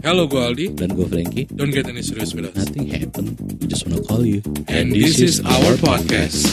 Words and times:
Hello, 0.00 0.24
gue 0.24 0.40
Aldi. 0.40 0.66
Dan 0.80 0.96
gue 0.96 1.04
Frankie. 1.04 1.44
Don't 1.52 1.68
get 1.68 1.84
any 1.84 2.00
serious 2.00 2.32
with 2.32 2.48
us. 2.48 2.56
Nothing 2.56 2.88
happened. 2.88 3.36
We 3.60 3.68
just 3.68 3.84
wanna 3.84 4.00
call 4.00 4.24
you. 4.24 4.40
And 4.64 4.96
this 4.96 5.20
is 5.20 5.44
our 5.44 5.76
podcast. 5.76 6.48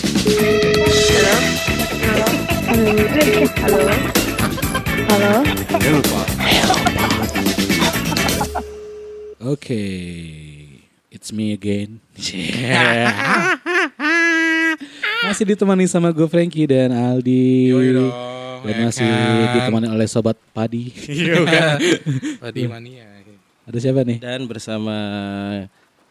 Halo. 3.56 3.88
Halo. 5.08 5.34
Hello, 5.80 6.00
Pak. 6.04 6.28
Oke, 9.48 9.80
it's 11.08 11.32
me 11.32 11.56
again. 11.56 12.04
masih 15.24 15.56
ditemani 15.56 15.88
sama 15.88 16.12
gue 16.12 16.28
Frankie 16.28 16.68
dan 16.68 16.92
Aldi. 16.92 17.72
Yoi 17.72 17.96
dong. 17.96 18.12
Dan 18.68 18.76
ya 18.76 18.84
masih 18.92 19.08
kan? 19.08 19.56
ditemani 19.56 19.88
oleh 19.88 20.08
sobat 20.12 20.36
Padi. 20.52 20.92
Padi 22.44 22.68
mania. 22.68 23.17
Ada 23.68 23.78
siapa 23.84 24.02
nih? 24.08 24.18
Dan 24.24 24.48
bersama 24.48 24.96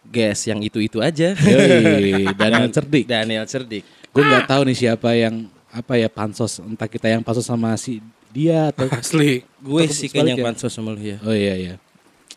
guest 0.07 0.45
yang 0.47 0.61
itu-itu 0.61 1.01
aja. 1.01 1.33
Yoi, 1.35 2.29
Daniel 2.41 2.69
Cerdik. 2.69 3.05
Daniel 3.09 3.49
Cerdik. 3.49 3.83
Gue 4.13 4.23
nggak 4.23 4.45
tahu 4.47 4.69
nih 4.69 4.77
siapa 4.77 5.17
yang 5.17 5.49
apa 5.73 5.97
ya 5.97 6.09
pansos. 6.09 6.61
Entah 6.61 6.85
kita 6.85 7.09
yang 7.09 7.25
pansos 7.25 7.49
sama 7.49 7.73
si 7.81 8.05
dia 8.29 8.69
atau 8.69 8.87
Asli. 8.93 9.41
Gue 9.59 9.89
Atau 9.89 9.97
sih 9.97 10.09
kayaknya 10.13 10.37
yang 10.37 10.45
pansos 10.45 10.69
sama 10.71 10.93
lu 10.93 11.01
ya. 11.01 11.17
Oh 11.25 11.33
iya 11.33 11.57
iya. 11.57 11.75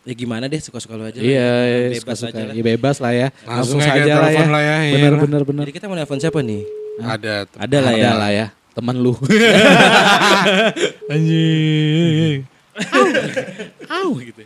Ya 0.08 0.14
gimana 0.16 0.48
deh 0.48 0.58
suka-suka 0.58 0.96
lu 0.96 1.04
aja. 1.04 1.20
lah. 1.20 1.28
Iya, 1.28 1.50
bebas 1.92 2.00
suka-suka. 2.24 2.32
aja 2.32 2.42
lah. 2.48 2.54
Ya, 2.56 2.64
bebas 2.64 2.96
lah 2.98 3.12
ya. 3.14 3.28
Langsung 3.44 3.78
Langsung, 3.78 3.80
aja 3.84 3.92
saja 3.92 4.14
lah 4.16 4.32
ya. 4.32 4.44
lah 4.48 4.62
ya, 4.64 4.76
iya 4.82 4.94
Bener 4.96 5.12
lah. 5.12 5.22
bener 5.28 5.42
bener. 5.44 5.64
Jadi 5.68 5.74
kita 5.76 5.86
mau 5.86 5.96
nelfon 6.00 6.18
siapa 6.18 6.40
nih? 6.40 6.64
Ada. 7.04 7.36
Ada 7.60 7.78
lah 7.84 7.94
ya. 7.94 8.08
Ada 8.08 8.12
lah 8.16 8.32
ya. 8.32 8.48
Teman 8.72 8.96
lu. 8.96 9.12
Anjing. 11.12 12.48
Au 14.00 14.10
gitu. 14.18 14.44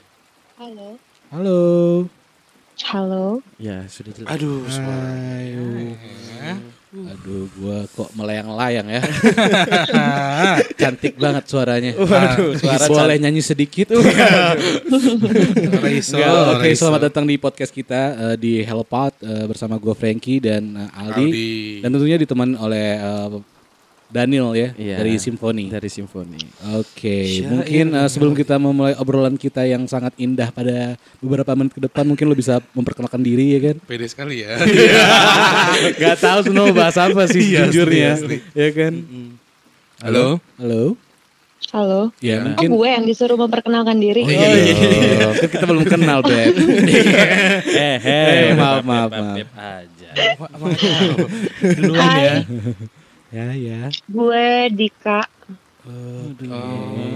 Halo. 0.64 0.96
Halo. 1.28 1.62
Halo. 2.88 3.44
Ya 3.60 3.84
sudah 3.92 4.16
jelas. 4.16 4.32
Aduh, 4.32 4.64
suara. 4.72 5.12
Ayo. 5.44 5.92
Aduh, 7.04 7.52
gua 7.60 7.84
kok 7.92 8.08
melayang-layang 8.16 8.88
ya. 8.88 9.04
Cantik 10.80 11.20
banget 11.20 11.52
suaranya. 11.52 11.92
Waduh, 12.00 12.56
suara 12.56 12.88
Boleh 12.88 13.20
nyanyi 13.20 13.44
sedikit? 13.44 13.92
Oke, 13.92 14.08
Raiso. 15.84 16.16
selamat 16.80 17.12
datang 17.12 17.28
di 17.28 17.36
podcast 17.36 17.76
kita 17.76 18.32
eh, 18.32 18.36
di 18.40 18.64
Hello 18.64 18.88
Pod 18.88 19.20
eh, 19.20 19.44
bersama 19.44 19.76
gue 19.76 19.92
Frankie 20.00 20.40
dan 20.40 20.80
eh, 20.80 20.96
Aldi. 20.96 21.28
Aldi. 21.28 21.52
Dan 21.84 21.90
tentunya 21.92 22.16
ditemani 22.16 22.56
oleh 22.56 22.88
eh, 23.04 23.28
Daniel 24.14 24.54
ya 24.54 24.70
Iya. 24.74 25.02
dari 25.02 25.18
Simfoni. 25.18 25.66
Dari 25.68 25.90
Simfoni. 25.90 26.38
Oke, 26.72 27.18
Syair. 27.34 27.50
mungkin 27.50 27.86
eh, 27.92 28.06
sebelum 28.08 28.34
kita 28.34 28.56
memulai 28.56 28.94
obrolan 28.94 29.34
kita 29.34 29.66
yang 29.66 29.84
sangat 29.84 30.14
indah 30.16 30.48
pada 30.48 30.94
beberapa 31.18 31.50
menit 31.54 31.74
ke 31.74 31.82
depan, 31.82 32.06
mungkin 32.06 32.30
lo 32.30 32.38
bisa 32.38 32.62
memperkenalkan 32.72 33.20
diri 33.20 33.58
ya 33.58 33.74
kan? 33.74 33.76
Pede 33.82 34.06
sekali 34.06 34.46
ya. 34.46 34.54
Gak 36.00 36.18
tahu 36.20 36.40
semua 36.44 36.70
bahas 36.72 36.94
apa 36.96 37.26
sih 37.26 37.42
Iya, 37.52 37.66
jujurnya, 37.68 38.22
ya 38.54 38.70
kan? 38.70 38.94
Halo. 40.00 40.38
Halo. 40.56 40.94
Halo. 41.72 42.02
Ya, 42.20 42.38
Ya. 42.38 42.38
Oh 42.38 42.46
mungkin. 42.54 42.68
gue 42.70 42.90
yang 42.92 43.04
disuruh 43.04 43.34
memperkenalkan 43.36 43.98
diri. 43.98 44.22
Oh 44.22 44.30
iya, 44.30 45.34
kan 45.34 45.50
kita 45.50 45.66
belum 45.66 45.86
kenal, 45.86 46.22
Beb. 46.22 46.54
Eh, 47.74 47.98
Eh, 47.98 48.54
maaf, 48.54 48.86
maaf, 48.86 49.10
maaf. 49.10 49.34
Beb 49.34 49.50
aja. 49.56 50.10
Duluan 51.74 52.10
ya. 52.16 52.36
Ya, 53.34 53.50
ya. 53.52 53.90
Gue 54.06 54.70
Dika. 54.70 55.26
Oh, 55.84 56.32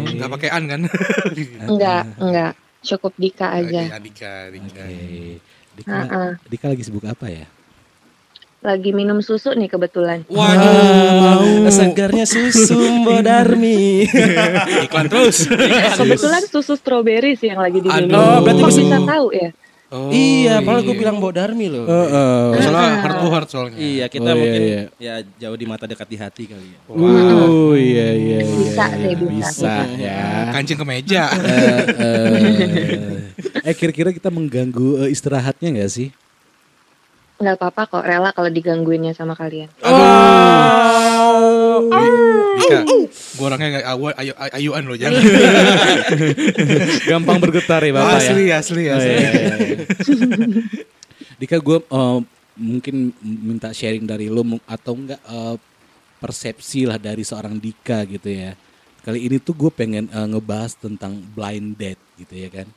nggak 0.03 0.27
pakai 0.33 0.49
an 0.49 0.63
kan? 0.65 0.81
Enggak, 1.69 2.03
enggak. 2.17 2.51
Cukup 2.81 3.13
Dika 3.15 3.53
aja. 3.53 3.83
Oke, 3.85 3.95
Adika, 3.95 4.31
Adika. 4.49 4.83
Oke. 4.83 5.37
Dika, 5.77 5.93
Heeh. 5.93 6.29
Dika 6.49 6.65
lagi 6.67 6.83
sibuk 6.83 7.05
apa 7.05 7.29
ya? 7.29 7.45
Lagi 8.59 8.89
minum 8.91 9.21
susu 9.21 9.53
nih 9.53 9.69
kebetulan. 9.69 10.25
Waduh. 10.27 11.69
Segarnya 11.69 12.25
susu 12.25 12.75
Mbok 12.97 13.21
Darmi. 13.21 14.09
Iklan 14.89 15.07
terus. 15.07 15.45
Kebetulan 15.93 16.43
susu 16.43 16.73
stroberi 16.73 17.37
sih 17.37 17.53
yang 17.53 17.61
lagi 17.61 17.79
diminum. 17.79 18.09
Aduh. 18.09 18.17
Oh, 18.17 18.37
berarti 18.41 18.61
Kok 18.65 18.69
bisa- 18.73 18.83
bisa 18.83 18.99
tahu 19.05 19.27
ya? 19.31 19.49
Oh, 19.87 20.11
iya, 20.11 20.59
padahal 20.59 20.83
gue 20.83 20.99
bilang 20.99 21.15
Mbok 21.15 21.31
Darmi 21.31 21.71
loh. 21.71 21.87
Soalnya 22.59 22.99
heart 22.99 23.15
to 23.23 23.27
heart 23.31 23.47
soalnya. 23.47 23.79
Iya, 23.79 24.05
kita 24.11 24.27
Oh, 24.27 24.35
iya, 24.35 24.41
mungkin 24.43 24.61
iya. 24.67 24.81
ya 24.99 25.15
jauh 25.39 25.55
di 25.55 25.63
mata 25.63 25.87
dekat 25.87 26.07
di 26.11 26.17
hati 26.19 26.43
kali 26.43 26.75
ya. 26.75 26.79
Oh 26.91 27.71
iya 27.71 28.11
iya 28.11 28.39
iya. 28.43 28.51
Bisa 28.51 28.83
iya. 28.91 28.99
sih, 28.99 29.13
bisa. 29.15 29.47
Bisa 29.47 29.73
ya. 29.95 30.51
Kancing 30.51 30.75
ke 30.75 30.85
meja. 30.85 31.23
Eh, 31.37 31.83
eh, 32.03 33.71
eh 33.71 33.75
kira-kira 33.75 34.11
kita 34.11 34.27
mengganggu 34.27 35.07
eh, 35.07 35.09
istirahatnya 35.15 35.79
nggak 35.79 35.91
sih? 35.91 36.11
Enggak 37.39 37.55
apa-apa 37.63 37.81
kok, 37.87 38.03
rela 38.03 38.35
kalau 38.35 38.51
digangguinnya 38.51 39.15
sama 39.15 39.39
kalian. 39.39 39.71
Dika, 42.57 42.79
gue 43.07 43.45
orangnya 43.45 43.67
nggak 43.77 43.85
ayu, 43.87 44.05
ayu, 44.11 44.33
ayuan 44.53 44.83
loh 44.85 44.97
jangan. 44.97 45.21
Gampang 47.09 47.37
bergetar 47.39 47.81
ya 47.81 47.91
bapak 47.93 48.13
asli, 48.17 48.43
ya. 48.49 48.59
asli, 48.59 48.83
Oh, 48.89 48.95
asli. 48.97 49.11
iya, 49.13 49.29
iya, 49.29 49.55
iya. 49.57 49.77
Dika 51.39 51.57
gue 51.61 51.77
eh, 51.79 52.19
mungkin 52.57 53.13
minta 53.21 53.69
sharing 53.69 54.09
dari 54.09 54.27
lo 54.27 54.41
atau 54.65 54.93
enggak 54.97 55.21
eh, 55.21 55.55
persepsi 56.17 56.89
lah 56.89 56.97
dari 56.97 57.21
seorang 57.21 57.61
Dika 57.61 58.03
gitu 58.09 58.29
ya. 58.29 58.57
Kali 59.05 59.23
ini 59.23 59.37
tuh 59.39 59.55
gue 59.55 59.71
pengen 59.71 60.09
eh, 60.09 60.27
ngebahas 60.27 60.75
tentang 60.75 61.21
blind 61.33 61.77
date 61.77 62.01
gitu 62.17 62.33
ya 62.33 62.49
kan. 62.49 62.67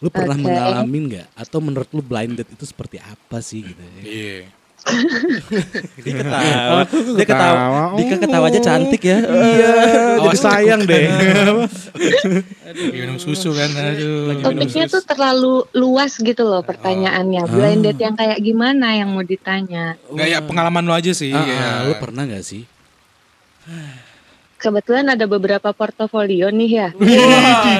Lu 0.00 0.12
pernah 0.12 0.36
Oke. 0.36 0.44
mengalami 0.44 0.98
nggak? 1.12 1.26
Atau 1.36 1.60
menurut 1.60 1.88
lu 1.92 2.04
blind 2.04 2.36
date 2.36 2.52
itu 2.52 2.64
seperti 2.68 3.00
apa 3.00 3.40
sih 3.40 3.64
gitu 3.64 3.80
ya? 3.80 4.02
Iya. 4.02 4.40
Dia 6.06 6.14
ketawa. 6.14 6.80
Dia 6.86 7.26
ketawa. 7.26 7.82
Dika 7.98 8.16
ketawanya 8.22 8.60
cantik 8.62 9.02
ya. 9.02 9.18
Iya, 9.18 9.72
awas 10.22 10.38
sayang 10.38 10.86
deh. 10.86 11.04
Minum 12.94 13.18
susu 13.18 13.50
kan, 13.50 13.70
aduh. 13.74 14.38
Topiknya 14.42 14.86
tuh 14.86 15.02
terlalu 15.02 15.66
luas 15.74 16.14
gitu 16.18 16.46
loh 16.46 16.62
pertanyaannya. 16.62 17.42
Blind 17.50 17.82
date 17.82 18.00
yang 18.06 18.14
kayak 18.14 18.38
gimana 18.38 18.94
yang 18.94 19.10
mau 19.10 19.26
ditanya? 19.26 19.98
Nggak 20.06 20.28
ya 20.30 20.38
pengalaman 20.44 20.84
lo 20.86 20.94
aja 20.94 21.10
sih. 21.10 21.34
Ah, 21.34 21.46
ya. 21.46 21.58
ah, 21.58 21.78
lu 21.90 21.94
pernah 21.98 22.22
nggak 22.22 22.44
sih? 22.46 22.62
Kebetulan 24.56 25.04
ada 25.12 25.28
beberapa 25.28 25.68
portofolio 25.76 26.48
nih 26.48 26.70
ya. 26.72 26.88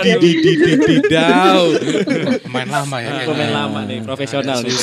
Tidak. 0.05 1.61
Pemain 2.45 2.69
lama 2.69 2.97
ya. 3.01 3.25
Pemain 3.25 3.53
lama 3.65 3.81
nih, 3.89 4.05
profesional 4.05 4.61
nih. 4.61 4.77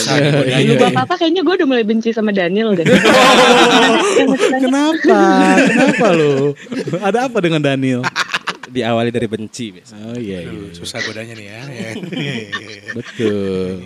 Lu 0.73 0.89
apa-apa 0.89 1.21
kayaknya 1.21 1.45
gue 1.45 1.53
udah 1.53 1.67
mulai 1.69 1.85
benci 1.85 2.09
sama 2.09 2.33
Daniel 2.33 2.73
deh. 2.73 2.85
Kenapa? 4.57 5.17
Kenapa 5.69 6.07
lu? 6.17 6.57
Ada 6.97 7.29
apa 7.29 7.37
dengan 7.45 7.61
Daniel? 7.61 8.01
Diawali 8.73 9.13
dari 9.13 9.29
benci 9.29 9.69
biasa. 9.77 9.93
Oh 10.01 10.17
iya, 10.17 10.41
iya. 10.49 10.73
Susah 10.73 10.97
godanya 11.05 11.37
nih 11.37 11.45
ya. 11.45 11.61
ya. 11.61 11.91
betul. 12.97 13.85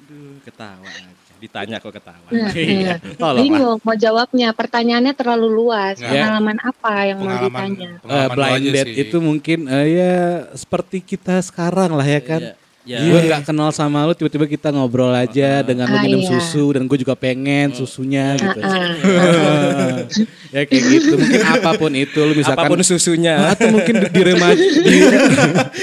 Aduh, 0.00 0.40
ketawa 0.40 0.88
aja. 0.88 1.21
Ditanya 1.42 1.82
kok 1.82 1.90
ketawa. 1.90 2.28
Nah, 2.30 2.54
iya. 2.54 3.02
Tolong 3.18 3.34
lah. 3.34 3.42
Bingung 3.42 3.78
mau 3.82 3.96
jawabnya. 3.98 4.48
Pertanyaannya 4.54 5.10
terlalu 5.18 5.48
luas. 5.50 5.98
Nggak. 5.98 6.14
Pengalaman 6.14 6.58
apa 6.62 6.92
yang 7.02 7.18
mau 7.18 7.26
Pengalaman, 7.26 7.50
ditanya? 7.50 7.90
Eh, 7.90 7.98
pengalaman 7.98 8.30
lo 8.30 8.36
blind 8.38 8.66
date 8.70 8.92
sih. 8.94 9.02
itu 9.02 9.16
mungkin 9.18 9.58
eh, 9.66 9.86
ya 9.90 10.14
seperti 10.54 10.98
kita 11.02 11.42
sekarang 11.42 11.98
lah 11.98 12.06
ya 12.06 12.22
kan. 12.22 12.42
Iya, 12.46 12.61
iya. 12.82 12.98
Gue 13.00 13.20
nggak 13.24 13.42
kenal 13.44 13.70
sama 13.70 14.02
lu, 14.02 14.12
tiba-tiba 14.12 14.44
kita 14.44 14.68
ngobrol 14.68 15.10
aja 15.10 15.62
dengan 15.62 15.86
lu 15.86 15.94
Ah, 15.94 16.02
minum 16.02 16.18
iya. 16.18 16.30
susu 16.34 16.72
dan 16.72 16.84
gue 16.84 16.98
juga 16.98 17.14
pengen 17.14 17.70
susunya 17.72 18.34
gitu. 18.34 18.58
Ah, 18.58 20.02
ya 20.54 20.62
kayak 20.64 20.82
gitu. 20.88 21.14
Mungkin 21.14 21.42
apa 21.42 21.70
pun 21.74 21.92
itu 21.92 22.18
lu 22.18 22.32
misalkan 22.32 22.64
Apa 22.64 22.70
pun 22.70 22.80
susunya. 22.82 23.34
atau 23.50 23.70
mungkin 23.70 23.94
di, 24.02 24.20
remaja 24.20 24.58
di, 24.86 24.96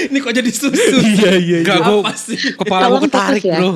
Ini 0.06 0.18
kok 0.18 0.32
jadi 0.34 0.50
susu? 0.50 0.96
iya 1.16 1.32
iya 1.36 1.56
Enggak, 1.62 1.78
iya. 1.78 1.86
gue 1.88 1.98
Apa 2.02 2.12
sih? 2.14 2.38
kepala 2.52 2.84
gue 2.90 3.00
ketarik 3.06 3.44
ya. 3.44 3.58
bro. 3.58 3.70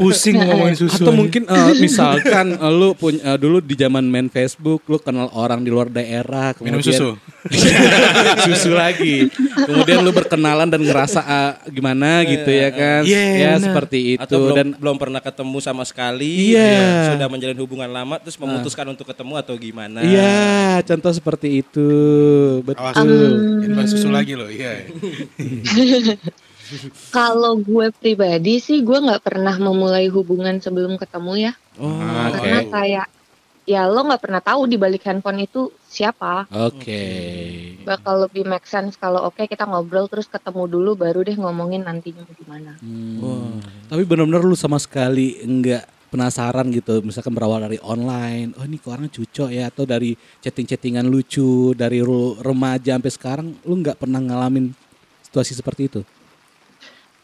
Pusing 0.00 0.36
ngomongin 0.40 0.76
susu. 0.76 1.02
Atau 1.04 1.12
mungkin 1.12 1.42
eh, 1.46 1.72
misalkan 1.78 2.46
eh, 2.56 2.72
lu 2.72 2.94
punya 2.94 3.20
eh, 3.22 3.38
dulu 3.38 3.60
di 3.60 3.74
zaman 3.76 4.02
main 4.04 4.26
Facebook 4.26 4.82
lu 4.86 4.98
kenal 4.98 5.30
orang 5.32 5.62
di 5.62 5.70
luar 5.70 5.86
daerah 5.86 6.56
minum 6.58 6.80
kemudian 6.80 6.90
susu. 6.96 7.10
susu 8.42 8.70
lagi. 8.72 9.28
Kemudian 9.54 10.00
lu 10.00 10.10
berkenalan 10.10 10.66
dan 10.66 10.80
ngerasa 10.80 11.20
ah, 11.22 11.52
gimana 11.68 12.24
gitu 12.24 12.31
ya 12.40 12.68
kan. 12.72 13.02
Iya, 13.04 13.22
ya 13.22 13.50
benar. 13.56 13.64
seperti 13.68 13.98
itu 14.16 14.22
Atau 14.24 14.38
belum, 14.40 14.56
dan 14.56 14.66
belum 14.78 14.96
pernah 14.96 15.20
ketemu 15.20 15.58
sama 15.60 15.84
sekali. 15.84 16.56
Iya. 16.56 17.12
Sudah 17.12 17.28
menjalin 17.28 17.58
hubungan 17.60 17.90
lama 17.90 18.16
terus 18.22 18.38
memutuskan 18.40 18.86
untuk 18.88 19.04
ketemu 19.08 19.34
atau 19.36 19.54
gimana? 19.58 20.00
Iya, 20.00 20.80
contoh 20.86 21.12
seperti 21.12 21.60
itu. 21.60 21.90
Betul. 22.64 22.82
jangan 23.62 23.74
bahas 23.76 23.90
susu 23.92 24.08
lagi 24.08 24.32
loh. 24.34 24.48
Iya. 24.48 24.86
Kalau 27.12 27.60
gue 27.60 27.92
pribadi 27.92 28.56
sih 28.56 28.80
gue 28.80 28.96
nggak 28.96 29.20
pernah 29.20 29.52
memulai 29.60 30.08
hubungan 30.08 30.56
sebelum 30.56 30.96
ketemu 30.96 31.50
ya. 31.50 31.52
Oh. 31.76 32.00
Karena 32.32 32.64
kayak 32.68 33.06
ya 33.62 33.86
lo 33.86 34.02
nggak 34.02 34.22
pernah 34.22 34.42
tahu 34.42 34.66
di 34.66 34.76
balik 34.76 35.06
handphone 35.06 35.46
itu 35.46 35.70
siapa. 35.86 36.50
Oke. 36.50 37.02
Bakal 37.86 38.26
lebih 38.28 38.46
make 38.46 38.66
sense 38.66 38.98
kalau 38.98 39.26
oke 39.28 39.46
kita 39.46 39.66
ngobrol 39.66 40.10
terus 40.10 40.26
ketemu 40.26 40.66
dulu 40.66 40.90
baru 40.98 41.22
deh 41.22 41.36
ngomongin 41.38 41.86
nantinya 41.86 42.26
gimana. 42.34 42.78
Hmm. 42.82 43.62
Tapi 43.86 44.02
benar-benar 44.02 44.42
lu 44.42 44.58
sama 44.58 44.78
sekali 44.82 45.38
enggak 45.42 45.86
penasaran 46.12 46.68
gitu 46.68 47.00
misalkan 47.00 47.32
berawal 47.32 47.56
dari 47.56 47.80
online 47.80 48.52
oh 48.60 48.68
ini 48.68 48.76
kok 48.76 48.92
orang 48.92 49.08
cucok 49.08 49.48
ya 49.48 49.72
atau 49.72 49.88
dari 49.88 50.12
chatting-chattingan 50.44 51.08
lucu 51.08 51.72
dari 51.72 52.04
remaja 52.36 53.00
sampai 53.00 53.12
sekarang 53.16 53.48
lu 53.64 53.80
nggak 53.80 53.96
pernah 53.96 54.20
ngalamin 54.20 54.76
situasi 55.24 55.56
seperti 55.56 55.88
itu 55.88 56.04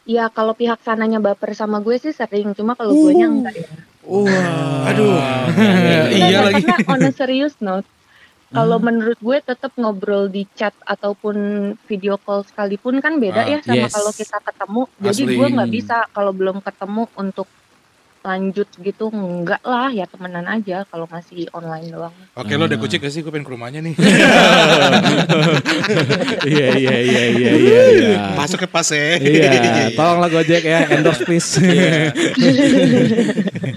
Ya 0.09 0.25
kalau 0.33 0.57
pihak 0.57 0.81
sananya 0.81 1.21
baper 1.21 1.53
sama 1.53 1.85
gue 1.85 1.93
sih 2.01 2.09
sering, 2.09 2.57
cuma 2.57 2.73
kalau 2.73 2.97
gue 2.97 3.13
nya 3.13 3.29
enggak 3.29 3.53
ya. 3.53 3.69
Aduh. 4.83 5.15
iya 6.09 6.41
Enggak, 6.41 6.41
lagi. 6.43 6.63
Karena 6.63 6.87
on 6.87 7.01
a 7.01 7.11
serious 7.11 7.53
note, 7.59 7.85
kalau 8.49 8.77
menurut 8.77 9.15
gue 9.15 9.37
tetap 9.39 9.69
ngobrol 9.75 10.25
di 10.25 10.49
chat 10.51 10.73
ataupun 10.81 11.35
video 11.85 12.17
call 12.17 12.41
sekalipun 12.41 12.97
kan 12.97 13.17
beda 13.17 13.45
Ah, 13.45 13.47
ya 13.47 13.59
sama 13.61 13.85
yes. 13.85 13.93
kalau 13.93 14.11
kita 14.11 14.37
ketemu. 14.39 14.81
Jadi 14.99 15.21
Asli. 15.23 15.35
gue 15.35 15.47
nggak 15.51 15.69
bisa 15.71 15.97
kalau 16.09 16.31
belum 16.31 16.57
ketemu 16.59 17.05
untuk 17.13 17.45
lanjut 18.19 18.67
gitu 18.75 19.07
enggak 19.07 19.63
lah 19.63 19.87
ya 19.87 20.03
temenan 20.03 20.43
aja 20.43 20.83
kalau 20.83 21.07
masih 21.07 21.47
online 21.51 21.87
doang. 21.87 22.11
Oke 22.35 22.51
lo 22.51 22.67
udah 22.67 22.75
kucing 22.75 22.99
gak 22.99 23.15
sih? 23.15 23.23
Gue 23.23 23.31
pengen 23.31 23.47
ke 23.47 23.53
rumahnya 23.53 23.79
nih. 23.79 23.95
iya 26.45 26.67
iya 26.75 26.95
iya 26.99 27.23
iya 27.29 27.51
iya 27.55 27.81
iya 27.95 28.19
Masuk 28.35 28.59
ke 28.59 28.67
pas 28.67 28.83
ya. 28.85 29.15
iya 29.15 29.51
tolonglah 29.95 30.29
gojek 30.29 30.61
ya 30.61 30.83
endorse 30.89 31.23
please 31.23 31.63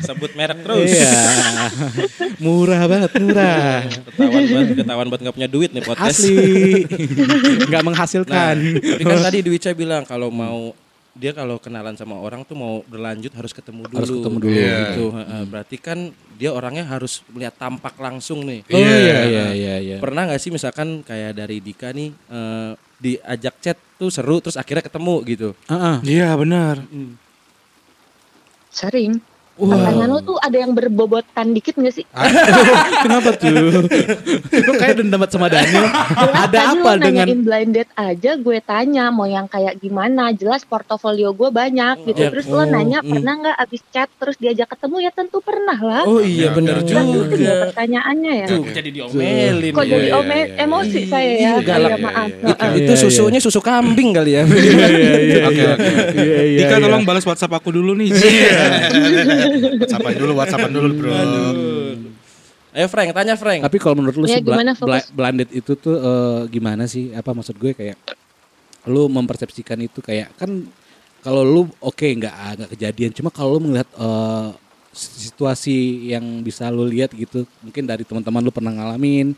Sebut 0.01 0.33
merek 0.33 0.59
terus. 0.65 0.89
iya 0.89 1.13
murah 2.41 2.83
banget 2.89 3.11
murah 3.21 3.85
Ketahuan 3.85 4.45
banget, 4.49 4.67
ketahuan 4.81 5.07
banget 5.13 5.23
nggak 5.29 5.37
punya 5.37 5.51
duit 5.51 5.71
nih 5.75 5.85
podcast. 5.85 6.23
asli 6.23 6.37
nggak 7.69 7.83
Nah, 7.83 7.87
menghasilkan 7.93 8.57
tapi 8.81 9.03
kan 9.05 9.19
tadi 9.21 9.39
Dwi 9.45 9.59
Ca 9.61 9.71
bilang 9.77 10.03
kalau 10.07 10.33
mau 10.33 10.73
dia 11.13 11.37
kalau 11.37 11.61
kenalan 11.61 11.93
sama 11.93 12.17
orang 12.17 12.41
tuh 12.49 12.57
mau 12.57 12.81
berlanjut 12.89 13.29
harus 13.37 13.53
ketemu 13.53 13.85
dulu. 13.85 13.97
Harus 14.01 14.11
ketemu 14.17 14.37
dulu. 14.41 14.57
Iya. 14.57 14.77
Gitu. 14.81 15.05
heeh. 15.13 15.43
Berarti 15.45 15.77
kan 15.77 15.99
dia 16.41 16.51
orangnya 16.57 16.89
harus 16.89 17.21
melihat 17.29 17.53
tampak 17.61 17.95
langsung 18.01 18.49
nih. 18.49 18.65
oh 18.73 18.81
iya 18.81 18.97
iya 18.97 19.45
iya 19.53 19.75
iya 19.77 19.97
Pernah 20.01 20.33
nggak 20.33 20.41
sih 20.41 20.49
misalkan 20.49 21.05
kayak 21.05 21.37
dari 21.37 21.61
Dika 21.61 21.93
nih 21.93 22.17
eh, 22.17 22.71
diajak 22.97 23.55
chat 23.61 23.77
tuh 24.01 24.09
seru 24.09 24.41
terus 24.41 24.57
akhirnya 24.57 24.89
ketemu 24.89 25.15
gitu. 25.29 25.49
Ah, 25.69 25.77
ah. 25.77 25.97
Iya 26.01 26.33
benar. 26.33 26.81
Sering. 28.73 29.21
Pertanyaan 29.65 30.11
lo 30.11 30.21
tuh 30.21 30.37
ada 30.37 30.57
yang 30.57 30.73
berbobotkan 30.73 31.47
dikit 31.51 31.75
gak 31.77 31.93
sih? 31.93 32.05
kenapa 33.05 33.31
tuh 33.33 33.51
lu 34.53 34.73
kayak 34.75 34.99
dendam 34.99 35.23
sama 35.25 35.47
Daniel 35.47 35.87
ada 35.87 36.49
Tadi 36.49 36.57
apa 36.77 36.89
lo 36.89 37.01
dengan 37.01 37.25
nanyain 37.25 37.41
blind 37.41 37.73
date 37.73 37.93
aja 37.95 38.31
gue 38.35 38.59
tanya 38.61 39.05
mau 39.09 39.25
yang 39.25 39.47
kayak 39.47 39.79
gimana 39.79 40.31
jelas 40.33 40.63
portofolio 40.63 41.31
gue 41.31 41.49
banyak 41.49 42.03
gitu 42.05 42.19
Ya, 42.19 42.31
terus 42.31 42.47
lo 42.47 42.59
oh, 42.59 42.65
nanya 42.65 43.01
mm. 43.01 43.09
pernah 43.09 43.35
nggak 43.37 43.57
abis 43.59 43.83
chat 43.89 44.09
terus 44.13 44.37
diajak 44.37 44.69
ketemu 44.69 44.97
ya 45.01 45.11
tentu 45.11 45.39
pernah 45.39 45.75
lah 45.75 46.03
Oh 46.05 46.19
iya 46.19 46.51
bener 46.51 46.79
Kan 46.79 46.87
penting 46.87 47.03
ya 47.03 47.17
juga. 47.19 47.53
pertanyaannya 47.67 48.33
ya 48.33 48.47
Tuh 48.47 48.63
jadi 48.69 48.91
diomelin. 48.93 49.73
kok 49.73 49.83
ya. 49.83 49.91
jadi 49.91 50.07
iya, 50.07 50.15
ome 50.17 50.31
iya, 50.33 50.45
iya. 50.45 50.63
emosi 50.63 51.01
saya 51.05 51.33
ya 51.33 51.41
Iya, 51.43 51.53
galak. 51.63 51.91
ya 51.91 51.97
maaf 51.99 52.31
Iya, 52.33 52.47
Heeh. 52.53 52.71
Itu 52.79 52.93
Iya, 52.93 53.01
susunya 53.01 53.41
susu 53.41 53.59
kambing 53.59 54.11
kali 54.13 54.31
ya. 54.33 54.43
iya 54.47 54.87
iya 55.19 55.41
Oke 55.45 55.63
oke. 55.69 55.89
iya 56.15 56.41
iya 56.47 56.59
Dika 56.63 56.77
iya. 56.79 56.83
tolong 56.83 57.03
balas 57.03 57.25
WhatsApp 57.25 57.53
aku 57.53 57.69
dulu 57.71 57.93
nih. 57.95 58.11
Iya. 58.13 58.61
WhatsAppan 59.81 60.13
dulu, 60.17 60.33
WhatsAppan 60.39 60.71
dulu 60.73 60.89
bro. 60.97 61.11
Ayo 62.73 62.89
Frank, 62.89 63.13
tanya 63.13 63.37
Frank. 63.37 63.61
Tapi 63.69 63.77
kalau 63.77 64.01
menurut 64.01 64.17
lu 64.17 64.25
Ya, 64.25 64.41
sih 64.41 64.45
gimana, 64.45 64.73
blended 65.13 65.53
itu 65.53 65.77
tuh 65.77 65.97
eh, 66.01 66.41
gimana 66.49 66.89
sih? 66.89 67.13
Apa 67.13 67.37
maksud 67.37 67.61
gue 67.61 67.77
kayak 67.77 68.01
lu 68.89 69.07
mempersepsikan 69.13 69.79
itu 69.79 70.03
kayak 70.03 70.35
kan 70.35 70.67
kalau 71.23 71.47
lu 71.47 71.63
oke 71.79 72.03
nggak 72.03 72.35
nggak 72.59 72.71
kejadian 72.75 73.13
cuma 73.15 73.31
kalau 73.31 73.61
lu 73.61 73.71
melihat 73.71 73.87
eh, 73.95 74.49
situasi 74.93 76.11
yang 76.11 76.43
bisa 76.43 76.69
lu 76.69 76.85
lihat 76.85 77.15
gitu 77.15 77.47
mungkin 77.63 77.87
dari 77.87 78.03
teman-teman 78.03 78.43
lu 78.43 78.51
pernah 78.51 78.75
ngalamin 78.75 79.33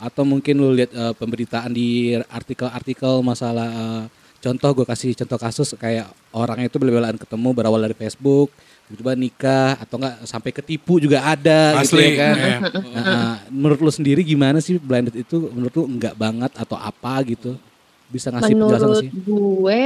atau 0.00 0.24
mungkin 0.24 0.56
lu 0.56 0.72
lihat 0.72 0.92
eh, 0.96 1.12
pemberitaan 1.12 1.70
di 1.76 2.16
artikel-artikel 2.16 3.20
masalah 3.20 3.68
eh, 3.68 4.04
contoh 4.40 4.70
gue 4.82 4.86
kasih 4.86 5.12
contoh 5.16 5.38
kasus 5.40 5.68
kayak 5.76 6.06
orangnya 6.32 6.68
itu 6.68 6.76
bela-belaan 6.76 7.16
ketemu 7.16 7.48
berawal 7.56 7.80
dari 7.80 7.96
Facebook 7.96 8.52
tiba-tiba 8.86 9.12
nikah 9.18 9.72
atau 9.82 9.98
enggak 9.98 10.14
sampai 10.22 10.50
ketipu 10.54 11.02
juga 11.02 11.26
ada 11.26 11.82
gitu 11.82 11.98
Asli. 11.98 12.06
ya 12.06 12.12
kan 12.14 12.34
iya. 12.38 12.58
Nah, 12.94 13.34
menurut 13.50 13.78
lu 13.82 13.90
sendiri 13.90 14.22
gimana 14.22 14.62
sih 14.62 14.78
blended 14.78 15.18
itu 15.18 15.50
menurut 15.50 15.74
lu 15.74 15.84
enggak 15.90 16.14
banget 16.14 16.54
atau 16.54 16.78
apa 16.78 17.18
gitu? 17.26 17.58
Bisa 18.06 18.30
ngasih 18.30 18.54
penjelasan 18.54 18.86
menurut 18.86 19.02
sih? 19.02 19.10
gue 19.10 19.82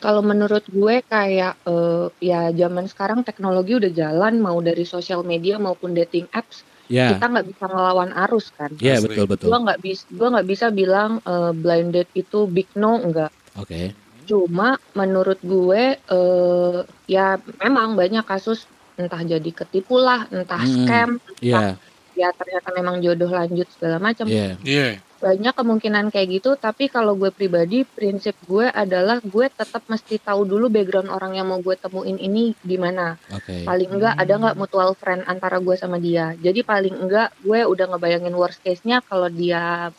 kalau 0.00 0.22
menurut 0.24 0.64
gue 0.72 0.94
kayak 1.04 1.60
eh, 1.68 2.06
ya 2.24 2.48
zaman 2.56 2.88
sekarang 2.88 3.20
teknologi 3.20 3.76
udah 3.76 3.92
jalan 3.92 4.40
mau 4.40 4.56
dari 4.64 4.88
sosial 4.88 5.20
media 5.20 5.60
maupun 5.60 5.92
dating 5.92 6.24
apps 6.32 6.64
Ya, 6.90 7.14
kita 7.14 7.30
nggak 7.30 7.54
bisa 7.54 7.64
ngelawan 7.70 8.10
arus 8.26 8.50
kan 8.50 8.66
ya 8.82 8.98
Asli. 8.98 9.14
betul 9.14 9.30
betul. 9.30 9.46
gue 9.46 9.58
nggak 9.62 9.78
bisa 9.78 10.02
gue 10.10 10.26
nggak 10.26 10.48
bisa 10.50 10.66
bilang 10.74 11.22
eh, 11.22 11.52
blind 11.54 11.94
date 11.94 12.10
itu 12.18 12.50
big 12.50 12.66
no 12.74 12.98
enggak 12.98 13.30
Oke. 13.58 13.94
cuma 14.28 14.78
menurut 14.94 15.42
gue 15.42 15.98
eh 15.98 16.78
ya 17.10 17.34
memang 17.58 17.98
banyak 17.98 18.22
kasus 18.22 18.62
entah 18.94 19.22
jadi 19.26 19.50
ketipu 19.50 19.98
lah 19.98 20.28
entah 20.30 20.60
Hmm, 20.60 20.86
scam 20.86 21.10
Iya, 21.40 21.74
ya 22.14 22.28
ternyata 22.36 22.68
memang 22.76 23.00
jodoh 23.00 23.32
lanjut 23.32 23.66
segala 23.72 23.96
macam 23.96 24.28
iya. 24.28 24.54
Iya. 24.60 25.00
banyak 25.20 25.52
kemungkinan 25.56 26.12
kayak 26.12 26.28
gitu 26.40 26.54
tapi 26.60 26.88
kalau 26.92 27.16
gue 27.16 27.32
pribadi 27.32 27.82
prinsip 27.84 28.36
gue 28.44 28.68
adalah 28.68 29.18
gue 29.24 29.46
tetap 29.50 29.82
mesti 29.88 30.20
tahu 30.20 30.44
dulu 30.48 30.68
background 30.68 31.10
orang 31.10 31.36
yang 31.36 31.48
mau 31.48 31.58
gue 31.60 31.76
temuin 31.80 32.16
ini 32.20 32.52
di 32.60 32.76
mana 32.76 33.16
Oke. 33.32 33.64
paling 33.64 33.88
enggak 33.88 34.14
ada 34.20 34.32
nggak 34.36 34.56
mutual 34.60 34.92
friend 34.96 35.24
antara 35.26 35.58
gue 35.60 35.76
sama 35.76 35.96
dia 36.00 36.36
jadi 36.40 36.60
paling 36.62 36.96
enggak 36.96 37.32
gue 37.40 37.60
udah 37.66 37.86
ngebayangin 37.96 38.36
worst 38.36 38.60
case 38.62 38.84
nya 38.84 39.00
kalau 39.04 39.28
dia 39.28 39.90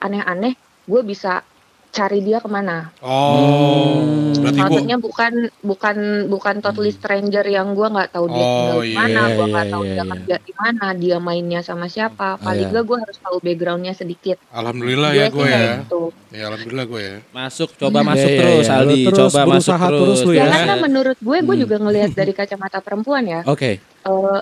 aneh-aneh 0.00 0.56
gue 0.88 1.00
bisa 1.04 1.44
cari 1.88 2.20
dia 2.20 2.38
ke 2.38 2.46
mana 2.46 2.92
Oh. 3.00 4.04
Berarti 4.38 4.54
gua 4.54 4.64
maksudnya 4.68 4.96
bukan 4.96 5.32
bukan 5.60 5.96
bukan 6.26 6.54
totally 6.58 6.88
stranger 6.88 7.42
yang 7.42 7.72
gue 7.72 7.84
nggak 7.84 8.12
tahu 8.12 8.28
dia 8.28 8.38
Oh, 8.38 8.46
tinggal 8.46 8.78
di 8.78 8.86
iya, 8.86 8.96
mana 8.96 9.20
gue 9.28 9.46
nggak 9.48 9.66
iya, 9.66 9.72
tahu 9.72 9.82
iya, 9.82 9.88
dia 9.88 9.98
iya. 9.98 10.04
kerja 10.06 10.34
di 10.38 10.52
mana 10.54 10.86
dia 10.94 11.16
mainnya 11.18 11.60
sama 11.60 11.86
siapa 11.86 12.28
Oh, 12.34 12.40
paling 12.40 12.60
iya. 12.60 12.70
enggak 12.70 12.84
gue 12.84 12.98
harus 12.98 13.16
tahu 13.18 13.36
backgroundnya 13.38 13.92
sedikit 13.92 14.36
alhamdulillah 14.50 15.10
Gue 15.10 15.18
ya 15.18 15.26
gue 15.28 15.46
ya. 15.46 15.60
gitu. 15.80 16.02
Ya 16.28 16.42
alhamdulillah 16.46 16.86
gue 16.86 17.00
ya. 17.02 17.16
Masuk, 17.30 17.68
coba 17.74 17.98
Iya, 17.98 18.06
masuk 18.06 18.28
iya, 18.28 18.38
terus 18.38 18.62
iya. 18.62 18.76
Aldi, 18.76 19.00
terus 19.00 19.18
coba 19.18 19.40
masuk 19.40 19.48
berusaha 19.48 19.86
terus. 19.86 19.98
terus 19.98 20.18
lu 20.20 20.32
Ya 20.32 20.38
ya. 20.38 20.46
karena 20.52 20.74
menurut 20.78 21.18
gue, 21.18 21.38
gue 21.40 21.54
Hmm. 21.56 21.62
juga 21.64 21.76
ngelihat 21.80 22.10
dari 22.12 22.32
kacamata 22.32 22.78
perempuan 22.78 23.24
ya, 23.24 23.40
Oke. 23.42 23.70
eh, 23.80 24.40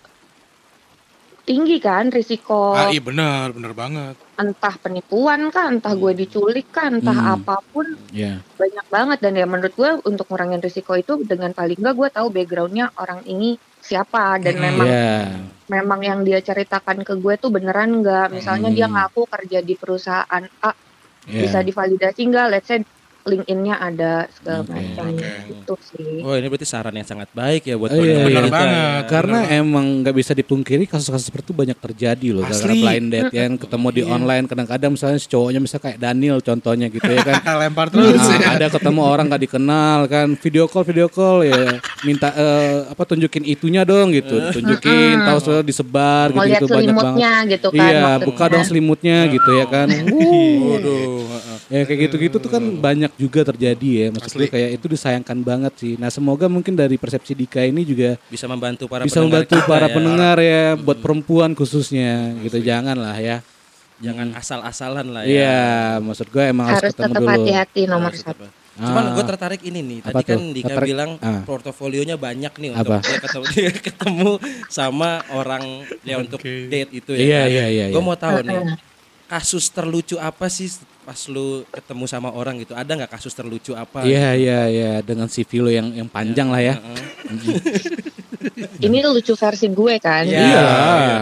tinggi 1.46 1.78
kan 1.78 2.10
risiko 2.10 2.74
Ah 2.74 2.90
iya 2.90 2.98
benar, 2.98 3.54
benar 3.54 3.70
banget. 3.70 4.16
Entah 4.36 4.76
penipuan 4.76 5.48
kah, 5.48 5.72
entah 5.72 5.96
gue 5.96 6.12
diculik 6.12 6.68
kah, 6.68 6.92
entah 6.92 7.16
Hmm. 7.16 7.34
apa 7.40 7.56
pun 7.72 7.86
Ya. 8.12 8.36
banyak 8.60 8.86
banget 8.92 9.18
dan 9.24 9.32
ya 9.32 9.46
menurut 9.48 9.72
gue 9.72 9.90
untuk 10.04 10.28
ngurangin 10.28 10.60
risiko 10.60 10.92
itu 10.92 11.16
dengan 11.24 11.56
paling 11.56 11.80
enggak 11.80 11.96
gue 11.96 12.08
tahu 12.12 12.28
backgroundnya 12.28 12.92
orang 13.00 13.24
ini 13.24 13.56
siapa 13.80 14.36
dan 14.38 14.60
Hmm. 14.60 14.64
memang 14.68 14.88
Ya. 14.88 15.12
memang 15.66 16.00
yang 16.04 16.20
dia 16.22 16.38
ceritakan 16.38 17.02
ke 17.02 17.16
gue 17.16 17.34
tuh 17.40 17.50
beneran 17.50 18.04
nggak 18.04 18.30
misalnya 18.30 18.70
dia 18.70 18.86
Hmm. 18.86 18.94
ngaku 19.00 19.26
kerja 19.26 19.58
di 19.60 19.74
perusahaan 19.74 20.44
A 20.62 20.70
Ya. 21.26 21.42
bisa 21.42 21.58
divalidasi 21.58 22.22
nggak 22.28 22.46
let's 22.52 22.68
say 22.70 22.78
LinkedIn-nya 23.26 23.74
ada 23.76 24.12
segala 24.30 24.62
Oke. 24.62 24.70
macam 24.70 25.04
Oke. 25.10 25.26
itu 25.48 25.74
sih 25.82 26.12
Oh 26.18 26.32
ini 26.32 26.46
berarti 26.46 26.64
saran 26.64 26.94
yang 26.94 27.04
sangat 27.04 27.26
baik 27.30 27.62
ya 27.64 27.74
buat 27.74 27.90
Oh, 27.90 27.98
iya, 27.98 28.22
iya. 28.22 28.38
kita. 28.38 28.48
banget. 28.48 29.02
Karena 29.06 29.38
Bener 29.42 29.58
emang 29.58 29.86
nggak 30.00 30.14
bisa 30.14 30.32
dipungkiri 30.32 30.84
kasus-kasus 30.84 31.26
seperti 31.26 31.44
itu 31.44 31.54
banyak 31.56 31.74
terjadi 31.76 32.28
loh. 32.30 32.42
Karena 32.42 32.62
Asli. 32.64 32.80
blind 32.80 33.06
date 33.08 33.30
kan 33.30 33.50
ketemu 33.56 33.86
di 33.88 34.00
Iya. 34.00 34.12
online 34.12 34.44
kadang-kadang 34.44 34.90
misalnya 34.92 35.18
si 35.18 35.26
cowoknya 35.26 35.58
misalnya 35.58 35.84
kayak 35.84 35.98
Daniel 35.98 36.38
contohnya 36.38 36.86
gitu 36.86 37.06
ya 37.08 37.20
kan. 37.20 37.34
Lempar 37.60 37.86
terus 37.88 38.14
Nah, 38.16 38.36
ya. 38.36 38.48
ada 38.54 38.66
ketemu 38.68 39.00
orang 39.02 39.24
gak 39.26 39.42
dikenal 39.42 39.98
kan 40.06 40.26
video 40.36 40.64
call 40.64 40.84
video 40.84 41.06
call 41.06 41.42
ya 41.42 41.78
minta 42.02 42.30
eh, 42.30 42.86
apa 42.86 43.02
tunjukin 43.04 43.42
itunya 43.44 43.82
dong 43.82 44.10
gitu 44.10 44.38
tunjukin 44.50 45.18
tahu 45.20 45.38
sudah 45.40 45.60
disebar 45.60 46.30
gitu 46.30 46.46
gitu 46.58 46.66
banyak 46.68 46.94
banget 46.94 47.44
gitu 47.50 47.68
kan 47.68 47.80
iya 47.82 47.98
maksudnya. 47.98 48.24
buka 48.24 48.44
dong 48.46 48.62
selimutnya 48.62 49.18
gitu 49.26 49.50
ya 49.52 49.66
kan 49.66 49.88
Waduh. 49.88 51.55
Ya 51.66 51.82
kayak 51.82 52.00
gitu 52.06 52.16
gitu 52.20 52.36
tuh 52.38 52.46
kan 52.48 52.62
banyak 52.62 53.10
juga 53.16 53.42
terjadi 53.44 53.88
ya 53.88 54.06
maksud 54.10 54.38
Asli. 54.38 54.46
kayak 54.46 54.70
itu 54.74 54.86
disayangkan 54.86 55.38
banget 55.40 55.72
sih 55.74 55.92
nah 55.94 56.06
semoga 56.08 56.46
mungkin 56.46 56.72
dari 56.72 56.94
persepsi 56.94 57.34
Dika 57.34 57.58
ini 57.60 57.82
juga 57.82 58.14
Bisa 58.26 58.46
membantu 58.46 58.86
para 58.86 59.02
bisa 59.02 59.18
pendengar 59.18 59.42
membantu 59.42 59.54
kita 59.56 59.66
para 59.66 59.86
ya. 59.86 59.92
pendengar 59.92 60.36
ya 60.38 60.64
buat 60.76 60.98
perempuan 60.98 61.50
khususnya 61.52 62.38
gitu 62.40 62.58
jangan 62.60 62.94
lah 62.94 63.16
ya 63.16 63.38
Jangan 63.96 64.36
asal-asalan 64.36 65.08
lah 65.08 65.22
ya. 65.24 65.32
iya 65.32 65.60
maksud 65.98 66.28
gue 66.28 66.44
emang 66.44 66.68
harus, 66.68 66.84
harus 66.84 66.92
ketemu 66.92 67.08
tetap 67.08 67.16
dulu 67.18 67.32
hati-hati 67.32 67.82
nomor 67.86 68.12
Harus 68.12 68.22
satu 68.22 68.44
tetap. 68.44 68.64
Cuman 68.76 69.00
Ah. 69.00 69.12
gue 69.16 69.24
tertarik 69.24 69.62
ini 69.64 69.80
nih. 69.80 69.98
Tadi 70.04 70.12
Apa 70.12 70.20
kan 70.20 70.36
tuh? 70.36 70.52
Dika 70.52 70.68
Tertarik- 70.68 70.88
bilang 70.92 71.10
ah. 71.18 71.40
portofolionya 71.42 72.16
banyak 72.20 72.52
nih 72.52 72.70
Apa? 72.70 72.76
untuk 72.76 73.00
dia 73.02 73.18
ketemu 73.18 73.44
dia 73.56 73.70
ketemu 73.72 74.30
sama 74.68 75.10
orang 75.32 75.64
ya 76.04 76.20
untuk 76.20 76.36
Oke. 76.38 76.68
date 76.68 76.92
itu 76.92 77.10
ya. 77.10 77.24
Iya, 77.24 77.42
iya, 77.48 77.64
iya, 77.66 77.84
Gue 77.88 77.96
iya. 77.96 78.04
mau 78.04 78.12
tahu 78.14 78.44
nih 78.44 78.76
kasus 79.24 79.64
terlucu 79.66 80.20
apa 80.20 80.44
sih 80.46 80.68
pas 81.06 81.20
lu 81.30 81.62
ketemu 81.70 82.04
sama 82.10 82.34
orang 82.34 82.58
gitu? 82.58 82.74
Ada 82.74 82.90
nggak 82.98 83.12
kasus 83.14 83.30
terlucu 83.30 83.78
apa? 83.78 84.02
Iya 84.02 84.34
iya 84.34 84.60
iya 84.66 84.92
dengan 85.00 85.30
CV 85.30 85.62
lo 85.62 85.70
yang 85.70 85.94
yang 85.94 86.10
panjang 86.10 86.50
lah 86.50 86.58
ya. 86.58 86.74
Heeh. 86.82 86.98
Ini 88.82 89.06
lucu 89.06 89.38
versi 89.38 89.70
gue 89.70 89.94
kan. 90.02 90.26
Iya. 90.26 90.42
Iya. 90.42 90.66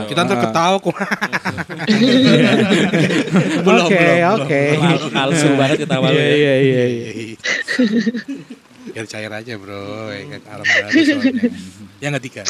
Kita 0.09 0.25
ntar 0.25 0.41
ketawa 0.41 0.77
kok. 0.81 0.97
Oke 3.85 4.07
oke. 4.25 4.63
Mal- 4.81 5.11
Palsu 5.13 5.49
banget 5.55 5.77
ketawa 5.85 6.09
lu 6.09 6.17
Iya 6.17 6.25
ya. 6.25 6.35
iya 6.35 6.55
iya. 6.57 6.85
iya. 7.13 7.37
Biar 8.95 9.07
cair 9.11 9.33
aja 9.33 9.59
bro, 9.59 10.07
ya 10.13 10.23
kan 10.39 10.41
alam 10.55 10.65
banget 10.65 10.93
soalnya. 11.03 11.51
Ya 11.99 12.07
nggak 12.13 12.25
tiga. 12.25 12.43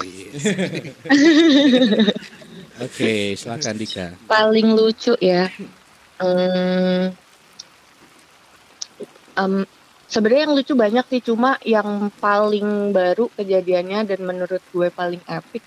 Oke 2.80 3.12
silakan 3.34 3.74
Dika. 3.78 4.06
Paling 4.26 4.74
lucu 4.74 5.14
ya. 5.18 5.46
Hmm, 6.14 7.14
em, 9.38 9.66
Sebenarnya 10.04 10.46
yang 10.46 10.54
lucu 10.54 10.74
banyak 10.76 11.06
sih, 11.08 11.22
cuma 11.24 11.56
yang 11.64 12.12
paling 12.20 12.92
baru 12.92 13.32
kejadiannya 13.34 14.04
dan 14.04 14.20
menurut 14.22 14.60
gue 14.70 14.88
paling 14.92 15.18
epic, 15.26 15.64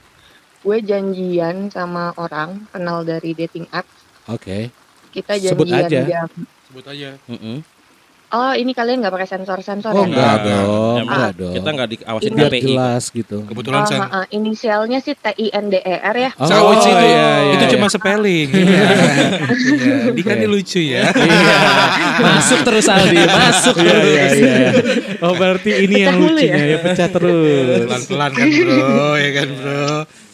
gue 0.62 0.77
janjian 0.86 1.74
sama 1.74 2.13
orang 2.15 2.62
kenal 2.69 3.01
dari 3.01 3.33
dating 3.33 3.65
app. 3.74 3.83
Oke. 4.29 4.69
Kita 5.09 5.36
Sebut 5.36 5.67
janjian 5.67 5.89
aja. 5.89 6.01
jam. 6.05 6.29
Sebut 6.69 6.86
aja. 6.86 7.09
Heeh. 7.27 7.76
Oh 8.27 8.51
ini 8.51 8.75
kalian 8.75 9.00
nggak 9.00 9.10
pakai 9.10 9.29
sensor-sensor 9.29 9.88
Oh 9.89 10.03
ya? 10.03 10.05
enggak 10.05 10.19
Enggak. 10.36 10.39
dong, 10.43 10.93
Yang 10.93 11.07
enggak 11.07 11.31
dong. 11.34 11.53
Kita 11.55 11.69
nggak 11.72 11.88
diawasin 11.89 12.27
Ini- 12.27 12.41
KPI. 12.43 12.62
jelas 12.62 13.03
gitu. 13.10 13.38
Kebetulan 13.41 13.79
Oh, 13.79 13.88
sen. 13.88 13.98
ha, 13.98 14.07
ha. 14.10 14.22
inisialnya 14.27 15.00
sih 15.00 15.15
T 15.15 15.27
I 15.31 15.48
N 15.50 15.65
D 15.65 15.75
E 15.77 15.96
R 15.96 16.15
ya. 16.17 16.31
Oh, 16.36 16.48
sih 16.75 16.91
itu, 16.91 17.05
iya, 17.07 17.07
iya, 17.07 17.27
itu 17.50 17.63
iya. 17.63 17.72
cuma 17.72 17.88
spelling. 17.88 18.48
Iya. 18.51 18.84
Iya, 20.12 20.12
Oke. 20.12 20.31
ini 20.34 20.46
lucu 20.46 20.79
ya. 20.81 21.07
Masuk 22.19 22.60
terus 22.63 22.86
Aldi, 22.86 23.15
masuk 23.24 23.75
Iya 23.77 23.88
terus. 23.88 24.12
iya 24.12 24.25
iya. 24.34 24.69
Oh 25.19 25.31
berarti 25.31 25.72
ini 25.79 25.96
yang 25.98 26.12
Pecah 26.12 26.19
dulu 26.19 26.31
lucunya 26.36 26.63
ya 26.67 26.77
pecah 26.77 27.07
terus. 27.07 27.79
Pelan-pelan 27.86 28.31
kan 28.34 28.46
bro, 28.46 29.12
ya 29.15 29.29
kan 29.34 29.48
bro. 29.53 29.88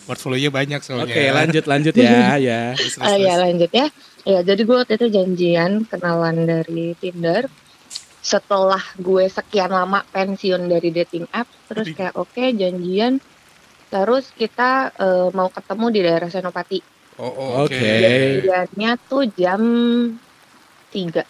Portfolionya 0.04 0.50
banyak 0.50 0.80
soalnya. 0.82 1.06
Oke 1.08 1.24
lanjut 1.30 1.64
lanjut 1.64 1.94
ya 1.94 2.36
ya. 2.38 2.62
Terus, 2.74 2.94
terus, 2.98 3.06
Ah 3.06 3.16
ya 3.16 3.34
lanjut 3.38 3.70
ya. 3.70 3.86
Ya 4.24 4.40
jadi 4.42 4.62
gue 4.62 4.76
waktu 4.76 4.98
itu 4.98 5.08
janjian 5.10 5.72
kenalan 5.86 6.42
dari 6.42 6.98
Tinder. 6.98 7.46
Setelah 8.24 8.80
gue 8.96 9.28
sekian 9.28 9.68
lama 9.68 10.00
pensiun 10.08 10.72
dari 10.72 10.96
dating 10.96 11.28
app, 11.36 11.48
terus 11.68 11.92
kayak 11.92 12.16
oke 12.16 12.44
janjian. 12.56 13.20
Terus 13.92 14.32
kita 14.34 14.96
eh, 14.96 15.28
mau 15.36 15.52
ketemu 15.52 15.86
di 15.92 16.00
daerah 16.02 16.30
Senopati. 16.32 16.80
Oh, 17.20 17.30
oh, 17.30 17.50
oke. 17.68 17.76
Oke. 17.76 17.84
Janjiannya 18.02 18.92
tuh 19.06 19.24
jam 19.38 19.62
3 20.90 21.22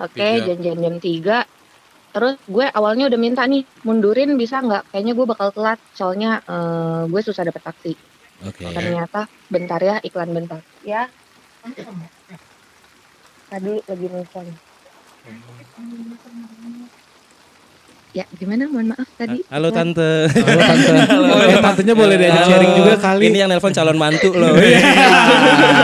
Oke, 0.00 0.22
Tiga. 0.22 0.46
janjian 0.46 0.78
jam 0.78 0.96
3 1.02 1.60
Terus 2.10 2.34
gue 2.50 2.66
awalnya 2.66 3.06
udah 3.06 3.20
minta 3.22 3.46
nih 3.46 3.62
mundurin 3.86 4.34
bisa 4.34 4.58
nggak? 4.58 4.90
Kayaknya 4.90 5.12
gue 5.14 5.26
bakal 5.30 5.48
telat 5.54 5.78
soalnya 5.94 6.42
eh, 6.42 7.02
gue 7.06 7.20
susah 7.22 7.46
dapet 7.46 7.62
taksi. 7.62 7.92
Oke. 8.46 8.66
Ternyata 8.66 9.30
bentar 9.46 9.78
ya 9.78 9.96
iklan 10.02 10.34
bentar. 10.34 10.58
Ya. 10.82 11.06
Tadi 13.50 13.72
lagi 13.86 14.06
nelfon. 14.10 14.46
Ya 18.10 18.26
gimana? 18.34 18.66
Mohon 18.66 18.98
maaf 18.98 19.06
tadi. 19.14 19.38
Halo 19.54 19.70
tante. 19.70 20.26
Halo 20.34 20.62
tante. 20.66 20.90
Eh, 21.50 21.58
tantenya 21.62 21.94
boleh 21.94 22.18
diajak 22.18 22.42
sharing 22.42 22.72
juga 22.74 22.94
kali. 22.98 23.30
Ini 23.30 23.46
yang 23.46 23.48
nelpon 23.54 23.70
calon 23.70 23.94
mantu 23.94 24.34
loh. 24.34 24.50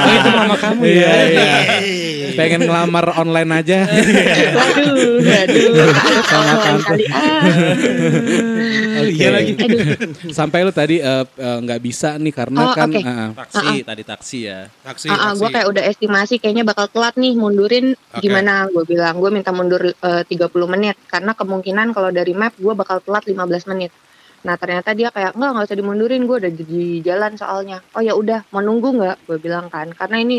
Oh, 0.06 0.12
itu 0.14 0.30
mama 0.30 0.54
kamu 0.58 0.82
ya. 0.86 1.10
Iya, 1.26 2.34
Pengen 2.38 2.66
ngelamar 2.66 3.06
online 3.18 3.50
aja. 3.62 3.78
Waduh, 4.58 5.18
waduh. 5.22 5.90
Sama 6.26 6.54
tante. 6.62 6.82
kali 6.86 7.04
ah. 7.10 7.42
Iya 9.08 9.28
lagi. 9.30 9.52
Sampai 10.38 10.62
lu 10.62 10.70
tadi 10.70 10.98
eh, 10.98 11.24
eh, 11.26 11.58
nggak 11.60 11.80
bisa 11.80 12.16
nih 12.16 12.30
karena 12.30 12.58
Oh, 12.62 12.72
kan 12.72 12.88
oke. 12.88 12.98
eh, 12.98 13.28
taksi 13.36 13.68
tadi 13.82 14.02
taksi 14.02 14.38
ya. 14.42 14.60
Taksi, 14.82 15.06
Ah, 15.06 15.12
ah, 15.12 15.18
taksi. 15.28 15.38
gue 15.38 15.48
kayak 15.50 15.68
udah 15.68 15.82
estimasi 15.84 16.34
kayaknya 16.36 16.64
bakal 16.64 16.86
telat 16.86 17.14
nih 17.14 17.32
mundurin 17.32 17.92
Oke. 17.92 18.20
gimana 18.20 18.66
gue 18.66 18.84
bilang 18.84 19.14
gue 19.16 19.30
minta 19.30 19.50
mundur 19.50 19.82
eh, 19.86 20.22
30 20.24 20.30
menit 20.66 20.96
karena 21.06 21.32
kemungkinan 21.32 21.90
kalau 21.90 22.10
dari 22.10 22.32
map 22.32 22.54
gue 22.54 22.72
bakal 22.72 22.98
telat 23.00 23.22
15 23.22 23.36
menit. 23.68 23.92
Nah 24.42 24.54
ternyata 24.54 24.90
dia 24.92 25.10
kayak 25.10 25.34
enggak 25.34 25.50
nggak 25.52 25.66
usah 25.66 25.78
dimundurin 25.78 26.22
gue 26.22 26.36
udah 26.38 26.52
di 26.52 27.00
jalan 27.00 27.34
soalnya. 27.34 27.82
Oh 27.92 28.00
ya 28.00 28.14
udah 28.14 28.46
mau 28.50 28.60
nunggu 28.60 28.94
nggak? 28.94 29.16
Gue 29.24 29.38
bilang 29.38 29.66
kan 29.66 29.90
karena 29.90 30.16
ini 30.18 30.38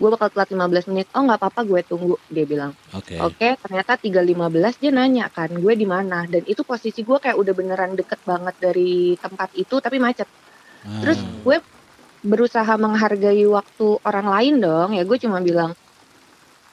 gue 0.00 0.08
bakal 0.08 0.32
telat 0.32 0.48
15 0.48 0.88
menit. 0.88 1.06
Oh 1.12 1.20
nggak 1.28 1.36
apa-apa 1.36 1.60
gue 1.68 1.80
tunggu 1.84 2.16
dia 2.32 2.48
bilang. 2.48 2.72
Oke. 2.96 3.20
Oke 3.20 3.48
ternyata 3.60 4.00
3.15 4.00 4.80
dia 4.80 4.90
nanya 4.96 5.28
kan 5.28 5.52
gue 5.52 5.74
di 5.76 5.84
mana 5.84 6.24
dan 6.24 6.40
itu 6.48 6.64
posisi 6.64 7.04
gue 7.04 7.20
kayak 7.20 7.36
udah 7.36 7.52
beneran 7.52 7.92
deket 7.92 8.24
banget 8.24 8.56
dari 8.56 9.20
tempat 9.20 9.52
itu 9.60 9.76
tapi 9.76 10.00
macet. 10.00 10.24
Ah. 10.88 11.04
Terus 11.04 11.20
gue 11.44 11.60
berusaha 12.24 12.72
menghargai 12.80 13.44
waktu 13.44 13.86
orang 14.00 14.26
lain 14.32 14.54
dong. 14.64 14.88
Ya 14.96 15.04
gue 15.04 15.18
cuma 15.20 15.44
bilang, 15.44 15.76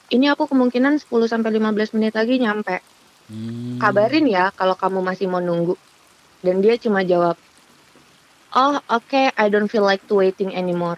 ini 0.08 0.28
aku 0.32 0.48
kemungkinan 0.48 1.04
10 1.04 1.08
sampai 1.28 1.50
15 1.52 1.96
menit 2.00 2.16
lagi 2.16 2.40
nyampe. 2.40 2.80
Hmm. 3.28 3.76
Kabarin 3.76 4.24
ya 4.24 4.48
kalau 4.56 4.72
kamu 4.72 5.04
masih 5.04 5.28
mau 5.28 5.44
nunggu. 5.44 5.76
Dan 6.40 6.64
dia 6.64 6.78
cuma 6.78 7.02
jawab, 7.02 7.34
oh 8.54 8.78
oke, 8.88 9.22
I 9.34 9.46
don't 9.50 9.66
feel 9.66 9.84
like 9.84 10.06
to 10.06 10.22
waiting 10.22 10.54
anymore. 10.54 10.96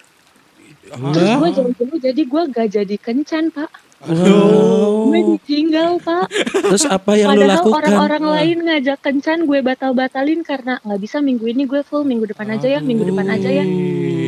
Terus 0.91 1.31
gue 1.39 1.51
jadi 1.55 1.95
jadi 2.11 2.23
gue 2.27 2.43
gak 2.51 2.69
jadi 2.75 2.97
kencan 2.99 3.45
pak. 3.55 3.71
Aduh. 4.01 5.13
Gue 5.13 5.21
ditinggal 5.37 6.01
pak. 6.01 6.27
Terus 6.33 6.89
apa 6.89 7.13
yang 7.21 7.37
lu 7.37 7.45
Padahal 7.45 7.53
lakukan? 7.61 7.77
orang-orang 7.77 8.25
lain 8.33 8.59
ngajak 8.65 8.99
kencan 9.05 9.39
gue 9.45 9.61
batal-batalin 9.61 10.41
karena 10.41 10.81
nggak 10.81 11.01
bisa 11.01 11.21
minggu 11.21 11.45
ini 11.45 11.69
gue 11.69 11.85
full 11.85 12.09
minggu 12.09 12.25
depan 12.33 12.57
aja 12.57 12.67
ya 12.67 12.81
minggu 12.81 13.05
depan 13.05 13.29
aja 13.29 13.49
ya. 13.53 13.65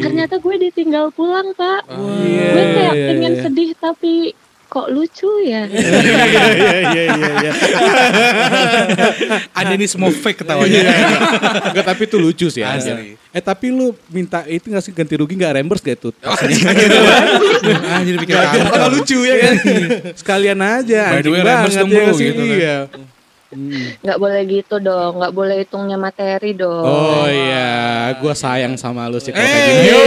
Ternyata 0.05 0.39
gue 0.45 0.55
ditinggal 0.69 1.15
pulang 1.17 1.57
pak. 1.57 1.89
Iya, 1.89 2.47
gue 2.53 2.65
kayak 2.77 2.95
iya, 2.95 3.07
pengen 3.09 3.33
iya. 3.33 3.43
sedih 3.49 3.71
tapi 3.81 4.13
kok 4.73 4.89
lucu 4.89 5.29
ya. 5.45 5.69
Iya 5.73 6.81
iya 6.97 7.03
iya 7.13 7.33
iya. 7.45 7.53
Ada 9.61 9.73
ini 9.77 9.85
semua 9.85 10.09
fake 10.09 10.41
ketawanya. 10.41 10.81
Enggak 11.69 11.85
tapi 11.85 12.09
itu 12.09 12.17
lucu 12.17 12.47
sih 12.49 12.65
ya. 12.65 12.81
Eh 13.33 13.43
tapi 13.45 13.69
lu 13.69 13.93
minta 14.09 14.49
itu 14.49 14.73
nggak 14.73 14.85
sih 14.85 14.93
ganti 14.97 15.13
rugi 15.21 15.37
nggak 15.37 15.61
reimburse 15.61 15.85
gak 15.85 16.01
itu? 16.01 16.11
ah, 16.25 18.01
jadi 18.01 18.17
pikir. 18.17 18.33
Kalau 18.73 18.89
lucu 18.97 19.19
ya 19.29 19.35
kan. 19.37 19.55
Sekalian 20.17 20.59
aja. 20.65 21.03
By 21.13 21.21
the 21.21 21.31
way, 21.33 21.41
reimburse 21.45 21.77
dong, 21.77 21.91
ya 21.93 22.01
bro, 22.09 22.17
gitu 22.17 22.41
kan. 22.41 22.57
Iya. 22.57 22.77
Nggak 24.01 24.17
boleh 24.17 24.41
gitu 24.45 24.77
dong, 24.79 25.21
nggak 25.21 25.33
boleh 25.33 25.57
hitungnya 25.61 25.95
materi 25.95 26.53
dong. 26.53 26.83
Oh 26.83 27.29
iya, 27.29 28.09
gua 28.17 28.33
sayang 28.33 28.75
sama 28.75 29.05
lu 29.07 29.17
sih 29.17 29.29
kalau 29.29 29.45
kayak 29.45 29.61
gini. 29.69 29.89
yo. 29.89 30.01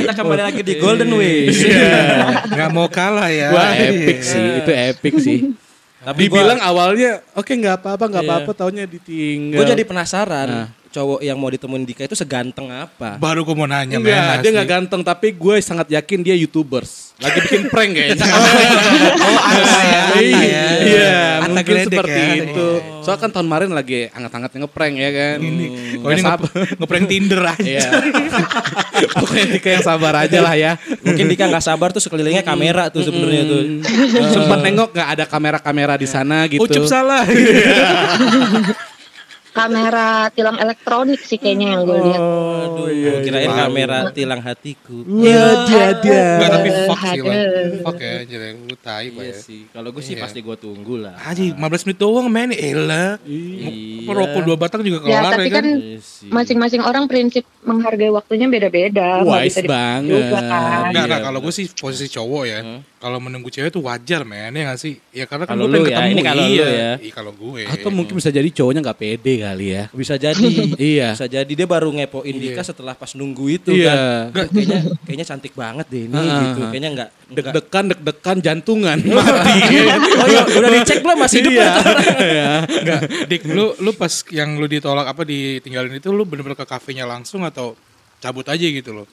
Kita 0.00 0.12
kembali 0.12 0.42
lagi 0.44 0.60
di 0.60 0.74
Golden 0.76 1.10
Ways. 1.14 1.58
Nggak 2.46 2.70
mau 2.70 2.86
kalah 2.86 3.28
ya. 3.28 3.48
Wah 3.50 3.72
epic 3.72 4.20
sih, 4.20 4.44
itu 4.60 4.70
epic 4.70 5.14
sih. 5.18 5.38
Tapi 6.00 6.28
Dibilang 6.28 6.56
awalnya 6.58 7.20
oke 7.32 7.48
nggak 7.50 7.84
apa-apa 7.84 8.04
nggak 8.08 8.24
Iya. 8.24 8.32
apa-apa, 8.32 8.50
taunya 8.54 8.84
ditinggal. 8.84 9.60
gue 9.60 9.66
jadi 9.68 9.84
penasaran 9.84 10.48
Nah. 10.48 10.66
Cowok 10.90 11.22
yang 11.22 11.38
mau 11.38 11.46
ditemuin 11.46 11.86
Dika 11.86 12.02
itu 12.02 12.12
seganteng 12.12 12.66
apa? 12.68 13.14
Baru 13.16 13.42
gue 13.42 13.54
mau 13.54 13.64
nanya, 13.64 13.96
men. 13.96 14.10
Enggak, 14.10 14.36
dia 14.42 14.50
nggak 14.52 14.68
ganteng 14.68 15.00
tapi 15.00 15.30
gue 15.30 15.54
sangat 15.60 15.86
yakin 15.88 16.18
dia 16.20 16.34
youtubers. 16.34 17.14
Lagi 17.16 17.38
bikin 17.42 17.68
prank 17.68 17.92
kayaknya. 17.96 18.26
Oh, 19.14 19.38
ada 19.38 19.60
ya. 19.60 20.02
Iya, 20.16 20.64
iya, 20.82 21.12
Ata 21.38 21.52
mungkin 21.52 21.76
seperti 21.84 22.16
ya. 22.18 22.34
itu. 22.42 22.68
Soalnya 23.00 23.20
kan 23.20 23.30
tahun 23.30 23.46
kemarin 23.46 23.70
lagi 23.70 24.00
anget-angetnya 24.08 24.58
ngeprank 24.64 24.94
ya 24.96 25.10
kan. 25.12 25.36
Oh, 25.36 25.46
ini 25.46 25.66
Nggak 25.94 26.16
nge- 26.18 26.76
ngeprank 26.80 27.04
Tinder 27.06 27.40
aja. 27.44 27.60
Iya. 27.62 27.88
Pokoknya 29.20 29.46
Dika 29.52 29.68
yang 29.70 29.84
sabar 29.84 30.14
aja 30.18 30.38
lah 30.40 30.54
ya. 30.56 30.72
Mungkin 31.00 31.24
Dika 31.28 31.44
nggak 31.46 31.62
sabar 31.62 31.88
tuh 31.92 32.02
sekelilingnya 32.02 32.42
kamera 32.42 32.88
tuh 32.88 33.04
sebenarnya 33.04 33.44
tuh. 33.46 33.62
Sempat 34.32 34.58
nengok 34.60 34.90
nggak 34.90 35.08
ada 35.14 35.24
kamera-kamera 35.24 35.94
di 35.94 36.08
sana 36.08 36.48
gitu. 36.48 36.64
Ucup 36.64 36.84
salah. 36.84 37.22
Kamera 39.50 40.10
tilang 40.30 40.56
elektronik 40.56 41.18
sih 41.18 41.34
kayaknya 41.34 41.74
yang 41.74 41.82
gue 41.82 41.98
lihat. 42.00 42.20
Oh, 42.20 42.64
Aduh, 42.70 42.88
iya, 42.88 43.12
kirain 43.20 43.44
iya. 43.44 43.58
kamera 43.58 43.98
tilang 44.10 44.38
hatiku. 44.38 45.02
Wah, 45.02 45.20
dia 45.66 45.86
dia. 45.98 46.22
Enggak, 46.36 46.50
tapi 46.52 46.68
fuck 46.86 47.00
sih 47.02 47.20
lah. 47.20 47.34
Fuck 47.82 47.98
ya, 47.98 48.14
jadi 48.22 48.46
lu 48.54 48.76
tai 48.76 49.06
Pak 49.08 49.20
Iya 49.20 49.28
ya. 49.28 49.34
sih. 49.36 49.60
Kalau 49.68 49.88
gue 49.90 50.00
sih 50.00 50.14
Iya. 50.14 50.22
pasti 50.22 50.38
gue 50.38 50.56
tunggu 50.56 50.94
lah. 50.96 51.14
Aji, 51.20 51.52
15 51.52 51.60
menit 51.84 51.98
doang 51.98 52.26
men. 52.26 52.50
Elah. 52.50 53.18
Iya. 53.22 53.68
Merokok 54.02 54.40
dua 54.42 54.56
batang 54.56 54.80
juga 54.80 55.02
Ya 55.02 55.20
kelar 55.20 55.32
tapi 55.36 55.44
ya 55.44 55.52
kan. 55.52 55.64
kan 55.64 55.66
Iya 55.72 55.98
sih. 56.00 56.28
masing-masing 56.28 56.82
orang 56.82 57.04
prinsip 57.04 57.44
menghargai 57.60 58.08
waktunya 58.08 58.46
beda-beda. 58.46 59.22
Wise 59.22 59.60
banget. 59.62 60.30
juga 60.30 60.40
kan. 60.40 60.80
Enggak, 60.88 60.94
Iya, 60.94 61.02
enggak. 61.06 61.20
Kalau 61.22 61.38
gue 61.40 61.52
sih 61.52 61.66
posisi 61.70 62.06
cowok 62.08 62.42
ya. 62.44 62.58
Kalau 63.00 63.16
menunggu 63.16 63.48
cewek 63.48 63.72
tuh 63.72 63.80
wajar 63.80 64.28
men 64.28 64.52
ya 64.52 64.68
gak 64.68 64.76
sih? 64.76 65.00
Ya 65.08 65.24
karena 65.24 65.48
kan 65.48 65.56
Kalau 65.56 65.64
gue 65.64 65.72
pengen 65.72 65.80
lu 65.80 65.88
ya, 65.88 65.96
ketemu 65.96 66.12
ini 66.12 66.20
kalau 66.20 66.42
lu 66.42 66.52
iya. 66.52 66.66
ya. 66.68 66.90
Iya 67.00 67.12
kalau 67.16 67.32
gue. 67.32 67.62
Atau 67.64 67.88
mungkin 67.88 68.12
bisa 68.12 68.28
jadi 68.28 68.48
cowoknya 68.52 68.80
nggak 68.84 68.98
pede 69.00 69.32
kali 69.40 69.66
ya. 69.72 69.82
Bisa 69.88 70.14
jadi. 70.14 70.44
Iya. 70.92 71.08
Bisa 71.16 71.24
jadi 71.24 71.48
dia 71.48 71.64
baru 71.64 71.88
ngepoin 71.90 72.28
Iya. 72.28 72.52
Dika 72.52 72.60
setelah 72.60 72.92
pas 72.92 73.08
nunggu 73.16 73.44
itu 73.50 73.72
Iya. 73.72 74.28
kan. 74.28 74.52
Kayaknya 74.52 74.78
kayaknya 75.00 75.26
cantik 75.26 75.56
banget 75.56 75.86
deh 75.88 76.02
ini 76.04 76.12
Ah, 76.14 76.28
gitu. 76.44 76.60
Kayaknya 76.68 76.90
enggak. 76.92 77.08
Deg-degan, 77.30 77.84
deg-degan, 77.88 78.36
jantungan, 78.44 78.98
mati. 79.16 79.56
Oh 80.20 80.26
iya, 80.28 80.42
udah 80.44 80.70
dicek 80.76 80.98
belum 81.00 81.18
masih 81.18 81.36
hidup 81.40 81.52
Iya. 81.56 81.64
nggak? 81.64 81.84
Enggak, 82.84 83.00
Dik, 83.32 83.42
lu 83.48 83.66
lu 83.80 83.90
pas 83.94 84.12
yang 84.28 84.60
lu 84.60 84.68
ditolak 84.68 85.08
apa 85.08 85.24
ditinggalin 85.24 85.96
itu 85.96 86.12
lu 86.12 86.28
bener-bener 86.28 86.52
ke 86.52 86.68
kafenya 86.68 87.08
langsung 87.08 87.48
atau 87.48 87.72
cabut 88.20 88.44
aja 88.44 88.60
gitu 88.60 88.92
loh. 88.92 89.08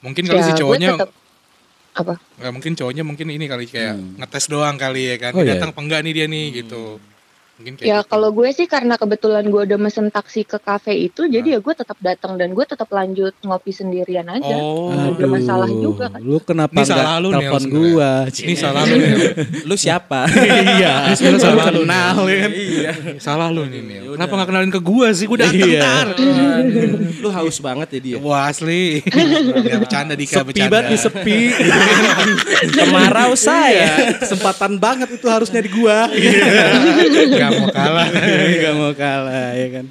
Mungkin 0.00 0.28
kali 0.28 0.40
si 0.40 0.52
Ya, 0.52 0.52
gue 0.52 0.60
cowoknya 0.60 0.88
tetep- 0.94 1.12
apa? 1.90 2.14
nggak 2.38 2.52
mungkin 2.54 2.72
cowoknya 2.78 3.02
mungkin 3.02 3.26
ini 3.34 3.44
kali 3.50 3.66
kayak 3.66 3.98
ngetes 4.20 4.46
doang 4.46 4.76
kali 4.78 5.14
ya 5.14 5.16
kan. 5.18 5.32
Oh, 5.34 5.42
Dia 5.42 5.46
iya. 5.46 5.52
datang 5.58 5.74
apa 5.74 5.80
enggak 5.82 6.00
nih 6.06 6.12
dia 6.14 6.26
nih 6.30 6.46
gitu. 6.64 7.02
Mungkin 7.60 7.76
kayak 7.76 7.84
Ya 7.84 7.98
gitu. 8.00 8.08
kalau 8.08 8.32
gue 8.32 8.48
sih 8.50 8.64
karena 8.64 8.96
kebetulan 8.96 9.44
gue 9.44 9.62
udah 9.62 9.76
mesen 9.76 10.08
taksi 10.08 10.42
ke 10.42 10.56
kafe 10.56 10.96
itu, 10.98 11.24
jadi 11.24 11.44
ya 11.44 11.60
gue 11.60 11.74
tetap 11.74 12.00
datang 12.00 12.34
dan 12.34 12.50
gue 12.50 12.64
tetap 12.64 12.88
lanjut 12.88 13.36
ngopi 13.40 13.68
sendirian 13.70 14.24
aja. 14.26 14.56
Oh, 14.56 14.88
ada 14.88 15.26
masalah 15.28 15.68
juga 15.68 16.08
kan. 16.08 16.20
Lu 16.20 16.40
kenapa 16.40 16.72
Ini 16.72 16.80
nggak 16.80 16.96
salah 16.96 17.16
lu 17.16 17.28
nih, 17.28 17.34
telepon 17.36 17.62
gua? 17.68 18.10
ini 18.30 18.54
salah 18.54 18.82
lu. 18.82 18.96
Lu 19.68 19.74
siapa? 19.76 20.20
iya, 20.26 20.94
Ini 21.06 21.14
sebenarnya 21.14 21.40
salah 21.44 21.64
lu. 21.68 21.84
kenal 21.84 22.16
ya 22.24 22.38
kan. 22.38 22.50
Iya. 22.50 22.92
Salah 23.20 23.48
lu 23.48 23.62
nih. 23.62 23.80
Nil. 23.82 24.04
Kenapa 24.10 24.32
nggak 24.34 24.48
kenalin 24.48 24.72
ke 24.72 24.80
gua 24.80 25.08
sih? 25.12 25.28
Gua 25.28 25.38
datang 25.38 25.60
Iya. 25.60 25.90
Lu 27.18 27.28
haus 27.28 27.60
banget 27.60 27.88
ya 27.90 28.00
dia. 28.00 28.16
Wah 28.18 28.48
asli. 28.48 29.04
ya 29.68 29.76
bercanda 29.76 30.14
Dika 30.14 30.40
Sepi 30.40 30.48
bercanda. 30.48 30.72
banget 30.72 30.96
sepi. 30.98 31.40
Kemarau 32.72 33.32
saya. 33.34 34.16
Kesempatan 34.16 34.76
banget 34.76 35.12
itu 35.12 35.26
harusnya 35.26 35.60
di 35.60 35.68
gua. 35.68 36.08
Gak 37.50 37.60
mau 37.60 37.70
kalah. 37.74 38.06
Gak 38.62 38.74
mau 38.78 38.92
kalah 38.94 39.48
ya 39.58 39.68
kan. 39.74 39.86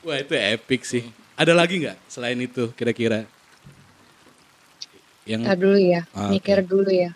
Wah 0.00 0.16
itu 0.16 0.32
epic 0.32 0.82
sih. 0.88 1.04
Ada 1.36 1.52
lagi 1.56 1.80
nggak 1.80 1.96
selain 2.04 2.36
itu 2.36 2.68
kira-kira? 2.76 3.24
Yang 5.24 5.40
Ntar 5.44 5.56
dulu 5.56 5.78
ya, 5.80 6.02
Ah, 6.12 6.28
mikir 6.28 6.60
dulu 6.64 6.90
ya. 6.92 7.12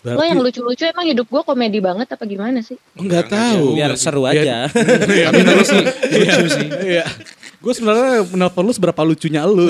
Lo 0.00 0.16
berarti 0.16 0.32
yang 0.32 0.40
lucu-lucu 0.40 0.84
emang 0.88 1.06
hidup 1.12 1.26
gue 1.28 1.42
komedi 1.44 1.76
banget 1.76 2.08
apa 2.08 2.24
gimana 2.24 2.64
sih? 2.64 2.78
Oh, 2.96 3.04
nggak 3.04 3.26
tahu. 3.28 3.76
Biar 3.76 3.92
seru 4.00 4.24
aja. 4.24 4.64
Tapi 4.72 5.40
terus 5.44 5.68
sih 5.68 5.84
lucu 5.84 6.44
sih. 6.48 6.68
Iya. 6.96 7.04
Gue 7.60 7.76
sebenarnya 7.76 8.24
menelpon 8.24 8.64
lu 8.64 8.72
seberapa 8.72 9.04
lucunya 9.04 9.44
lu. 9.44 9.68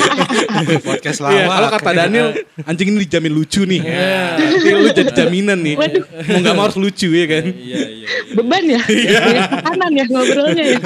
Podcast 0.88 1.20
Iya, 1.20 1.44
lawak. 1.44 1.52
kalau 1.52 1.68
kata 1.68 1.90
Daniel, 1.92 2.28
anjing 2.64 2.88
ini 2.96 3.04
dijamin 3.04 3.28
lucu 3.28 3.68
nih. 3.68 3.80
Jadi 4.40 4.72
lu 4.72 4.88
jadi 4.88 5.12
jaminan 5.12 5.60
nih. 5.60 5.76
Mau 5.76 6.38
nggak 6.40 6.54
mau 6.56 6.64
harus 6.64 6.80
lucu 6.80 7.12
ya 7.12 7.28
kan. 7.28 7.44
Iya, 7.44 7.80
iya. 7.92 8.06
Beban 8.32 8.64
ya? 8.64 8.80
Banyak 8.80 9.48
tekanan 9.52 9.92
ya 9.92 10.04
ngobrolnya 10.08 10.64
ya? 10.64 10.78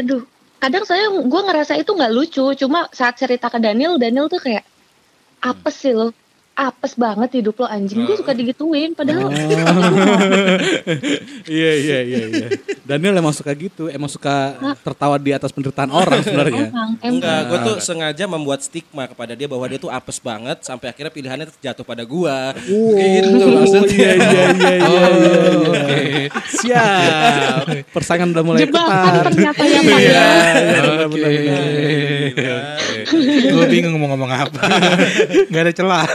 Aduh, 0.00 0.24
kadang 0.56 0.84
saya 0.88 1.12
gue 1.12 1.40
ngerasa 1.44 1.76
itu 1.76 1.90
nggak 1.92 2.12
lucu. 2.16 2.44
Cuma 2.56 2.88
saat 2.88 3.20
cerita 3.20 3.52
ke 3.52 3.60
Daniel, 3.60 4.00
Daniel 4.00 4.32
tuh 4.32 4.40
kayak 4.40 4.64
apes 5.44 5.76
sih 5.76 5.92
lo, 5.92 6.16
apes 6.52 6.92
banget 7.00 7.40
hidup 7.40 7.56
lo 7.64 7.66
anjing. 7.66 8.04
Gue 8.04 8.16
suka 8.20 8.36
digituin, 8.36 8.92
padahal 8.92 9.32
Iya 11.48 11.72
iya 11.80 11.98
iya 12.04 12.22
iya. 12.28 12.48
Daniel 12.84 13.16
emang 13.16 13.32
suka 13.32 13.56
gitu, 13.56 13.88
emang 13.88 14.12
suka 14.12 14.60
tertawa 14.84 15.16
di 15.16 15.32
atas 15.32 15.48
penderitaan 15.48 15.88
orang 15.88 16.20
sebenarnya. 16.20 16.68
emang, 16.72 16.90
emang. 17.00 17.12
Enggak, 17.18 17.40
gue 17.48 17.58
tuh 17.64 17.76
sengaja 17.80 18.24
membuat 18.28 18.60
stigma 18.60 19.08
kepada 19.08 19.32
dia 19.32 19.48
bahwa 19.48 19.64
dia 19.64 19.80
tuh 19.80 19.88
apes 19.88 20.20
banget 20.20 20.60
sampai 20.60 20.92
akhirnya 20.92 21.12
pilihannya 21.12 21.46
jatuh 21.60 21.84
pada 21.88 22.04
gua. 22.04 22.52
gitu 22.68 23.46
maksudnya. 23.48 24.12
Iya 24.12 24.12
iya 24.12 24.44
iya 24.52 24.68
iya. 24.76 25.08
Oke. 25.72 26.02
Siap. 26.62 27.64
Persaingan 27.96 28.28
udah 28.36 28.44
mulai 28.44 28.68
Jebakan 28.68 28.92
ketat. 28.92 29.24
ternyata 29.32 29.62
ya 29.64 29.80
Pak 29.80 29.98
Iya, 33.12 33.28
ya. 33.28 33.34
iya. 33.44 33.52
Gue 33.52 33.66
bingung 33.68 33.94
mau 34.00 34.08
ngomong 34.12 34.32
apa. 34.32 34.62
Gak 35.52 35.62
ada 35.68 35.72
celah. 35.72 36.06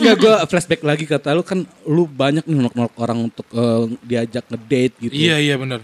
Enggak 0.00 0.16
gue 0.20 0.34
flashback 0.52 0.82
lagi 0.84 1.04
kata 1.08 1.32
lu 1.32 1.42
kan 1.42 1.64
lu 1.88 2.04
banyak 2.04 2.44
nih 2.44 2.54
nolak-nolak 2.60 2.94
orang 3.00 3.18
untuk 3.32 3.46
eh, 3.50 3.82
diajak 4.04 4.44
ngedate 4.52 4.94
gitu. 5.00 5.14
Iya 5.14 5.36
iya 5.40 5.54
benar. 5.56 5.80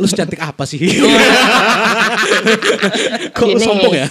Lu 0.00 0.06
secantik 0.08 0.40
apa 0.40 0.64
sih? 0.64 0.80
Kok 3.36 3.46
lu 3.46 3.58
sombong 3.60 3.94
ya? 3.94 4.06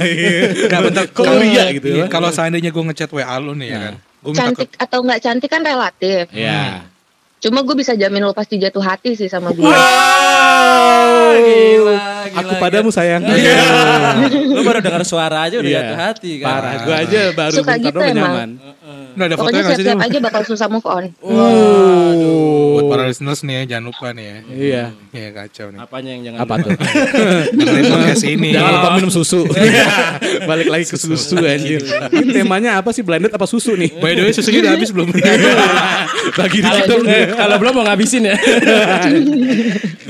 Gak 0.70 0.82
bentar. 0.86 1.04
Kok 1.10 1.24
lu 1.26 1.36
ria 1.42 1.64
gitu 1.74 1.88
Iya, 1.90 2.06
ya? 2.06 2.12
Kalau 2.12 2.30
seandainya 2.30 2.70
gue 2.70 2.84
ngechat 2.94 3.10
WA 3.10 3.36
lu 3.42 3.58
nih 3.58 3.68
ya 3.74 3.80
kan. 3.90 3.96
Gue 4.24 4.32
minta 4.32 4.44
Cantik 4.48 4.70
atau 4.80 5.00
nggak 5.04 5.20
cantik 5.20 5.50
kan 5.52 5.62
relatif. 5.68 6.32
Iya. 6.32 6.93
Cuma 7.44 7.60
gue 7.60 7.76
bisa 7.76 7.92
jamin 7.92 8.24
lo 8.24 8.32
pasti 8.32 8.56
jatuh 8.56 8.80
hati 8.80 9.14
sih 9.14 9.28
sama 9.28 9.52
gue. 9.52 9.60
Wow. 9.60 11.36
gila, 11.36 11.98
Aku 12.32 12.48
gila, 12.48 12.62
padamu 12.62 12.88
sayang. 12.88 13.20
Lu 14.48 14.64
baru 14.64 14.80
dengar 14.80 15.04
suara 15.04 15.44
aja 15.44 15.60
udah 15.60 15.68
Iya. 15.68 15.80
jatuh 15.82 15.98
hati 16.00 16.32
kan. 16.40 16.48
Parah, 16.48 16.74
gue 16.80 16.96
aja 16.96 17.20
baru 17.34 17.54
Suka 17.54 17.72
bentar 17.74 17.84
gitu 17.86 18.00
emang. 18.00 18.16
nyaman. 18.16 18.50
Nah 19.14 19.30
ada 19.30 19.36
fotonya 19.36 19.62
Pokoknya 19.62 19.78
siap-siap 19.78 20.00
aja 20.02 20.18
bakal 20.20 20.42
susah 20.44 20.68
move 20.68 20.88
on. 20.88 21.06
Buat 22.74 22.86
para 22.88 23.04
listeners 23.06 23.44
nih 23.44 23.54
ya 23.54 23.76
jangan 23.76 23.86
lupa 23.86 24.08
nih 24.10 24.26
ya. 24.26 24.38
Iya. 24.50 24.84
Iya 25.12 25.30
kacau 25.32 25.68
nih. 25.70 25.80
Apanya 25.80 26.10
yang 26.10 26.22
jangan 26.24 26.40
Apa 26.40 26.54
lupa? 26.56 26.66
tuh? 26.66 26.72
Dengerin 27.60 27.86
podcast 27.86 28.24
ini. 28.26 28.50
Jangan 28.50 28.72
lupa 28.74 28.90
minum 28.98 29.12
susu. 29.12 29.42
Balik 30.50 30.68
lagi 30.68 30.86
ke 30.88 30.98
susu 30.98 31.38
anjir. 31.40 31.86
Ini 32.10 32.32
temanya 32.34 32.82
apa 32.82 32.90
sih? 32.90 33.04
Blended 33.04 33.30
apa 33.30 33.46
susu 33.46 33.76
nih? 33.76 33.94
By 34.00 34.16
the 34.16 34.24
way 34.24 34.34
susunya 34.34 34.64
udah 34.64 34.74
habis 34.74 34.90
belum? 34.90 35.10
Bagi 36.34 36.58
dikit 36.60 36.86
dong. 36.88 37.04
Kalau 37.36 37.56
belum 37.60 37.74
mau 37.74 37.86
ngabisin 37.88 38.30
ya. 38.30 38.36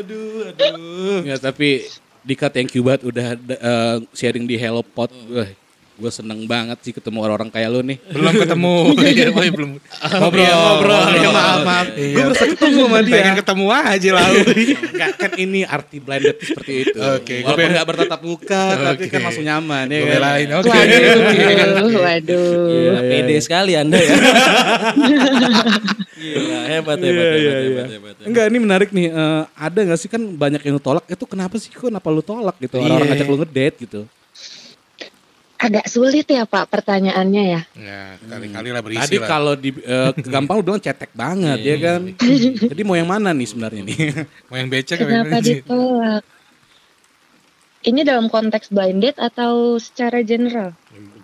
Aduh, 0.00 0.50
aduh. 0.50 1.18
Ya 1.24 1.36
tapi 1.38 1.84
Dika 2.24 2.48
thank 2.48 2.72
you 2.72 2.82
banget 2.84 3.04
udah 3.04 3.26
eh, 3.36 3.96
sharing 4.16 4.48
di 4.48 4.56
Hello 4.56 4.80
Pot. 4.80 5.12
Wah, 5.28 5.48
gue 5.94 6.10
seneng 6.10 6.42
banget 6.48 6.80
sih 6.82 6.92
ketemu 6.96 7.20
orang-orang 7.20 7.52
kayak 7.52 7.68
lu 7.68 7.80
nih. 7.84 7.98
belum 8.10 8.32
ketemu. 8.34 8.74
Iya, 9.04 9.26
oh, 9.30 9.42
iya, 9.44 9.52
belum. 9.52 9.70
Ngobrol, 9.78 10.40
Iya, 10.40 10.54
ngobrol. 10.56 11.00
Maaf. 11.30 11.63
Iya. 11.92 12.14
Gue 12.14 12.22
berasa 12.30 12.46
ketemu 12.48 12.80
sama 12.82 12.98
dia. 13.00 13.14
Pengen 13.14 13.34
ketemu 13.38 13.64
aja 13.68 14.10
lalu. 14.16 14.38
Enggak, 14.94 15.10
kan 15.14 15.30
ini 15.36 15.60
arti 15.62 15.96
blended 15.98 16.36
seperti 16.38 16.72
itu. 16.82 16.98
Oke, 16.98 17.34
gua 17.40 17.52
Walaupun 17.52 17.70
nggak 17.70 17.86
bertatap 17.86 18.20
muka, 18.20 18.62
tapi 18.74 19.04
kan 19.06 19.20
langsung 19.22 19.44
nyaman 19.44 19.84
ya 19.86 19.98
Gue 19.98 20.06
kan. 20.06 20.16
belain. 20.18 20.48
Oke. 20.54 20.70
Waduh, 20.74 22.00
waduh. 22.00 22.66
Iya, 22.70 22.92
Pede 23.04 23.36
sekali 23.38 23.72
Anda 23.74 23.98
ya. 23.98 24.14
Gila, 26.14 26.58
hebat 26.66 26.98
hebat 26.98 27.04
Iya, 27.04 27.12
hebat, 27.12 27.36
iya, 27.36 27.52
hebat, 27.52 27.62
iya. 27.62 27.84
hebat, 27.84 28.14
hebat. 28.16 28.24
Enggak, 28.24 28.44
ini 28.48 28.58
menarik 28.58 28.90
nih. 28.90 29.06
Eh, 29.10 29.42
ada 29.52 29.78
nggak 29.84 29.98
sih 29.98 30.08
kan 30.08 30.22
banyak 30.24 30.60
yang 30.62 30.74
lu 30.76 30.82
tolak? 30.82 31.04
Itu 31.04 31.24
kenapa 31.26 31.54
sih? 31.58 31.68
Kok 31.68 31.92
kenapa 31.92 32.08
lu 32.08 32.22
tolak 32.24 32.56
gitu? 32.58 32.80
Orang-orang 32.80 33.04
Iya. 33.04 33.12
ngajak 33.12 33.28
lu 33.28 33.36
ngedate 33.40 33.76
gitu. 33.80 34.00
Agak 35.54 35.86
sulit 35.86 36.26
ya 36.26 36.44
Pak 36.44 36.66
pertanyaannya 36.66 37.42
ya. 37.46 37.60
Ya, 37.78 38.02
kali-kali 38.26 38.68
lah 38.74 38.82
berisi 38.82 39.06
Tadi 39.06 39.16
lah. 39.22 39.28
kalau 39.30 39.54
di 39.54 39.70
eh, 39.70 40.10
gampang 40.26 40.60
lu 40.60 40.64
bilang 40.66 40.82
cetek 40.82 41.14
banget 41.14 41.58
ya 41.62 41.76
kan. 41.78 42.00
Jadi 42.74 42.82
mau 42.82 42.98
yang 42.98 43.08
mana 43.08 43.30
nih 43.30 43.48
sebenarnya 43.48 43.82
nih? 43.86 43.98
Mau 44.50 44.56
yang 44.58 44.68
becek 44.68 44.98
apa 44.98 45.02
yang 45.06 45.24
Kenapa 45.24 45.38
ditolak? 45.40 46.22
Ini 47.84 48.00
dalam 48.00 48.26
konteks 48.32 48.72
blind 48.72 48.98
date 49.04 49.20
atau 49.20 49.76
secara 49.76 50.24
general? 50.24 50.72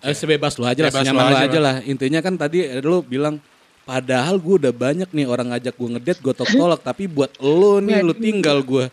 Eh, 0.01 0.13
sebebas 0.13 0.55
lu 0.61 0.65
aja 0.65 0.85
lah, 0.85 0.93
senyaman 0.93 1.23
lu 1.27 1.35
aja 1.37 1.45
aja 1.49 1.59
lah. 1.59 1.75
Intinya 1.83 2.21
kan 2.21 2.37
tadi 2.37 2.65
lu 2.81 3.01
bilang 3.01 3.41
padahal 3.83 4.37
gue 4.37 4.61
udah 4.61 4.73
banyak 4.73 5.09
nih 5.09 5.25
orang 5.25 5.51
ngajak 5.51 5.73
gue 5.73 5.89
ngedate, 5.97 6.19
gue 6.21 6.33
tolak 6.37 6.81
tapi 6.85 7.09
buat 7.09 7.33
lo 7.41 7.81
nih 7.81 7.99
lu 8.05 8.13
tinggal 8.13 8.61
gue. 8.61 8.87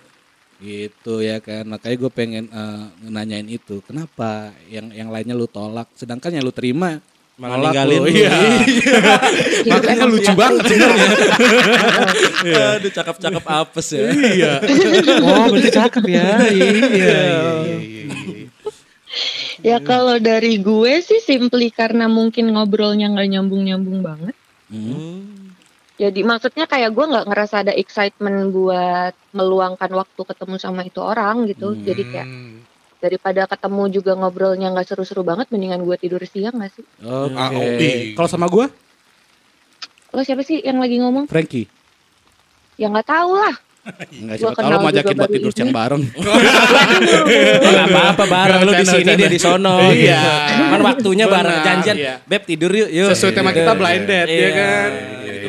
Gitu 0.58 1.14
ya 1.22 1.38
kan. 1.38 1.64
Makanya 1.66 1.96
gue 1.96 2.10
pengen 2.10 2.44
eh, 2.50 2.84
nanyain 3.06 3.46
itu. 3.46 3.78
Kenapa 3.86 4.50
yang 4.66 4.90
yang 4.90 5.08
lainnya 5.08 5.38
lu 5.38 5.46
tolak 5.46 5.86
sedangkan 5.94 6.34
yang 6.34 6.44
lu 6.44 6.54
terima 6.54 6.98
Malah 7.38 7.54
nolak 7.54 7.70
ninggalin 7.70 7.98
lu. 8.02 8.04
lu. 8.04 8.10
Iya. 8.18 8.34
Makanya 9.72 10.04
lucu 10.10 10.32
ya. 10.32 10.34
banget 10.34 10.62
sebenarnya. 10.66 11.08
Aduh 12.82 12.90
cakep-cakep 12.90 13.44
apes 13.46 13.88
ya. 13.94 14.08
Iya. 14.10 14.52
Oh, 15.22 15.44
berarti 15.54 15.70
cakep 15.70 16.04
ya. 16.10 16.26
Iya, 16.50 16.50
iya, 16.50 16.82
iya, 16.90 17.76
iya. 17.78 18.04
Ya 19.58 19.82
kalau 19.82 20.18
dari 20.22 20.58
gue 20.58 21.02
sih 21.02 21.18
simply 21.22 21.70
karena 21.74 22.06
mungkin 22.06 22.54
ngobrolnya 22.54 23.10
nggak 23.10 23.28
nyambung-nyambung 23.38 23.98
banget. 24.02 24.34
Hmm. 24.70 25.37
Jadi 25.98 26.22
maksudnya 26.22 26.64
kayak 26.64 26.94
gue 26.94 27.04
nggak 27.04 27.26
ngerasa 27.26 27.66
ada 27.66 27.72
excitement 27.74 28.54
buat 28.54 29.12
meluangkan 29.34 29.90
waktu 29.90 30.22
ketemu 30.22 30.54
sama 30.56 30.86
itu 30.86 31.02
orang 31.02 31.44
gitu. 31.44 31.74
Jadi 31.74 32.02
kayak 32.06 32.28
Hmm. 32.28 32.62
daripada 32.98 33.46
ketemu 33.46 33.82
juga 33.92 34.12
ngobrolnya 34.14 34.70
nggak 34.70 34.86
seru-seru 34.86 35.22
banget, 35.22 35.50
mendingan 35.50 35.82
gue 35.82 35.94
tidur 35.94 36.18
siang 36.22 36.54
gak 36.56 36.70
sih? 36.72 36.82
Oke. 36.98 37.34
AOB. 37.34 37.80
Kalau 38.14 38.26
sama 38.26 38.46
gue, 38.46 38.66
Lo 40.08 40.24
siapa 40.24 40.40
sih 40.40 40.64
yang 40.64 40.80
lagi 40.80 40.96
ngomong? 40.98 41.28
Frankie. 41.28 41.68
Ya 42.74 42.88
nggak 42.88 43.04
tahu 43.04 43.36
lah. 43.36 43.54
Enggak 44.10 44.36
siapa 44.40 44.56
tahu 44.56 44.80
ngajakin 44.82 45.04
juga 45.06 45.20
buat 45.20 45.30
tidur 45.30 45.52
siang 45.52 45.70
bareng. 45.70 46.02
Enggak 47.60 47.86
apa-apa 47.88 48.24
bareng 48.24 48.60
lu 48.64 48.72
di 48.74 48.86
sini 48.86 49.12
dia 49.14 49.28
di 49.28 49.36
sono. 49.36 49.92
Iya. 49.92 50.20
Kan 50.72 50.80
waktunya 50.80 51.26
bareng 51.26 51.58
janjian. 51.60 51.96
iya. 51.96 52.14
Beb 52.24 52.42
tidur 52.44 52.72
yuk, 52.72 52.88
yuk. 52.88 53.08
Sesuai 53.12 53.32
tema 53.32 53.50
kita 53.52 53.72
blind 53.74 54.04
date 54.04 54.28
Iya. 54.28 54.40
ya 54.40 54.50
kan. 54.52 54.90
Itu 55.28 55.46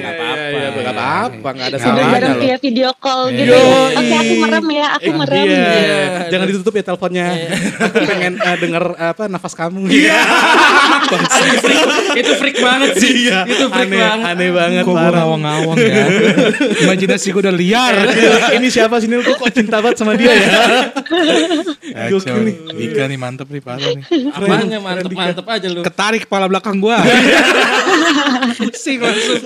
Iya, 0.49 0.57
iya, 0.57 0.69
iya, 0.73 0.81
nggak 0.81 0.95
apa-apa, 0.97 1.49
ada 1.53 1.77
bareng 1.77 1.79
salahnya 1.79 2.29
loh. 2.33 2.41
via 2.41 2.57
video 2.57 2.89
call 2.97 3.29
gitu. 3.29 3.53
Yoi. 3.53 3.62
ya. 3.62 3.99
Oke 3.99 4.15
aku 4.17 4.33
merem 4.41 4.67
ya, 4.73 4.88
aku 4.97 5.09
merem. 5.13 5.45
Iya, 5.45 5.69
jangan 6.33 6.45
ditutup 6.49 6.73
ya 6.73 6.83
teleponnya. 6.89 7.25
Aku 7.77 8.01
pengen 8.09 8.33
eh, 8.41 8.57
denger 8.57 8.83
apa 8.97 9.23
nafas 9.29 9.53
kamu. 9.53 9.85
Iya. 9.93 10.19
Itu 12.19 12.31
freak 12.38 12.57
banget 12.62 12.91
sih. 12.99 13.29
Itu 13.29 13.65
freak 13.69 13.89
aneh, 13.89 13.99
banget. 13.99 14.29
aneh 14.33 14.49
banget 14.53 14.83
Kok 14.85 14.93
gue 14.93 15.12
ngawang-ngawang 15.13 15.77
ya. 15.77 16.05
Imajinasi 16.85 17.27
gue 17.33 17.41
udah 17.45 17.55
liar. 17.55 17.95
Ini 18.57 18.67
siapa 18.69 19.01
sih 19.01 19.07
Nil? 19.09 19.21
Kok 19.25 19.49
cinta 19.53 19.81
banget 19.81 19.97
sama 20.01 20.13
dia 20.17 20.33
ya? 20.33 20.49
Kacau 22.09 22.38
nih. 22.45 22.55
Dika 22.73 23.03
nih 23.09 23.17
mantep 23.17 23.47
nih 23.49 23.62
parah 23.62 23.89
nih. 23.89 24.05
Apanya 24.33 24.79
mantep-mantep 24.81 25.45
aja 25.45 25.67
lu. 25.69 25.81
Ketarik 25.85 26.21
kepala 26.29 26.45
belakang 26.49 26.77
gue. 26.77 26.97
Pusing 28.59 28.99
langsung. 29.01 29.41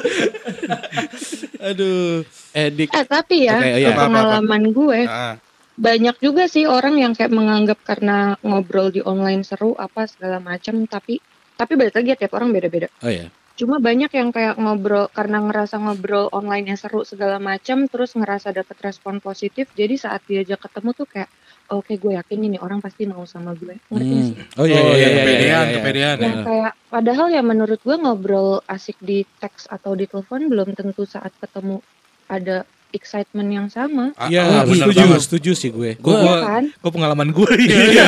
Aduh. 1.70 2.24
Eh 2.54 2.70
Dik. 2.70 2.90
Eh 2.94 3.06
tapi 3.08 3.48
ya, 3.50 3.58
oh 3.60 3.80
iya. 3.80 3.92
Pengalaman 3.98 4.64
gue 4.70 5.00
Ah, 5.10 5.36
banyak 5.74 6.22
juga 6.22 6.46
sih 6.46 6.70
orang 6.70 7.02
yang 7.02 7.14
kayak 7.18 7.34
menganggap 7.34 7.82
karena 7.82 8.38
ngobrol 8.46 8.94
di 8.94 9.02
online 9.02 9.42
seru 9.42 9.74
apa 9.74 10.06
segala 10.06 10.38
macam 10.38 10.86
tapi 10.86 11.18
tapi 11.54 11.74
balik 11.78 11.98
lagi 11.98 12.14
ya 12.14 12.18
tiap 12.18 12.34
orang 12.38 12.54
beda-beda. 12.54 12.90
Oh 13.02 13.10
ya. 13.10 13.30
Cuma 13.54 13.78
banyak 13.78 14.10
yang 14.10 14.34
kayak 14.34 14.58
ngobrol 14.58 15.14
karena 15.14 15.38
ngerasa 15.46 15.78
ngobrol 15.78 16.26
online 16.34 16.74
yang 16.74 16.80
seru 16.80 17.06
segala 17.06 17.38
macam 17.38 17.86
terus 17.86 18.18
ngerasa 18.18 18.50
dapet 18.50 18.78
respon 18.82 19.22
positif 19.22 19.70
jadi 19.78 19.94
saat 19.94 20.26
diajak 20.26 20.58
ketemu 20.66 20.90
tuh 20.98 21.06
kayak 21.06 21.30
oke 21.66 21.94
gue 21.94 22.12
yakin 22.14 22.40
ini 22.42 22.58
orang 22.58 22.80
pasti 22.80 23.04
mau 23.04 23.24
sama 23.24 23.54
gue. 23.54 23.76
Ngerti 23.88 24.04
nggak 24.06 24.26
sih? 24.26 24.36
Oh 24.56 24.66
iya 24.66 24.78
Oh 24.78 24.86
iya 24.86 24.94
iya, 24.94 24.98
iya. 24.98 25.10
kepedean, 25.16 25.38
iya, 25.38 25.60
iya. 25.64 25.76
kepedean. 25.76 26.18
Yang 26.20 26.38
kayak 26.44 26.72
padahal 26.88 27.28
ya 27.30 27.42
menurut 27.42 27.80
gue 27.80 27.96
ngobrol 27.96 28.50
asik 28.66 28.98
di 29.00 29.24
teks 29.38 29.66
atau 29.68 29.92
di 29.92 30.04
telepon 30.04 30.48
belum 30.48 30.74
tentu 30.74 31.04
saat 31.04 31.32
ketemu 31.36 31.80
ada 32.26 32.64
excitement 32.92 33.50
yang 33.50 33.68
sama. 33.68 34.14
Ah, 34.14 34.30
Iya, 34.30 34.42
ah, 34.44 34.64
bener 34.64 34.86
setuju, 34.86 35.02
banget. 35.02 35.22
setuju 35.22 35.52
sih 35.56 35.70
gue. 35.70 35.98
Gue 35.98 36.14
Iya 36.14 36.36
kan? 36.40 36.64
gue 36.70 36.92
pengalaman 36.92 37.30
gue 37.32 37.52
ya. 37.60 38.06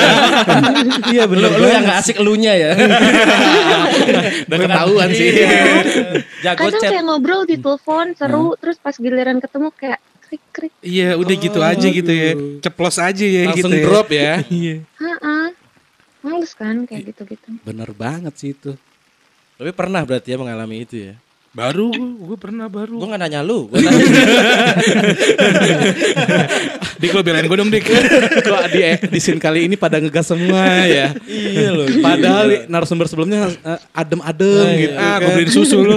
Iya 1.10 1.24
Lu, 1.26 1.32
bener 1.32 1.50
lu 1.56 1.66
yang 1.66 1.84
gak 1.84 2.00
asik 2.00 2.22
elunya 2.22 2.54
ya. 2.54 2.72
Udah 4.46 4.58
ketahuan 4.60 5.10
sih. 5.10 5.30
Jago 6.42 6.60
Kadang 6.62 6.82
chat. 6.82 6.92
kayak 6.92 7.04
ngobrol 7.04 7.44
di 7.44 7.58
telepon 7.58 8.14
seru 8.14 8.54
terus 8.56 8.78
pas 8.78 8.94
giliran 8.94 9.42
ketemu 9.42 9.74
kayak 9.74 10.00
krik 10.36 10.44
krik. 10.52 10.74
Iya 10.84 11.16
udah 11.16 11.36
gitu 11.40 11.60
aja 11.64 11.88
gitu 11.88 12.12
ya. 12.12 12.32
Ceplos 12.60 12.98
aja 13.00 13.26
ya 13.26 13.42
Langsung 13.48 13.72
gitu 13.72 13.76
ya. 13.80 13.86
drop 13.88 14.08
ya. 14.12 14.32
Iya. 14.52 14.76
Heeh. 15.00 15.46
Males 16.26 16.52
kan 16.58 16.76
kayak 16.90 17.14
gitu-gitu. 17.14 17.48
Bener 17.64 17.90
banget 17.96 18.34
sih 18.36 18.52
itu. 18.52 18.76
Tapi 19.56 19.72
pernah 19.72 20.04
berarti 20.04 20.36
ya 20.36 20.38
mengalami 20.42 20.84
itu 20.84 20.96
ya. 21.12 21.14
Baru 21.56 21.88
gue 21.96 22.36
pernah 22.36 22.68
baru. 22.68 23.00
Gue 23.00 23.08
gak 23.08 23.22
nanya 23.22 23.40
lu. 23.40 23.72
Gue 23.72 23.80
nanya. 23.82 24.04
Dik 26.96 27.12
lo 27.12 27.22
belain 27.22 27.44
gue 27.44 27.56
dong 27.56 27.72
Dik. 27.72 27.84
Kok 28.42 28.62
di 28.70 28.80
di 29.08 29.20
scene 29.20 29.40
kali 29.40 29.64
ini 29.64 29.76
pada 29.76 29.98
ngegas 29.98 30.28
semua 30.28 30.64
ya. 30.84 31.16
iya 31.26 31.72
loh. 31.72 31.88
Padahal 31.98 32.68
narasumber 32.68 33.08
sebelumnya 33.08 33.48
eh, 33.56 33.80
adem-adem 33.90 34.68
gitu. 34.78 34.96
Ah 34.96 35.16
gue 35.16 35.24
kan. 35.24 35.34
beliin 35.34 35.50
susu 35.50 35.78
lu. 35.80 35.96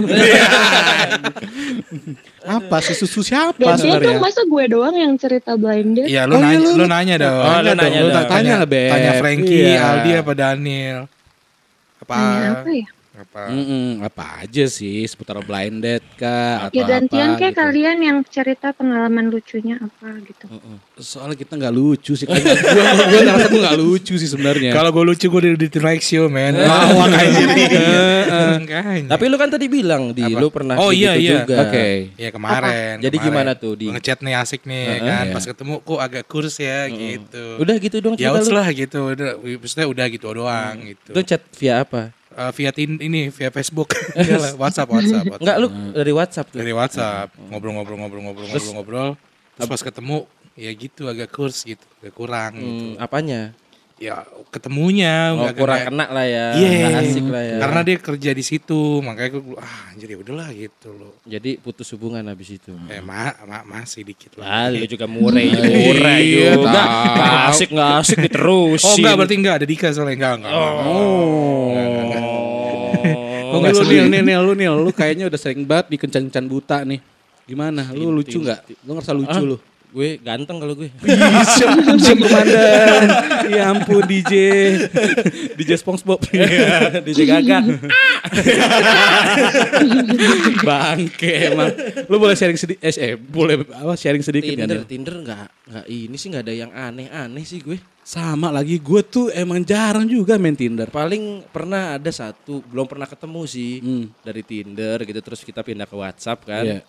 Apa 2.40 2.78
susu 2.80 3.04
susu 3.04 3.26
siapa 3.26 3.58
tuh 3.58 3.76
sebenarnya? 3.76 4.18
masa 4.18 4.40
gue 4.42 4.64
doang 4.68 4.94
yang 4.94 5.12
cerita 5.16 5.52
blind 5.54 5.98
date. 5.98 6.08
Iya 6.08 6.24
lu 6.24 6.32
Oh, 6.32 6.40
iya, 6.40 6.46
nanya 6.46 6.58
lu- 6.60 6.76
lu 6.76 6.86
nanya 6.86 7.14
dong. 7.18 7.34
Oh, 7.36 7.58
lu 7.58 7.72
nanya 7.74 7.98
Lu 7.98 8.08
dong. 8.08 8.26
tanya 8.26 8.52
lah, 8.56 8.68
Beb. 8.68 8.88
Tanya 8.88 9.12
Frankie, 9.16 9.64
Iya. 9.66 9.82
Aldi 9.84 10.10
apa 10.14 10.32
Daniel. 10.32 10.98
Apa? 11.98 12.14
Tanya 12.14 12.48
apa 12.56 12.70
ya? 12.70 12.86
Apa? 13.18 13.50
Mm-mm, 13.50 13.98
apa 14.00 14.24
aja 14.40 14.64
sih 14.64 15.02
seputar 15.02 15.42
blind 15.42 15.82
date 15.82 16.06
kah 16.14 16.64
atau 16.64 16.78
Ya 16.78 16.86
gantian 16.86 17.34
apa 17.34 17.36
kayak 17.36 17.50
gitu. 17.50 17.60
kalian 17.60 17.98
yang 17.98 18.18
cerita 18.22 18.70
pengalaman 18.70 19.26
lucunya 19.26 19.74
apa 19.76 20.22
gitu. 20.22 20.46
Soalnya 20.96 21.34
kita 21.34 21.58
nggak 21.58 21.74
lucu 21.74 22.14
sih. 22.14 22.24
Gue 22.24 22.38
gue 23.10 23.20
ngerasa 23.20 23.46
gue 23.48 23.58
nggak 23.58 23.74
lucu 23.76 24.14
sih 24.14 24.28
sebenarnya. 24.28 24.70
Kalau 24.70 24.94
gue 24.94 25.04
lucu 25.04 25.26
gue 25.26 25.40
di 25.42 25.66
di 25.66 25.78
Night 25.78 26.00
Show 26.00 26.30
men. 26.30 26.54
Lawak 26.56 27.10
aja 27.12 27.42
nih. 27.44 27.68
Makanya. 28.56 29.08
Tapi 29.10 29.24
lu 29.26 29.36
kan 29.36 29.48
tadi 29.48 29.66
bilang 29.66 30.02
di 30.12 30.22
Apa? 30.24 30.38
lu 30.38 30.46
pernah 30.48 30.74
Oh, 30.78 30.90
iya, 30.90 31.14
gitu 31.14 31.22
iya. 31.24 31.32
juga. 31.42 31.56
Oke. 31.64 31.86
Ya 32.14 32.30
kemarin. 32.30 32.94
Jadi 33.00 33.16
kemarin. 33.16 33.34
gimana 33.34 33.50
tuh 33.52 33.72
di- 33.74 33.90
ngechat 33.90 34.18
nih 34.20 34.34
asik 34.36 34.62
nih 34.62 34.84
Heeh, 34.86 35.00
kan. 35.02 35.24
iya. 35.24 35.34
Pas 35.34 35.44
ketemu 35.44 35.74
kok 35.80 35.98
agak 35.98 36.24
kurs 36.24 36.54
ya 36.56 36.86
gitu. 36.86 37.44
Udah 37.58 37.74
gitu 37.76 37.96
dong 37.98 38.14
Ya 38.14 38.30
lah 38.30 38.68
gitu. 38.70 39.10
Udah, 39.10 39.34
maksudnya 39.42 39.86
udah 39.86 40.06
gitu 40.06 40.26
doang 40.30 40.76
gitu. 40.86 41.10
Lu 41.10 41.20
chat 41.20 41.42
via 41.58 41.82
apa? 41.82 42.14
Eh, 42.38 42.52
via 42.54 42.70
tin 42.70 43.02
ini 43.02 43.34
via 43.34 43.50
Facebook. 43.50 43.98
Iyalah, 44.14 44.54
WhatsApp 44.54 44.86
WhatsApp. 44.86 45.26
WhatsApp. 45.26 45.42
Enggak 45.42 45.56
lu 45.58 45.68
dari 45.90 46.12
WhatsApp 46.14 46.46
tuh. 46.46 46.58
dari 46.62 46.70
WhatsApp 46.70 47.28
ngobrol-ngobrol-ngobrol-ngobrol 47.50 48.46
ngobrol-ngobrol 48.46 49.08
terus 49.58 49.66
pas 49.66 49.82
ketemu 49.82 50.16
ya 50.54 50.70
gitu 50.70 51.10
agak 51.10 51.34
kurs 51.34 51.66
gitu 51.66 51.82
agak 51.98 52.14
kurang 52.14 52.52
gitu 52.54 52.94
Hmm, 52.94 53.02
apanya? 53.02 53.58
Ya 53.98 54.22
ketemunya 54.48 55.30
Oh, 55.30 55.42
nggak 55.42 55.54
kurang 55.54 55.80
kena 55.86 56.06
lah 56.06 56.22
ya. 56.22 56.46
Iya. 56.54 56.70
Nggak 56.88 57.02
asik 57.04 57.24
lah 57.26 57.42
ya. 57.42 57.56
karena 57.58 57.80
dia 57.82 57.96
kerja 57.98 58.30
di 58.30 58.42
situ 58.42 58.80
makanya 58.98 59.30
gue 59.34 59.42
ah 59.54 59.90
anjir 59.90 60.08
ya 60.08 60.18
udahlah 60.18 60.48
gitu 60.50 60.88
loh 60.90 61.12
Jadi 61.24 61.50
putus 61.56 61.90
hubungan 61.92 62.22
habis 62.24 62.48
itu. 62.52 62.70
eh 62.86 62.98
ma, 62.98 63.34
ma- 63.42 63.66
masih 63.68 64.02
dikit 64.02 64.38
Ah, 64.38 64.70
lah 64.70 64.72
lu 64.72 64.86
juga 64.86 65.04
murai 65.04 65.50
Iya, 65.50 65.60
murai 65.84 66.22
juga. 66.24 66.70
tahu. 66.70 67.04
Nggak 67.10 67.34
asik 67.48 67.68
nggak 67.70 67.90
asik 67.98 68.18
diterusin. 68.22 68.86
oh 68.86 68.94
enggak 68.96 69.14
berarti 69.14 69.34
enggak 69.34 69.54
ada 69.56 69.66
Dika 69.66 69.88
soalnya 69.90 70.14
enggak 70.16 70.34
enggak 70.38 70.52
Oh, 73.48 73.64
lu 73.64 73.80
Nil, 73.82 74.06
Nil, 74.06 74.22
Nil, 74.22 74.40
lu 74.42 74.52
Nil, 74.54 74.74
lu 74.78 74.90
kayaknya 74.90 75.24
udah 75.24 75.40
sering 75.40 75.64
banget 75.64 75.88
di 75.88 75.96
kencan-kencan 75.96 76.44
buta 76.46 76.84
nih. 76.84 77.00
Gimana? 77.44 77.88
Lu 77.90 78.12
lucu 78.12 78.38
nggak? 78.38 78.84
Lu 78.84 78.92
ngerasa 78.92 79.12
lucu 79.12 79.40
lu? 79.42 79.56
Gue 79.88 80.20
ganteng 80.20 80.60
kalau 80.60 80.76
gue. 80.76 80.92
Anjing 81.88 82.20
komandan. 82.20 83.08
Ya 83.48 83.72
ampun 83.72 84.04
DJ. 84.04 84.32
DJ 85.56 85.80
SpongeBob. 85.80 86.20
DJ 87.08 87.24
Gaga. 87.24 87.58
Bangke 90.60 91.32
emang. 91.52 91.72
Lu 92.04 92.20
boleh 92.20 92.36
sharing 92.36 92.60
sedikit 92.60 92.84
eh, 92.84 92.92
eh, 92.92 93.14
boleh 93.16 93.64
apa 93.64 93.96
sharing 93.96 94.20
sedikit 94.20 94.52
kan? 94.54 94.68
Tinder, 94.68 94.76
Nil? 94.76 94.84
Tinder 94.84 95.14
nggak 95.24 95.46
nggak 95.68 95.84
ini 95.88 96.16
sih 96.16 96.28
nggak 96.32 96.44
ada 96.44 96.54
yang 96.54 96.70
aneh-aneh 96.72 97.44
sih 97.44 97.60
gue. 97.64 97.78
Sama 98.04 98.48
lagi 98.48 98.80
gue 98.80 99.00
tuh 99.04 99.28
emang 99.32 99.60
jarang 99.64 100.04
juga 100.04 100.36
main 100.36 100.56
Tinder. 100.56 100.88
Paling 100.88 101.48
pernah 101.48 101.96
ada 101.96 102.08
satu, 102.08 102.64
belum 102.64 102.88
pernah 102.88 103.08
ketemu 103.08 103.42
sih 103.44 103.80
Hmm. 103.80 104.04
dari 104.20 104.44
Tinder 104.44 105.00
gitu 105.04 105.20
terus 105.20 105.40
kita 105.40 105.60
pindah 105.60 105.88
ke 105.88 105.96
WhatsApp 105.96 106.44
kan. 106.44 106.64
Iya. 106.64 106.80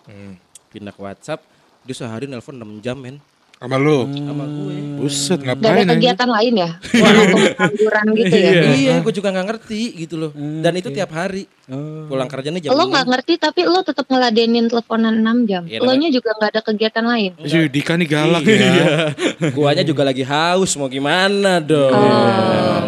Pindah 0.70 0.92
ke 0.92 1.00
WhatsApp, 1.02 1.40
dia 1.80 1.94
sehari 1.94 2.24
nelpon 2.24 2.54
6 2.54 2.80
jam 2.80 2.96
men 2.96 3.16
sama 3.60 3.76
lu 3.76 4.08
sama 4.08 4.48
gue. 4.48 4.76
buset 4.96 5.36
Gak 5.36 5.52
ada 5.52 5.68
ngapain 5.68 5.84
kegiatan 5.86 6.28
lain 6.32 6.54
ya? 6.56 6.70
Atau 6.80 7.36
pengangguran 7.52 8.04
gitu 8.16 8.36
ya? 8.40 8.50
Iya, 8.72 8.94
gue 9.04 9.12
juga 9.12 9.28
nggak 9.28 9.46
ngerti 9.52 9.80
gitu 10.00 10.14
loh. 10.16 10.30
Dan 10.32 10.80
itu 10.80 10.88
tiap 10.88 11.12
hari. 11.12 11.44
Oh. 11.68 12.08
Pulang 12.08 12.24
kerjanya 12.24 12.56
jam 12.56 12.72
Lo 12.72 12.88
6. 12.88 12.96
gak 12.96 13.06
ngerti 13.06 13.32
tapi 13.36 13.60
lo 13.62 13.84
tetap 13.84 14.08
ngeladenin 14.08 14.64
teleponan 14.64 15.12
6 15.12 15.44
jam. 15.44 15.62
Iya, 15.68 15.76
Lo 15.78 15.92
nya 15.92 16.08
juga 16.08 16.32
gak 16.32 16.56
ada 16.56 16.60
kegiatan 16.64 17.04
lain. 17.04 17.36
Ih, 17.36 17.68
Dika 17.68 18.00
nih 18.00 18.08
galak 18.08 18.42
ya 18.42 18.72
Guanya 19.54 19.84
juga 19.84 20.02
lagi 20.02 20.24
haus 20.24 20.72
mau 20.74 20.88
gimana 20.88 21.60
dong. 21.60 21.92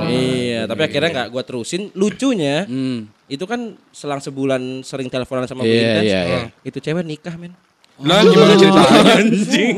Iya, 0.08 0.64
tapi 0.64 0.80
akhirnya 0.82 1.10
nggak 1.12 1.28
gua 1.28 1.42
terusin. 1.42 1.92
Lucunya 1.92 2.64
Hmm. 2.64 3.12
itu 3.28 3.44
kan 3.44 3.76
selang 3.92 4.20
sebulan 4.20 4.80
sering 4.80 5.08
teleponan 5.08 5.44
sama 5.44 5.64
Iya, 5.64 5.68
Blindes. 5.68 6.02
iya, 6.02 6.20
iya. 6.24 6.40
Itu 6.62 6.80
cewek 6.80 7.00
nikah 7.02 7.36
men. 7.36 7.52
Lah 7.98 8.20
gimana 8.22 8.54
ceritanya 8.54 9.12
Anjing. 9.20 9.74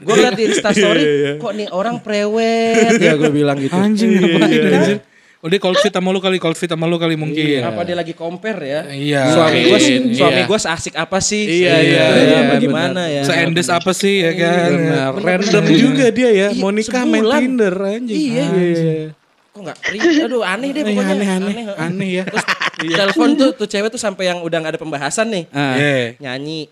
Gue 0.00 0.14
liat 0.16 0.34
di 0.34 0.44
instastory, 0.46 1.02
kok 1.36 1.52
nih 1.52 1.68
orang 1.68 2.00
prewed 2.00 2.96
ya 2.96 3.14
gue 3.14 3.30
bilang 3.30 3.56
gitu. 3.56 3.72
anjing 3.72 4.10
ngapain 4.12 4.64
anjir 4.72 4.98
Oh 5.40 5.48
dia 5.48 5.56
cold 5.56 5.80
fit 5.80 5.88
sama 5.88 6.12
lu 6.12 6.20
kali, 6.20 6.36
cold 6.36 6.52
fit 6.52 6.68
sama 6.68 6.84
lu 6.84 7.00
kali 7.00 7.16
mungkin. 7.16 7.64
Apa 7.64 7.80
dia 7.80 7.96
lagi 7.96 8.12
compare 8.12 8.60
ya? 8.60 8.80
Iya. 8.86 9.24
Suami 9.32 9.58
gue, 9.64 9.78
Iya. 9.80 10.12
suami 10.12 10.40
gue 10.44 10.58
seasik 10.60 10.92
apa 10.92 11.16
sih? 11.16 11.64
Iya, 11.64 11.74
iya, 11.80 12.04
Ya, 12.04 12.06
iya, 12.12 12.40
bagaimana 12.46 13.08
ya? 13.08 13.24
Seendes 13.24 13.72
apa 13.72 13.88
sih 13.90 14.20
ya 14.20 14.36
kan? 14.36 14.68
Random 15.16 15.64
juga 15.72 16.12
dia 16.12 16.28
ya. 16.28 16.48
Mau 16.52 16.68
nikah 16.68 17.08
main. 17.08 17.24
Tinder 17.24 17.72
anjing. 17.72 18.20
Iya. 18.20 18.44
iya. 18.52 19.04
Kok 19.50 19.60
nggak 19.64 19.76
ri- 19.88 20.20
Aduh 20.22 20.44
aneh 20.44 20.68
deh 20.70 20.82
pokoknya. 20.84 21.08
aneh, 21.10 21.28
aneh, 21.32 21.54
aneh 21.72 22.10
ya. 22.20 22.24
Telepon 23.00 23.32
tuh 23.32 23.56
tuh 23.56 23.64
cewek 23.64 23.88
tuh 23.88 23.96
sampai 23.96 24.28
yang 24.28 24.44
udah 24.44 24.60
nggak 24.60 24.76
ada 24.76 24.80
pembahasan 24.80 25.32
nih. 25.32 25.44
Ah. 25.50 25.72
Iya. 25.72 26.20
Nyanyi. 26.20 26.68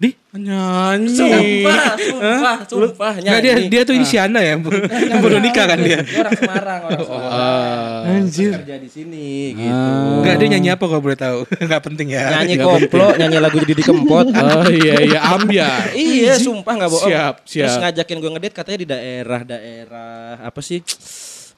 Di? 0.00 0.16
Nyanyi. 0.32 1.12
Sumpah, 1.12 1.92
sumpah, 2.00 2.56
sumpah. 2.64 3.12
Nggak, 3.20 3.40
dia 3.44 3.52
nyanyi. 3.52 3.68
dia 3.68 3.82
tuh 3.84 3.92
ini 3.92 4.06
Siana 4.08 4.40
ya. 4.40 4.56
Yang 4.56 5.20
baru 5.20 5.36
nikah 5.44 5.64
kan 5.68 5.76
dia. 5.76 6.00
Dia 6.00 6.24
orang 6.24 6.32
Semarang, 6.40 6.80
orang 6.88 7.02
Semarang. 7.04 8.08
Anjir. 8.08 8.52
Kerja 8.64 8.76
di 8.80 8.88
sini 8.88 9.52
gitu. 9.60 9.92
Enggak 10.24 10.34
dia 10.40 10.48
nyanyi 10.56 10.68
apa 10.72 10.84
kalau 10.88 11.02
boleh 11.04 11.18
tahu? 11.20 11.44
Enggak 11.68 11.82
penting 11.84 12.16
ya. 12.16 12.32
Nyanyi 12.32 12.56
koplo, 12.56 13.12
nyanyi 13.12 13.36
lagu 13.44 13.60
Didi 13.60 13.84
Kempot. 13.84 14.32
Oh 14.40 14.66
iya 14.72 14.96
iya 15.04 15.20
ambiar. 15.36 15.92
Iya, 15.92 16.40
sumpah 16.40 16.72
nggak 16.72 16.90
bohong. 16.90 17.12
Siap, 17.12 17.34
siap. 17.44 17.66
Terus 17.68 17.76
ngajakin 17.76 18.16
gue 18.18 18.30
ngedate 18.34 18.54
katanya 18.56 18.78
di 18.80 18.88
daerah-daerah 18.88 20.48
apa 20.48 20.60
sih? 20.64 20.80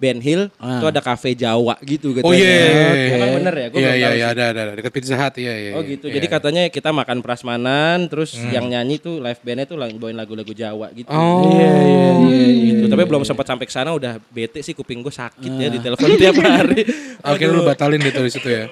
Ben 0.02 0.18
Hill 0.18 0.50
Ah. 0.58 0.82
itu 0.82 0.86
ada 0.88 0.98
kafe 0.98 1.30
Jawa 1.32 1.78
gitu 1.80 2.10
katanya. 2.10 2.26
Oh 2.26 2.34
iya. 2.34 3.14
Emang 3.14 3.30
bener 3.38 3.54
ya? 3.54 3.66
Gue 3.70 3.78
Iya 3.78 3.86
belum 3.86 3.94
iya 3.94 4.08
iya 4.10 4.26
sih. 4.26 4.32
ada 4.34 4.42
ada 4.50 4.60
ada 4.60 4.72
dekat 4.74 4.90
Pizza 4.90 5.14
Hut 5.14 5.34
iya 5.38 5.54
iya. 5.54 5.72
Oh 5.78 5.82
gitu. 5.82 6.10
iya. 6.10 6.14
Jadi 6.18 6.26
katanya 6.26 6.62
kita 6.66 6.90
makan 6.90 7.22
prasmanan, 7.22 8.10
terus 8.10 8.34
yang 8.50 8.66
nyanyi 8.66 8.98
tuh 8.98 9.22
live 9.22 9.38
bandnya 9.38 9.64
tuh 9.64 9.78
lagi 9.78 9.94
bawain 9.94 10.18
lagu-lagu 10.18 10.50
Jawa 10.50 10.90
gitu. 10.90 11.06
Oh. 11.06 11.46
Iya 11.48 11.70
iya 11.78 12.10
iya. 12.50 12.72
gitu. 12.74 12.84
Tapi 12.88 13.02
belum 13.04 13.22
sempat 13.22 13.46
sampai 13.46 13.64
ke 13.64 13.72
sana 13.72 13.94
udah 13.94 14.18
bete 14.28 14.58
sih 14.58 14.74
kuping 14.74 14.98
gue 15.00 15.14
sakit 15.14 15.52
ya 15.52 15.68
di 15.70 15.78
telepon 15.78 16.10
tiap 16.12 16.34
hari. 16.36 16.82
Akhirnya 17.22 17.54
lu 17.54 17.62
batalin 17.62 18.02
gitu 18.02 18.18
di 18.18 18.32
situ 18.32 18.50
ya. 18.50 18.66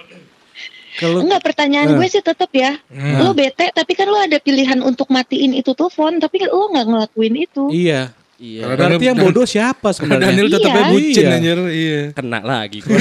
Kalau 0.99 1.23
Enggak 1.23 1.40
pertanyaan 1.40 1.95
gue 1.95 2.09
sih 2.09 2.21
tetap 2.21 2.51
ya. 2.51 2.77
Hmm. 2.90 3.23
Lo 3.23 3.33
bete 3.33 3.71
tapi 3.71 3.95
kan 3.95 4.05
lo 4.05 4.19
ada 4.19 4.37
pilihan 4.37 4.83
untuk 4.83 5.09
matiin 5.09 5.55
itu 5.55 5.73
telepon 5.73 6.19
tapi 6.19 6.45
lo 6.45 6.69
nggak 6.69 6.87
ngelakuin 6.87 7.35
itu. 7.40 7.64
iya. 7.71 8.11
Iya. 8.40 8.62
Kalau 8.62 8.72
Berarti 8.72 8.88
Daniel- 8.96 9.05
yang 9.05 9.18
bodoh 9.20 9.44
siapa 9.44 9.88
sebenarnya? 9.92 10.26
Daniel 10.26 10.48
tetapnya 10.48 10.81
Iya. 10.81 10.90
bucin 10.90 11.20
Iya. 11.22 11.37
anjir. 11.37 11.59
Iya. 11.68 12.00
Kena 12.11 12.38
lagi 12.40 12.79
gua. 12.81 12.96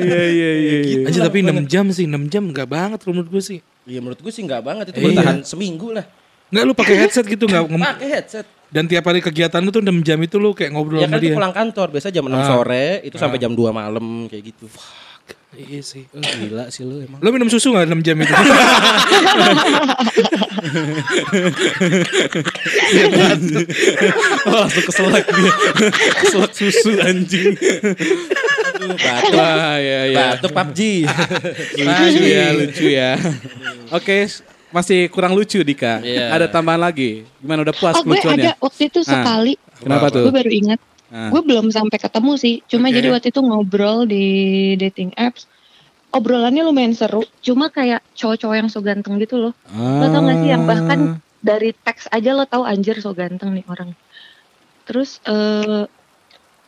Iya 0.00 0.22
iya 0.24 0.50
iya. 0.54 0.78
Anjir 1.04 1.20
tapi 1.20 1.38
6 1.40 1.66
jam 1.66 1.84
sih, 1.88 2.04
6 2.04 2.22
jam 2.28 2.42
enggak 2.44 2.66
banget 2.66 3.02
menurut 3.04 3.28
gue 3.28 3.42
sih. 3.42 3.58
Iya 3.82 3.98
menurut 3.98 4.20
gue 4.20 4.30
sih 4.30 4.42
nggak 4.42 4.62
banget 4.62 4.84
itu 4.88 4.96
Iya. 4.96 5.06
bertahan 5.10 5.36
seminggu 5.42 5.90
lah. 5.90 6.06
Enggak 6.48 6.64
lu 6.64 6.72
pakai 6.72 6.94
headset 6.96 7.24
gitu 7.24 7.44
enggak 7.44 7.64
Pakai 7.66 8.08
headset. 8.10 8.46
dan 8.68 8.84
tiap 8.86 9.04
hari 9.04 9.18
kegiatan 9.18 9.58
lu 9.58 9.68
tuh 9.68 9.82
6 9.82 10.00
jam 10.00 10.18
itu 10.18 10.36
lu 10.36 10.52
kayak 10.52 10.70
ngobrol 10.70 10.96
Ya 10.96 11.04
sama 11.04 11.12
kan 11.12 11.20
dia. 11.20 11.34
pulang 11.34 11.52
kantor 11.52 11.86
biasa 11.90 12.08
jam 12.08 12.24
6 12.24 12.32
Ah. 12.34 12.46
sore 12.46 12.86
itu 13.02 13.16
sampai 13.16 13.36
jam 13.36 13.52
2 13.52 13.68
malam 13.68 14.30
kayak 14.30 14.48
gitu. 14.48 14.64
Iya 15.52 15.84
sih. 15.84 16.08
Oh, 16.10 16.20
gila 16.20 16.72
sih 16.72 16.80
lu 16.80 17.04
emang. 17.04 17.20
Lu 17.20 17.28
minum 17.28 17.44
susu 17.46 17.76
enggak 17.76 17.92
6 17.92 18.00
jam 18.00 18.16
itu? 18.24 18.32
Oh, 24.48 24.56
langsung 24.66 24.84
keselak 24.86 25.24
dia. 25.28 25.52
keselak 26.20 26.52
susu 26.52 26.90
anjing. 27.00 27.54
Aduh, 28.72 28.96
batuk. 28.96 29.36
Wah, 29.36 29.76
iya 29.78 30.00
iya. 30.10 30.18
Batuk 30.36 30.50
PUBG. 30.52 30.80
Lucu 31.78 32.22
ya, 32.24 32.46
lucu 32.52 32.86
ya. 32.88 33.10
Oke, 33.92 34.26
masih 34.72 35.06
kurang 35.08 35.36
lucu 35.36 35.60
Dika. 35.62 36.00
Iya. 36.02 36.32
Ada 36.32 36.46
tambahan 36.48 36.80
lagi? 36.80 37.24
Gimana 37.38 37.62
udah 37.62 37.74
puas 37.76 37.94
Oh 37.96 38.02
gue 38.02 38.16
ada 38.16 38.18
lucuannya? 38.18 38.52
waktu 38.58 38.82
itu 38.88 39.00
Ah. 39.04 39.08
sekali. 39.08 39.52
Kenapa 39.82 40.06
tuh? 40.08 40.24
Gue 40.28 40.34
baru 40.34 40.50
ingat. 40.50 40.78
Ah. 41.12 41.28
Gue 41.28 41.44
belum 41.44 41.68
sampai 41.68 42.00
ketemu 42.00 42.32
sih. 42.40 42.64
Cuma 42.64 42.88
Oke. 42.88 42.96
jadi 42.96 43.12
waktu 43.12 43.28
itu 43.28 43.40
ngobrol 43.44 44.08
di 44.08 44.24
dating 44.80 45.12
apps. 45.20 45.44
Obrolannya 46.12 46.64
lumayan 46.64 46.96
seru. 46.96 47.28
Cuma 47.44 47.68
kayak 47.68 48.00
cowok-cowok 48.16 48.56
yang 48.56 48.68
so 48.72 48.80
ganteng 48.80 49.20
gitu 49.20 49.36
loh. 49.36 49.52
Lo 49.76 50.08
tau 50.08 50.24
gak 50.24 50.40
sih 50.40 50.48
yang 50.48 50.64
bahkan 50.64 51.20
dari 51.44 51.76
teks 51.76 52.08
aja 52.08 52.32
lo 52.32 52.48
tahu 52.48 52.64
anjir 52.64 52.96
so 53.04 53.12
ganteng 53.12 53.52
nih 53.52 53.64
orang. 53.68 53.92
Terus 54.88 55.20
eh 55.28 55.84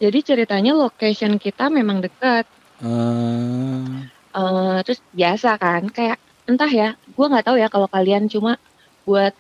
jadi 0.01 0.19
ceritanya 0.21 0.77
location 0.77 1.41
kita 1.41 1.73
memang 1.73 2.05
dekat. 2.05 2.45
Ah. 2.85 4.05
Eh 4.37 4.79
terus 4.85 5.01
biasa 5.13 5.57
kan 5.57 5.89
kayak 5.89 6.21
entah 6.45 6.69
ya, 6.69 6.89
gue 6.97 7.27
nggak 7.29 7.45
tahu 7.49 7.57
ya 7.57 7.73
kalau 7.73 7.89
kalian 7.89 8.29
cuma 8.29 8.61
buat 9.09 9.33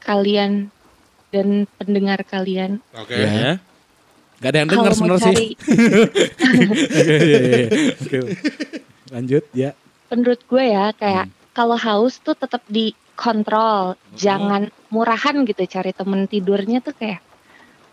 kalian 0.00 0.72
dan 1.28 1.68
pendengar 1.76 2.24
kalian 2.24 2.80
Oke. 2.96 3.16
Ya. 3.16 3.60
Gak 4.38 4.48
ada 4.48 4.58
yang 4.62 4.68
dengar 4.68 4.92
sebenarnya 4.94 5.32
sih. 5.34 5.50
Oke. 8.00 8.18
Lanjut 9.08 9.44
ya. 9.52 9.72
menurut 10.08 10.40
gue 10.40 10.64
ya 10.64 10.92
kayak 10.92 11.28
Hmm. 11.28 11.36
kalau 11.52 11.76
haus 11.76 12.16
tuh 12.18 12.32
tetap 12.32 12.64
dikontrol, 12.64 13.96
jangan 14.16 14.72
murahan 14.88 15.44
gitu 15.44 15.64
cari 15.64 15.92
temen 15.92 16.24
tidurnya 16.24 16.80
tuh 16.80 16.92
kayak 16.92 17.20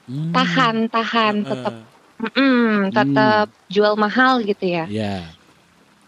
Hmm. 0.08 0.32
tahan 0.32 0.88
tahan 0.88 1.44
tetap 1.44 1.74
Ah. 2.16 2.32
mm, 2.32 2.94
tetap 2.94 3.48
jual 3.68 3.94
mahal 3.98 4.40
gitu 4.42 4.64
ya. 4.64 4.86
Ya. 4.88 5.28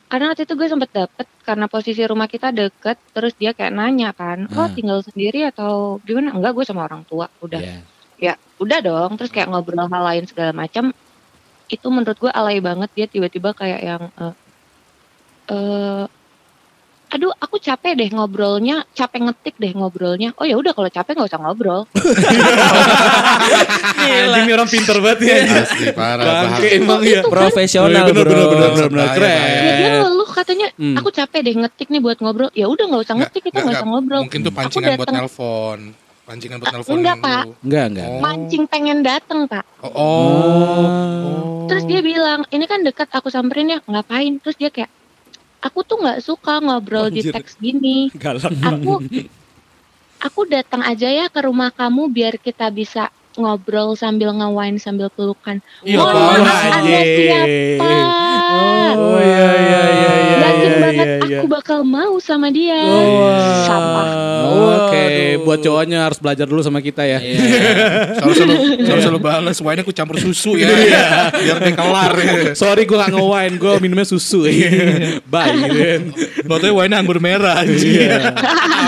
Karena 0.08 0.32
waktu 0.32 0.48
itu 0.48 0.56
gue 0.56 0.66
sempet 0.66 0.90
dapet 0.96 1.28
karena 1.44 1.68
posisi 1.68 2.00
rumah 2.00 2.26
kita 2.26 2.52
deket, 2.52 2.96
terus 3.12 3.36
dia 3.36 3.52
kayak 3.52 3.76
nanya 3.76 4.16
kan, 4.16 4.48
oh 4.56 4.72
tinggal 4.72 5.04
sendiri 5.04 5.44
atau 5.44 6.00
gimana? 6.00 6.32
Enggak, 6.32 6.56
gue 6.56 6.64
sama 6.64 6.88
orang 6.88 7.04
tua. 7.04 7.28
Udah, 7.44 7.60
Ya. 7.60 7.84
Ya 8.18 8.34
udah 8.58 8.80
dong. 8.82 9.12
Terus 9.18 9.32
kayak 9.34 9.50
ngobrol 9.50 9.88
hal 9.88 10.04
lain 10.04 10.26
segala 10.26 10.52
macam. 10.54 10.94
Itu 11.68 11.92
menurut 11.92 12.18
gue 12.18 12.32
alay 12.32 12.64
banget 12.64 12.90
dia 12.96 13.06
tiba-tiba 13.08 13.52
kayak 13.52 13.82
yang 13.84 14.04
eh 14.18 14.34
eh, 15.48 16.06
aduh 17.08 17.32
aku 17.40 17.56
capek 17.56 17.96
deh 17.96 18.10
ngobrolnya, 18.12 18.84
capek 18.92 19.32
ngetik 19.32 19.56
deh 19.56 19.72
ngobrolnya. 19.72 20.36
Oh 20.40 20.44
ya 20.44 20.60
udah 20.60 20.76
kalau 20.76 20.92
capek 20.92 21.16
nggak 21.16 21.30
usah 21.32 21.40
ngobrol. 21.40 21.88
Anjing 24.08 24.44
ini 24.48 24.52
orang 24.54 24.70
pinter 24.70 24.98
banget 25.00 25.20
ya. 25.24 25.36
Asli 25.64 25.88
parah. 25.96 26.26
Bangke 26.48 26.68
emang 26.78 27.02
ya. 27.04 27.22
Profesional 27.24 28.12
Bener, 28.12 28.24
bro. 28.24 28.32
bener, 28.32 28.48
bener, 28.48 28.70
bener, 28.76 28.88
bener. 28.92 29.08
Bahaya, 29.08 29.16
Keren. 29.16 29.40
Ya 29.40 29.74
dia 29.78 29.90
ngeluh 30.04 30.30
katanya, 30.30 30.68
Hmm. 30.78 30.96
aku 31.00 31.10
capek 31.10 31.40
deh 31.42 31.56
ngetik 31.58 31.88
nih 31.90 32.02
buat 32.04 32.18
ngobrol. 32.22 32.50
Ya 32.54 32.66
udah 32.68 32.86
nggak 32.86 33.02
usah 33.08 33.16
ngetik 33.18 33.42
kita 33.50 33.60
nggak, 33.64 33.76
usah 33.82 33.88
ngobrol. 33.88 34.22
Mungkin 34.28 34.42
tuh 34.44 34.54
pancingan 34.54 34.92
buat 35.00 35.10
nelpon. 35.12 35.80
Pancingan 36.28 36.60
buat 36.60 36.76
nelpon. 36.76 37.00
enggak. 37.00 37.18
Pak. 37.24 37.44
Enggak, 37.64 37.86
enggak. 37.88 38.08
Oh. 38.12 38.20
Mancing 38.20 38.64
pengen 38.68 39.00
dateng 39.00 39.40
pak. 39.48 39.64
Oh. 39.80 39.92
oh. 39.96 41.66
Terus 41.72 41.88
dia 41.88 42.04
bilang, 42.04 42.44
ini 42.52 42.68
kan 42.68 42.84
dekat 42.84 43.08
aku 43.16 43.32
samperin 43.32 43.72
ya, 43.72 43.80
ngapain? 43.88 44.36
Terus 44.44 44.60
dia 44.60 44.68
kayak, 44.68 44.92
aku 45.64 45.88
tuh 45.88 46.04
nggak 46.04 46.20
suka 46.20 46.60
ngobrol 46.60 47.08
di 47.08 47.24
Anjir. 47.24 47.32
teks 47.32 47.56
gini. 47.56 48.12
Galak. 48.12 48.52
Aku, 48.60 49.00
aku 50.20 50.42
datang 50.52 50.84
aja 50.84 51.08
ya 51.08 51.32
ke 51.32 51.40
rumah 51.48 51.72
kamu 51.72 52.12
biar 52.12 52.36
kita 52.36 52.68
bisa 52.76 53.08
ngobrol 53.38 53.94
sambil 53.94 54.34
ngawain 54.34 54.82
sambil 54.82 55.08
pelukan. 55.14 55.62
Iya, 55.86 56.02
maaf, 56.02 56.42
sih? 56.42 56.70
Anda 56.74 57.00
siapa? 57.06 57.86
Oh 58.98 59.20
iya 59.22 59.50
iya 59.54 59.82
iya 59.86 60.12
iya. 60.18 60.38
Yakin 60.38 60.72
iya, 60.72 60.80
banget 60.82 61.06
iya, 61.06 61.18
iya. 61.28 61.38
aku 61.44 61.48
bakal 61.52 61.80
mau 61.86 62.18
sama 62.18 62.50
dia. 62.50 62.82
Sampah. 63.68 64.08
Oh, 64.48 64.88
Oke, 64.88 65.38
buat 65.44 65.60
cowoknya 65.60 66.08
harus 66.08 66.18
belajar 66.18 66.48
dulu 66.48 66.64
sama 66.64 66.80
kita 66.80 67.04
ya. 67.04 67.20
Selalu 68.18 68.34
selalu 68.34 68.56
selalu 68.88 69.02
selalu 69.04 69.20
balas. 69.22 69.58
Wah 69.62 69.72
ini 69.76 69.82
aku 69.84 69.94
campur 69.94 70.18
susu 70.18 70.56
ya. 70.58 70.72
Biar 71.36 71.58
dia 71.62 71.74
kelar. 71.76 72.14
Sorry 72.56 72.88
gue 72.88 72.98
gak 72.98 73.12
nge-wine, 73.12 73.56
gue 73.60 73.74
minumnya 73.84 74.08
susu. 74.08 74.48
Bye 75.28 75.54
gitu. 75.68 76.16
Botolnya 76.48 76.74
wine 76.74 76.96
anggur 76.96 77.20
merah. 77.20 77.62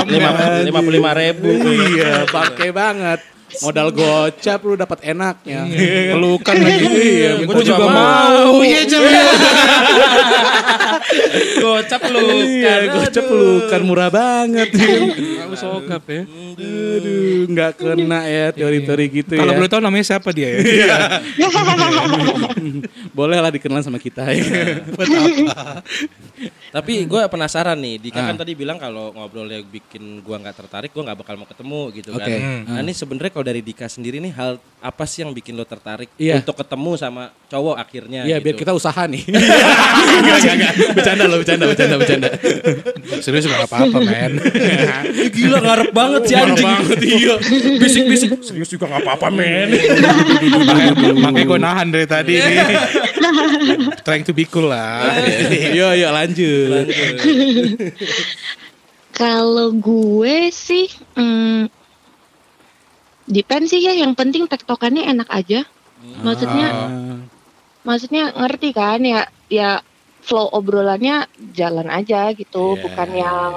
Lima 0.08 0.30
lima 0.64 0.80
puluh 0.80 0.96
lima 0.98 1.12
ribu. 1.14 1.52
iya, 1.94 2.24
pakai 2.26 2.72
banget. 2.72 3.20
Modal 3.60 3.88
gocap 3.92 4.60
lu 4.62 4.74
dapat 4.74 5.00
enaknya. 5.04 5.68
Pelukan 6.10 6.56
lagi. 6.56 6.86
Iya, 6.86 7.32
Gua 7.44 7.54
gue 7.54 7.64
juga 7.64 7.76
juga 7.76 7.86
mau. 7.88 8.54
Iya, 8.60 8.82
jangan. 8.86 9.14
Gocap 11.60 12.02
lu. 12.08 12.20
Iya, 12.40 12.74
gocap 12.90 13.24
pelukan 13.26 13.82
murah 13.84 14.10
banget. 14.10 14.70
Kamu 15.40 15.56
sokap 15.56 16.04
ya. 16.06 16.24
Aduh, 16.60 17.48
nggak 17.48 17.72
kena 17.76 18.20
ya 18.26 18.46
teori-teori 18.52 19.06
gitu 19.14 19.34
Kalau 19.34 19.54
ya. 19.54 19.58
boleh 19.58 19.70
tahu 19.70 19.82
namanya 19.82 20.06
siapa 20.06 20.30
dia 20.30 20.50
ya? 20.52 20.60
Boleh 23.12 23.38
lah 23.38 23.50
dikenal 23.50 23.82
sama 23.82 23.98
kita 23.98 24.28
ya. 24.30 24.44
Tapi 26.70 26.94
gue 27.04 27.22
penasaran 27.26 27.76
nih, 27.76 27.98
Dika 28.00 28.22
kan 28.22 28.36
Ah. 28.36 28.40
tadi 28.40 28.54
bilang 28.54 28.78
kalau 28.78 29.10
ngobrolnya 29.10 29.60
bikin 29.60 30.22
gua 30.22 30.38
nggak 30.38 30.54
tertarik, 30.56 30.92
gua 30.92 31.02
nggak 31.04 31.18
bakal 31.18 31.36
mau 31.36 31.48
ketemu 31.48 31.82
gitu 31.92 32.10
kan. 32.14 32.22
Oke. 32.22 32.36
Nah 32.68 32.80
ini 32.80 32.94
sebenarnya 32.94 33.32
kalau 33.32 33.46
dari 33.50 33.60
Dika 33.60 33.90
sendiri 33.90 34.22
nih 34.22 34.30
hal 34.32 34.52
apa 34.80 35.04
sih 35.04 35.26
yang 35.26 35.34
bikin 35.34 35.58
lo 35.58 35.66
tertarik 35.66 36.08
Iya. 36.16 36.40
untuk 36.40 36.56
ketemu 36.56 36.92
sama 36.96 37.34
cowok 37.50 37.76
akhirnya? 37.76 38.24
Iya, 38.24 38.38
gitu? 38.38 38.46
biar 38.46 38.56
kita 38.56 38.72
usaha 38.72 39.02
nih. 39.04 39.26
Enggak, 40.20 40.38
enggak, 40.40 40.56
enggak. 40.56 40.74
Bercanda 40.94 41.24
loh, 41.26 41.38
bercanda, 41.42 41.66
bercanda, 41.66 41.96
bercanda. 41.98 42.30
Serius 43.20 43.44
juga 43.44 43.66
gak 43.66 43.70
apa-apa 43.72 43.98
men. 44.00 44.32
Gila 45.36 45.60
ngarep 45.60 45.90
banget 45.92 46.22
sih 46.30 46.36
anjing. 46.36 46.70
iya. 47.02 47.36
Bisik-bisik. 47.76 48.30
Serius 48.40 48.70
juga 48.70 48.86
nggak 48.88 49.02
apa-apa 49.04 49.28
men. 49.30 49.68
Makanya, 49.74 50.94
makanya 51.18 51.46
gue 51.46 51.60
nahan 51.60 51.88
dari 51.90 52.08
tadi 52.08 52.34
nih. 52.38 52.56
Trying 54.06 54.24
to 54.24 54.32
be 54.32 54.46
cool 54.46 54.70
lah. 54.70 55.04
Iya, 55.50 55.98
iya, 55.98 56.10
lanjut. 56.10 56.88
Kalau 59.12 59.76
gue 59.76 60.48
sih, 60.50 60.88
hmm, 61.14 61.68
depend 63.30 63.70
sih 63.70 63.80
ya. 63.80 63.94
Yang 63.94 64.18
penting 64.18 64.44
tektokannya 64.50 65.06
enak 65.06 65.30
aja. 65.30 65.64
Maksudnya, 66.26 66.68
Ah, 66.68 67.18
maksudnya 67.86 68.34
ngerti 68.34 68.74
kan 68.74 69.00
ya? 69.06 69.24
Ya 69.48 69.80
flow 70.20 70.52
obrolannya 70.52 71.26
jalan 71.56 71.88
aja 71.90 72.36
gitu, 72.36 72.76
Iya, 72.76 72.82
bukan 72.86 73.10
iya, 73.16 73.22
yang 73.24 73.52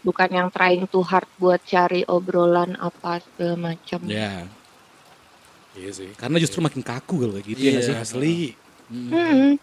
bukan 0.00 0.28
yang 0.32 0.48
trying 0.52 0.84
too 0.90 1.04
hard 1.04 1.28
buat 1.36 1.60
cari 1.64 2.02
obrolan 2.04 2.76
apa 2.76 3.20
segala 3.22 3.72
macam. 3.72 4.00
Ya, 4.04 4.44
Iya 5.76 5.90
sih. 5.94 6.10
karena 6.18 6.36
justru 6.42 6.60
makin 6.60 6.82
kaku 6.82 7.24
kalau 7.24 7.34
kayak 7.38 7.46
gitu 7.46 7.60
ya 7.62 7.70
nggak 7.78 7.86
sih? 7.86 7.96
Asli. 7.96 8.38
Hmm. 8.90 9.54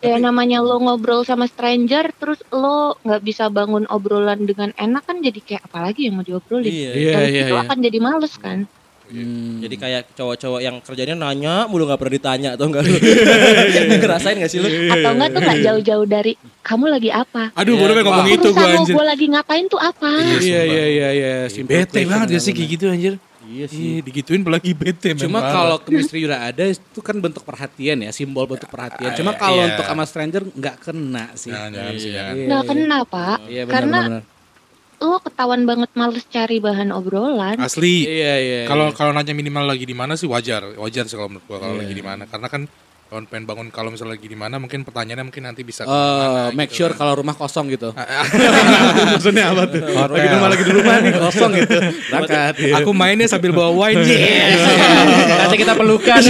Ya 0.00 0.16
namanya 0.16 0.64
lo 0.64 0.80
ngobrol 0.80 1.28
sama 1.28 1.44
stranger 1.44 2.08
terus 2.16 2.40
lo 2.52 2.96
nggak 3.04 3.20
bisa 3.20 3.52
bangun 3.52 3.84
obrolan 3.92 4.48
dengan 4.48 4.72
enak 4.76 5.04
kan 5.04 5.20
jadi 5.20 5.40
kayak 5.44 5.62
apalagi 5.68 6.08
yang 6.08 6.20
mau 6.20 6.24
diobrolin. 6.24 6.72
Iya. 6.72 6.92
Iya, 6.96 7.12
Dan 7.12 7.28
iya, 7.28 7.40
itu 7.44 7.54
iya. 7.56 7.62
akan 7.68 7.78
jadi 7.84 7.98
males 8.00 8.34
kan. 8.40 8.58
Hmm. 9.10 9.58
Jadi 9.58 9.74
kayak 9.74 10.02
cowok-cowok 10.14 10.60
yang 10.62 10.78
kerjanya 10.78 11.14
nanya 11.14 11.66
mulu 11.66 11.82
nggak 11.82 11.98
pernah 11.98 12.14
ditanya 12.14 12.48
atau 12.54 12.70
enggak 12.70 12.86
lu? 12.86 12.94
Ngerasain 14.00 14.36
gak 14.38 14.48
sih 14.48 14.58
lu? 14.58 14.68
Atau 14.88 15.10
enggak 15.12 15.28
tuh 15.30 15.40
nggak 15.42 15.58
jauh-jauh 15.60 16.06
dari 16.06 16.32
kamu 16.62 16.84
lagi 16.88 17.10
apa? 17.10 17.50
Aduh, 17.52 17.74
Iya, 17.74 17.80
baru 17.82 17.92
pengen 17.92 18.06
ngomong 18.06 18.28
itu 18.30 18.48
gua 18.50 18.68
anjir. 18.70 18.94
gue 18.94 19.04
lagi 19.04 19.26
ngapain 19.26 19.64
tuh 19.66 19.80
apa? 19.80 20.10
Iya 20.38 20.62
iya 20.62 20.84
iya 20.86 21.08
iya. 21.10 21.34
simple 21.46 21.74
Bete 21.74 22.06
banget 22.06 22.26
gak 22.32 22.42
sih 22.42 22.52
kayak 22.54 22.68
gitu 22.70 22.84
anjir? 22.86 23.14
Iya 23.42 23.66
sih. 23.66 23.98
Iya, 23.98 24.00
digituin 24.06 24.46
apalagi 24.46 24.70
bete 24.70 25.10
Cuma 25.18 25.42
kalau 25.42 25.82
chemistry 25.82 26.22
udah 26.22 26.54
ada 26.54 26.70
itu 26.70 27.00
kan 27.02 27.18
bentuk 27.18 27.42
perhatian 27.42 27.98
ya, 27.98 28.14
simbol 28.14 28.46
bentuk 28.46 28.70
perhatian. 28.70 29.10
Cuma 29.18 29.34
iya. 29.34 29.40
kalau 29.42 29.58
Iya. 29.58 29.68
untuk 29.74 29.86
sama 29.90 30.04
stranger 30.06 30.42
nggak 30.46 30.76
kena 30.78 31.24
sih. 31.34 31.50
Jangan, 31.50 31.92
sih, 31.98 32.10
jangan. 32.14 32.34
Iya, 32.38 32.46
Nggak 32.46 32.62
iya. 32.62 32.70
kena 32.70 32.98
pak, 33.02 33.36
Iya 33.50 33.62
benar 33.66 33.74
karena 33.74 33.98
benar. 34.06 34.22
Lo 35.00 35.16
ketahuan 35.18 35.64
banget 35.64 35.88
males 35.94 36.24
cari 36.26 36.60
bahan 36.60 36.92
obrolan. 36.92 37.56
asli. 37.56 38.04
Iya 38.04 38.34
iya. 38.36 38.60
Kalau 38.64 38.88
iya. 38.88 38.94
kalau 38.94 39.10
nanya 39.10 39.32
minimal 39.32 39.64
lagi 39.66 39.82
di 39.82 39.92
mana 39.92 40.12
sih 40.12 40.24
wajar, 40.24 40.76
wajar 40.76 41.04
sih 41.04 41.16
kalau 41.16 41.32
menurut 41.32 41.46
gua 41.46 41.58
kalau 41.58 41.74
Iya. 41.74 41.82
lagi 41.82 41.94
di 41.94 42.04
mana. 42.04 42.22
Karena 42.24 42.46
kan 42.46 42.62
kalau 43.08 43.26
pengen 43.26 43.42
bangun 43.42 43.66
kalau 43.68 43.90
misalnya 43.90 44.14
lagi 44.14 44.22
di 44.24 44.38
mana 44.38 44.56
mungkin 44.56 44.86
pertanyaannya 44.86 45.26
mungkin 45.26 45.42
nanti 45.42 45.64
bisa 45.64 45.82
Eh, 45.82 45.88
ke 45.88 45.90
mana 45.90 46.54
make 46.54 46.70
gitu 46.70 46.78
sure 46.78 46.92
kan. 46.92 46.98
kalau 47.00 47.18
rumah 47.18 47.34
kosong 47.34 47.66
gitu. 47.66 47.90
maksudnya 49.16 49.50
apa 49.50 49.66
tuh? 49.66 49.82
Lagi 49.82 50.22
di 50.22 50.30
rumah 50.30 50.48
lagi 50.48 50.62
di 50.62 50.72
rumah 50.72 50.94
nih 51.00 51.12
kosong 51.18 51.50
gitu. 51.56 51.78
Berangkat. 52.06 52.54
iya. 52.60 52.74
Aku 52.78 52.90
mainnya 52.92 53.26
sambil 53.26 53.50
bawa 53.50 53.72
wine. 53.74 54.04
Yes. 54.04 54.62
Kasih 55.42 55.58
kita 55.58 55.74
pelukan. 55.74 56.20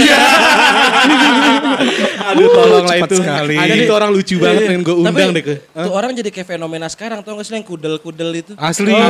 Aduh 2.31 2.47
tolong 2.49 2.83
lah 2.83 2.97
cepat 2.97 3.09
itu. 3.09 3.15
sekali. 3.17 3.55
Ada 3.55 3.73
itu 3.75 3.93
orang 3.93 4.09
lucu 4.09 4.35
banget 4.37 4.61
pengen 4.65 4.81
gue 4.81 4.95
undang 4.95 5.13
Tapi 5.13 5.35
deh 5.35 5.43
ke. 5.43 5.55
tuh 5.71 5.91
orang 5.91 6.11
jadi 6.13 6.29
kayak 6.29 6.47
fenomena 6.49 6.87
sekarang 6.87 7.19
tau 7.21 7.33
gak 7.35 7.45
sih 7.45 7.53
yang 7.53 7.63
kudel-kudel 7.63 8.29
itu? 8.33 8.51
Asli. 8.55 8.91
Oh, 8.91 9.01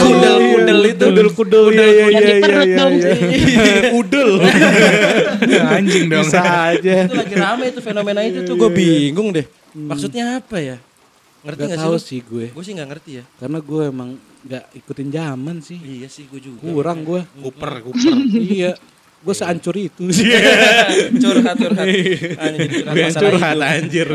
Kudel-kudel 0.00 0.80
itu. 0.86 1.04
Kudel-kudel 1.04 1.64
iya 1.70 1.86
iya 1.86 2.04
Yang 2.10 2.10
iya 2.10 2.20
di 2.20 2.34
perut 2.40 2.66
iya. 2.66 2.76
dong. 2.76 2.94
iya. 2.96 3.90
Udel. 4.00 4.30
Anjing 5.76 6.04
dong. 6.06 6.24
Bisa 6.24 6.42
aja. 6.70 6.96
Itu 7.04 7.14
lagi 7.16 7.34
rame 7.34 7.64
itu 7.68 7.80
fenomena 7.80 8.20
itu 8.22 8.40
tuh 8.42 8.54
gue 8.56 8.70
bingung 8.70 9.30
deh. 9.30 9.46
Maksudnya 9.72 10.38
apa 10.38 10.58
ya? 10.58 10.76
Ngerti 11.40 11.60
Gak 11.62 11.70
gak, 11.70 11.80
tahu 11.80 11.94
sih? 11.96 12.04
sih 12.04 12.20
gue. 12.20 12.46
Gue 12.52 12.62
sih 12.62 12.72
gak 12.74 12.88
ngerti 12.90 13.10
ya. 13.16 13.24
Karena 13.38 13.58
gue 13.58 13.82
emang 13.86 14.10
gak 14.42 14.64
ikutin 14.74 15.08
zaman 15.08 15.56
sih. 15.60 15.78
Iya 15.78 16.08
sih 16.08 16.28
gue 16.28 16.40
juga. 16.40 16.60
Kurang 16.60 17.00
gue. 17.00 17.20
Kuper, 17.40 17.80
kuper. 17.80 18.12
iya. 18.36 18.72
Gue 19.20 19.34
seancur 19.34 19.76
itu. 19.76 20.08
curhat 21.22 21.54
curhat. 21.54 21.86
Hanya 21.86 22.58
jadi 22.58 22.74
curhat 22.74 22.88
Gue 22.88 22.98
yang 22.98 23.12
masalah 23.12 23.30
curhat 23.30 23.52
hidup. 23.52 23.72
anjir. 23.76 24.08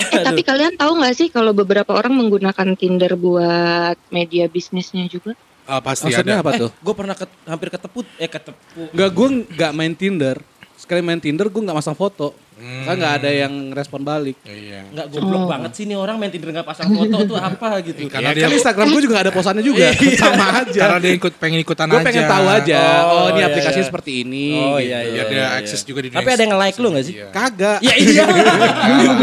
Eh, 0.00 0.22
tapi 0.26 0.40
kalian 0.40 0.74
tahu 0.74 0.92
nggak 0.96 1.14
sih 1.14 1.28
kalau 1.28 1.50
beberapa 1.50 1.90
orang 1.90 2.14
menggunakan 2.14 2.68
Tinder 2.74 3.12
buat 3.14 3.98
media 4.08 4.46
bisnisnya 4.46 5.04
juga? 5.06 5.34
Ah, 5.66 5.78
pasti 5.78 6.08
Maksudnya 6.08 6.38
ada. 6.38 6.46
apa 6.46 6.50
tuh? 6.56 6.70
Gue 6.78 6.94
pernah 6.94 7.14
ket- 7.14 7.40
hampir 7.44 7.68
keteput 7.68 8.06
eh 8.16 8.26
keteput. 8.26 8.88
Enggak, 8.90 9.10
gue 9.12 9.28
nggak 9.50 9.72
main 9.72 9.94
Tinder. 9.94 10.36
Sekali 10.74 10.98
main 10.98 11.20
Tinder 11.20 11.46
gue 11.46 11.62
nggak 11.62 11.76
masang 11.76 11.94
foto. 11.94 12.34
Hmm. 12.60 12.84
Kan 12.84 12.94
nggak 13.00 13.14
ada 13.24 13.30
yang 13.32 13.54
respon 13.72 14.04
balik. 14.04 14.36
Iya. 14.44 14.84
Nggak 14.92 15.06
goblok 15.08 15.48
banget 15.48 15.72
sih 15.72 15.88
nih 15.88 15.96
orang 15.96 16.20
main 16.20 16.28
Tinder 16.28 16.52
nggak 16.52 16.68
pasang 16.68 16.92
foto 16.92 17.16
tuh 17.24 17.38
apa 17.40 17.80
gitu. 17.80 18.04
Karena 18.12 18.30
Ya, 18.30 18.36
dia 18.36 18.44
kan 18.44 18.52
Instagram 18.52 18.86
gue 18.92 19.00
juga 19.00 19.12
nggak 19.16 19.26
ada 19.26 19.34
posannya 19.34 19.64
juga. 19.64 19.88
Sama 20.20 20.46
aja. 20.60 20.80
Karena 20.84 20.98
dia 21.00 21.12
ikut 21.16 21.32
pengen 21.40 21.58
ikutan 21.64 21.88
Gue 21.88 21.98
aja. 21.98 22.06
pengen 22.06 22.24
tahu 22.28 22.46
aja. 22.46 22.80
Oh, 23.08 23.18
Oh, 23.20 23.26
ini 23.32 23.40
iya, 23.40 23.46
aplikasinya 23.48 23.84
iya. 23.84 23.88
seperti 23.88 24.10
ini. 24.22 24.46
Oh, 24.54 24.76
gitu. 24.76 24.92
iya, 24.92 24.98
iya. 25.02 25.22
Biar 25.24 25.26
dia 25.32 25.46
akses 25.56 25.80
juga 25.88 26.00
di 26.04 26.08
dunia 26.12 26.20
Tapi 26.20 26.28
ada 26.30 26.42
yang 26.44 26.52
nge-like 26.52 26.76
lu 26.76 26.88
nggak 26.92 27.04
sih? 27.08 27.14
Iya. 27.16 27.26
Kagak. 27.32 27.78
Ya 27.80 27.94
iya. 27.96 28.24
Iya. 28.28 29.12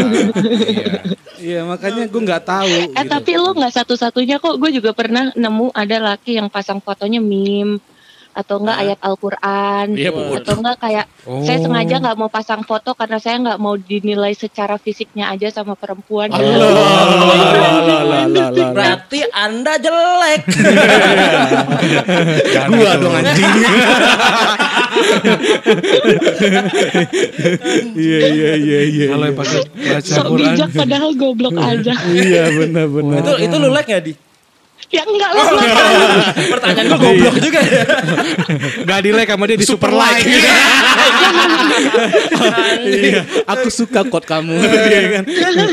Iya 1.38 1.62
makanya 1.62 2.10
gue 2.10 2.18
nggak 2.18 2.44
tahu. 2.44 2.66
Eh 2.66 2.86
gitu. 2.90 3.08
tapi 3.14 3.32
lo 3.38 3.54
nggak 3.54 3.70
satu-satunya 3.70 4.42
kok. 4.42 4.58
Gue 4.58 4.74
juga 4.74 4.90
pernah 4.90 5.30
nemu 5.38 5.70
ada 5.70 5.96
laki 6.12 6.34
yang 6.34 6.50
pasang 6.50 6.82
fotonya 6.82 7.22
meme 7.22 7.78
atau 8.38 8.62
enggak 8.62 8.78
ayat 8.78 8.98
Al-Quran 9.02 9.86
Iya, 9.92 10.10
Bu. 10.14 10.30
atau 10.38 10.54
enggak 10.54 10.78
kayak 10.78 11.06
Oh. 11.26 11.42
saya 11.42 11.58
sengaja 11.58 11.98
nggak 11.98 12.16
mau 12.16 12.30
pasang 12.30 12.62
foto 12.62 12.94
karena 12.94 13.18
saya 13.18 13.36
nggak 13.36 13.58
mau 13.58 13.74
dinilai 13.74 14.32
secara 14.32 14.78
fisiknya 14.78 15.28
aja 15.28 15.50
sama 15.50 15.74
perempuan. 15.74 16.30
Berarti 18.48 19.18
Anda 19.28 19.74
jelek. 19.76 20.42
Gua 22.70 22.92
dong 22.96 23.12
anjing. 23.12 23.52
Iya 27.98 28.18
iya 28.28 28.50
iya 28.56 28.80
iya. 28.84 29.04
Kalau 29.10 29.24
yang 29.26 29.36
pakai 29.36 29.58
baca 29.68 30.00
Sok 30.08 30.24
Quran. 30.28 30.40
bijak 30.54 30.68
padahal 30.72 31.10
goblok 31.14 31.56
aja. 31.56 31.92
Iya 32.08 32.42
benar 32.54 32.86
benar. 32.88 33.18
itu 33.20 33.32
itu 33.44 33.56
lu 33.58 33.68
like 33.68 33.88
nggak 33.88 34.02
di? 34.04 34.12
Ya 34.88 35.02
enggak 35.02 35.30
lo 35.30 35.40
belum 35.44 35.62
Pertanyaan 36.48 36.86
gue 36.86 36.98
goblok 36.98 37.36
juga 37.38 37.60
ya. 37.60 37.82
Gak 38.82 38.98
di 39.00 39.10
like 39.10 39.28
sama 39.28 39.44
dia 39.44 39.56
di 39.56 39.66
super 39.66 39.90
like. 39.90 40.24
Iya, 42.80 43.20
aku 43.44 43.68
suka 43.68 44.00
quote 44.04 44.24
kamu. 44.24 44.56
Iya 44.56 45.00
kan? 45.12 45.24
aduh, 45.24 45.68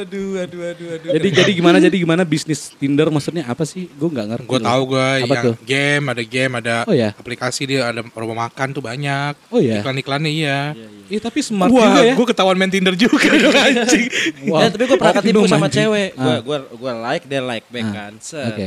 aduh, 0.00 0.28
aduh, 0.36 0.60
aduh, 0.66 0.88
aduh. 0.90 1.10
Jadi 1.12 1.28
jadi 1.32 1.50
gimana 1.52 1.76
jadi 1.78 1.96
gimana 1.96 2.22
bisnis 2.22 2.72
Tinder 2.72 3.08
maksudnya 3.08 3.46
apa 3.46 3.62
sih? 3.62 3.86
Gue 3.88 4.08
nggak 4.08 4.26
ngerti. 4.28 4.48
Gue 4.48 4.60
tahu 4.60 4.82
gue 4.88 5.08
Apa 5.20 5.30
yang 5.30 5.44
tuh? 5.44 5.54
game 5.62 6.04
ada 6.06 6.22
game 6.22 6.52
ada 6.56 6.76
Oh, 6.82 6.94
ya? 6.94 7.10
aplikasi 7.12 7.62
dia 7.66 7.86
ada 7.86 8.00
rumah 8.10 8.36
makan 8.42 8.68
tuh 8.72 8.82
banyak. 8.82 9.34
Oh 9.48 9.60
ya. 9.60 9.80
Iklan-iklannya 9.80 10.30
iya. 10.30 10.60
Iya 11.06 11.20
tapi 11.20 11.42
smart 11.42 11.68
juga 11.68 11.90
Wah, 11.90 12.06
ya. 12.06 12.14
gue 12.14 12.22
ketahuan 12.24 12.54
main 12.54 12.70
Tinder 12.70 12.94
juga 12.94 13.26
dong 13.28 13.50
anjing. 13.66 14.06
Wow. 14.46 14.60
Ya, 14.60 14.66
tapi 14.70 14.82
gue 14.86 14.96
pernah 14.96 15.14
ketipu 15.16 15.42
sama 15.46 15.66
cewek. 15.66 16.14
Gue 16.14 16.30
Ah. 16.30 16.38
gua 16.40 16.58
gua 16.70 16.92
like 17.04 17.24
dia 17.26 17.40
like 17.40 17.66
back 17.66 17.82
Ah. 17.84 17.92
kan. 17.92 18.12
Set. 18.42 18.50
Oke. 18.50 18.66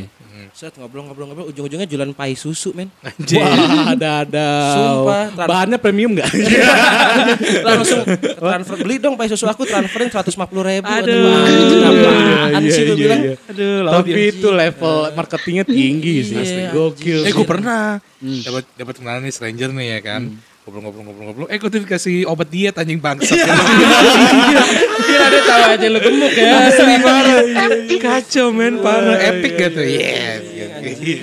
Set 0.51 0.73
ngobrol-ngobrol-ngobrol 0.75 1.45
ujung-ujungnya 1.47 1.85
jualan 1.85 2.11
pai 2.11 2.33
susu, 2.33 2.73
men. 2.73 2.89
Wah, 3.01 3.53
ada 3.89 4.23
ada. 4.23 4.47
Sumpah, 4.71 5.23
trans- 5.31 5.49
Bahannya 5.49 5.77
premium 5.77 6.13
nggak? 6.13 6.29
Langsung 7.63 8.01
transfer 8.35 8.75
beli 8.77 8.97
dong 8.97 9.15
pai 9.15 9.27
susu 9.27 9.45
aku 9.45 9.63
transferin 9.63 10.09
150 10.09 10.33
ribu. 10.63 10.85
Aduh. 10.85 11.25
apaan 11.83 12.61
Iya, 12.61 12.69
sih 12.69 12.81
gue 12.83 12.89
iya, 12.89 12.95
bilang? 12.95 13.21
iya. 13.23 13.35
Aduh, 13.45 13.77
Tapi 13.91 14.19
itu 14.29 14.47
level 14.49 14.95
marketingnya 15.13 15.65
tinggi 15.65 16.15
sih. 16.23 16.37
Iya, 16.37 16.69
Gokil. 16.71 17.19
Eh 17.23 17.31
gue 17.31 17.45
pernah 17.45 17.97
dapat 18.19 18.63
dapat 18.73 18.93
kenalan 18.97 19.21
nih 19.23 19.33
stranger 19.33 19.69
nih 19.71 19.87
ya 19.87 19.99
kan. 20.01 20.21
Ngobrol-ngobrol-ngobrol-ngobrol. 20.63 21.51
Eh 21.51 21.59
gue 21.59 21.67
tuh 21.67 21.83
dikasih 21.83 22.23
obat 22.23 22.47
diet 22.47 22.71
anjing 22.79 22.95
bangsat. 22.95 23.35
Kira 23.35 25.25
dia 25.27 25.41
tahu 25.43 25.63
aja 25.75 25.87
lu 25.91 25.99
gemuk 25.99 26.31
ya. 26.31 26.71
Asli 26.71 26.95
parah. 27.03 27.43
Kacau 27.99 28.47
men 28.55 28.79
parah. 28.79 29.19
Epic 29.27 29.59
gitu. 29.59 29.83
Yes. 29.83 30.39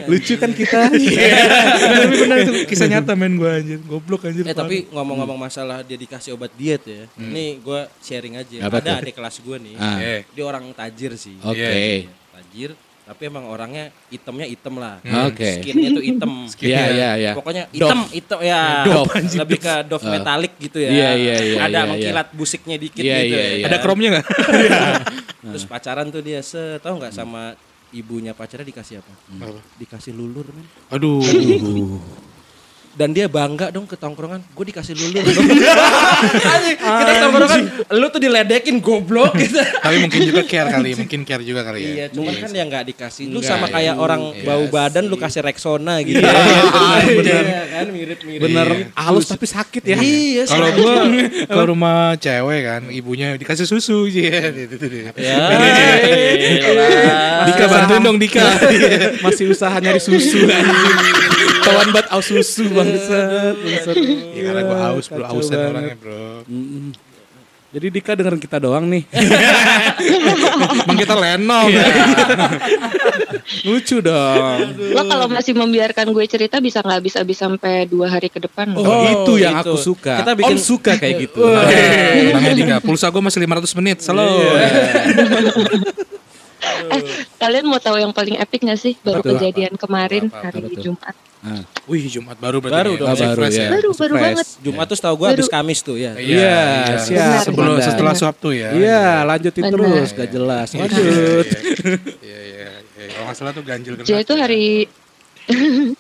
Lucu 0.05 0.37
kan 0.37 0.53
kita. 0.53 0.93
Tapi 0.93 2.15
benar 2.21 2.37
itu 2.45 2.53
kisah 2.69 2.85
nyata 2.93 3.17
men 3.17 3.41
gue 3.41 3.49
anjir. 3.49 3.79
Goblok 3.81 4.29
anjir. 4.29 4.45
Eh 4.45 4.53
tapi 4.53 4.85
ngomong-ngomong 4.93 5.41
masalah 5.41 5.81
dia 5.81 5.97
dikasih 5.97 6.37
obat 6.37 6.53
diet 6.61 6.85
ya. 6.85 7.09
Nih 7.17 7.65
gue 7.65 7.81
sharing 8.05 8.37
aja. 8.37 8.69
Ada 8.69 9.01
adik 9.01 9.17
kelas 9.17 9.41
gue 9.41 9.57
nih. 9.57 9.75
Ah. 9.81 10.21
Dia 10.37 10.45
orang 10.45 10.69
tajir 10.77 11.17
sih. 11.17 11.41
Oke. 11.41 11.65
Iya. 11.65 12.13
Tajir. 12.37 12.77
Tapi 13.11 13.27
emang 13.27 13.43
orangnya 13.51 13.91
itemnya 14.07 14.47
item 14.47 14.79
lah. 14.79 15.03
Oke. 15.27 15.59
Skinnya 15.59 15.91
tuh 15.99 16.05
item. 16.07 16.31
Iya 16.63 16.85
iya 16.95 17.11
iya. 17.19 17.33
Pokoknya 17.35 17.67
item, 17.75 18.07
item 18.15 18.39
ya. 18.47 18.87
Dove, 18.87 19.11
lebih 19.35 19.59
ke 19.59 19.75
Dove 19.91 20.07
metalik 20.07 20.53
gitu 20.63 20.79
ya. 20.79 20.91
Iya, 20.95 21.11
iya, 21.19 21.37
iya, 21.43 21.57
Ada 21.67 21.75
iya, 21.75 21.89
mengkilat 21.91 22.29
busiknya 22.39 22.77
dikit 22.79 23.03
Iya, 23.03 23.19
gitu. 23.27 23.35
iya, 23.35 23.43
ya. 23.43 23.51
iya. 23.59 23.65
Ada 23.67 23.77
kromnya 23.83 24.09
nggak? 24.15 24.27
Terus 25.51 25.65
pacaran 25.67 26.07
tuh 26.15 26.23
dia 26.23 26.39
se 26.47 26.79
tahu 26.79 27.03
nggak 27.03 27.11
sama 27.11 27.59
ibunya 27.91 28.31
pacarnya 28.31 28.71
dikasih 28.71 29.03
apa? 29.03 29.13
Dikasih 29.75 30.15
lulur 30.15 30.47
men. 30.55 30.67
Aduh. 30.95 31.19
Dan 32.91 33.15
dia 33.15 33.31
bangga 33.31 33.71
dong 33.71 33.87
ke 33.87 33.95
tongkrongan, 33.95 34.43
gue 34.43 34.65
dikasih 34.75 34.99
lulur. 34.99 35.23
Anjing, 36.59 36.75
kita 36.75 37.13
tongkrongan, 37.23 37.61
lu 37.87 38.07
tuh 38.11 38.19
diledekin 38.19 38.83
goblok 38.83 39.31
gitu. 39.39 39.63
Tapi 39.63 39.97
mungkin 40.03 40.21
juga 40.27 40.43
care 40.43 40.75
kali, 40.75 40.99
mungkin 40.99 41.23
care 41.23 41.47
juga 41.47 41.63
kali 41.63 41.81
ya. 41.87 41.91
Iya, 41.95 42.07
cuman 42.11 42.35
kan 42.43 42.51
yang 42.51 42.67
nggak 42.67 42.85
dikasih. 42.91 43.31
Lu 43.31 43.47
sama 43.47 43.71
iya. 43.71 43.75
kayak 43.79 43.95
orang 43.95 44.23
Iya 44.35 44.43
bau 44.43 44.65
badan 44.67 45.07
lu 45.07 45.15
kasih 45.15 45.41
Rexona 45.47 46.03
gitu. 46.03 46.19
Iya. 46.19 47.31
Iya 47.31 47.63
kan 47.71 47.87
mirip-mirip. 47.95 48.43
Bener 48.43 48.69
halus 48.99 49.31
tapi 49.31 49.47
sakit 49.47 49.83
ya. 49.87 49.97
Iya, 49.97 50.51
Kalau 50.51 50.69
gue 50.75 50.95
ke 51.47 51.61
rumah 51.63 52.19
cewek 52.19 52.61
kan, 52.67 52.83
ibunya 52.91 53.39
dikasih 53.39 53.71
susu, 53.71 54.11
iya, 54.11 54.51
gitu 54.51 54.75
tuh 54.77 54.89
dia. 54.91 55.15
Ya. 55.15 55.39
Dika 57.47 57.65
bantuin 57.71 58.03
dong 58.03 58.19
Dika. 58.19 58.45
Masih 59.23 59.55
usaha 59.55 59.79
nyari 59.79 60.03
susu 60.03 60.43
Kawan 61.61 61.89
bat 61.91 62.07
aus 62.11 62.27
susu 62.27 62.65
bangsat. 62.69 63.55
bangsat. 63.55 63.97
Ya 64.33 64.43
karena 64.47 64.63
gue 64.63 64.79
haus 64.81 65.07
bro, 65.07 65.25
banget. 65.25 65.71
orangnya 65.71 65.97
bro. 65.97 66.23
Jadi 67.71 67.87
Dika 67.89 68.19
dengerin 68.19 68.43
kita 68.43 68.59
doang 68.59 68.83
nih. 68.85 69.07
Emang 70.83 70.99
kita 70.99 71.15
lenong. 71.15 71.71
Iya. 71.71 71.87
Lucu 73.63 74.03
dong. 74.03 74.59
Lo 74.91 75.07
kalau 75.07 75.31
masih 75.31 75.55
membiarkan 75.55 76.11
gue 76.11 76.25
cerita 76.27 76.59
bisa 76.59 76.83
nggak 76.83 76.99
bisa 76.99 77.23
sampai 77.23 77.87
dua 77.87 78.11
hari 78.11 78.27
ke 78.27 78.43
depan. 78.43 78.75
Oh, 78.75 78.83
Oh, 78.83 79.07
itu 79.07 79.33
yang 79.39 79.55
itu. 79.55 79.71
aku 79.71 79.79
suka. 79.79 80.19
Kita 80.19 80.35
bikin- 80.35 80.51
Om 80.51 80.59
suka 80.59 80.93
kayak 80.99 81.15
gitu. 81.21 81.47
Tenang 81.47 82.43
ya 82.43 82.53
Dika, 82.53 82.77
pulsa 82.81 83.07
gue 83.07 83.23
masih 83.23 83.39
500 83.39 83.79
menit. 83.79 84.03
Selalu. 84.03 84.35
Eh, 86.91 87.03
kalian 87.37 87.65
mau 87.65 87.79
tahu 87.79 87.97
yang 87.97 88.11
paling 88.11 88.35
epic 88.37 88.61
gak 88.63 88.77
sih? 88.77 88.99
Baru 88.99 89.23
Apa 89.23 89.31
tuh? 89.31 89.39
kejadian 89.39 89.75
kemarin 89.75 90.27
Apa, 90.27 90.51
hari 90.51 90.67
apa? 90.67 90.75
Jumat. 90.77 91.15
Ah, 91.41 91.65
Wih 91.89 92.05
Jumat 92.05 92.37
baru 92.37 92.61
berarti. 92.61 92.77
Baru 92.77 92.91
nih. 92.93 93.01
dong, 93.01 93.09
Masih 93.09 93.25
baru 93.25 93.39
fresh 93.41 93.57
ya. 93.57 93.71
Baru, 93.73 93.91
baru 93.97 94.13
Fresh. 94.13 94.25
banget. 94.29 94.47
Jumat 94.61 94.87
tuh 94.93 94.99
tahu 95.01 95.15
gue 95.17 95.29
habis 95.33 95.49
Kamis 95.49 95.81
tuh 95.81 95.97
ya. 95.97 96.13
Iya, 96.21 96.61
siap. 97.01 97.17
Benar. 97.17 97.45
Sebelum 97.49 97.73
Benar. 97.81 97.87
setelah 97.89 98.15
Sabtu 98.15 98.49
ya. 98.53 98.69
Iya, 98.77 99.05
lanjutin 99.25 99.65
Benar. 99.65 99.73
terus, 99.73 100.09
gak 100.13 100.29
jelas. 100.29 100.69
Iya, 100.69 100.81
Lanjut. 100.85 101.47
Iya 102.21 102.41
iya. 102.45 102.69
iya. 102.77 103.07
Kalau 103.09 103.25
nggak 103.25 103.37
salah 103.41 103.53
tuh 103.57 103.65
ganjil. 103.65 103.93
Jadi 104.05 104.23
tuh 104.23 104.37
ya. 104.37 104.43
hari 104.45 104.85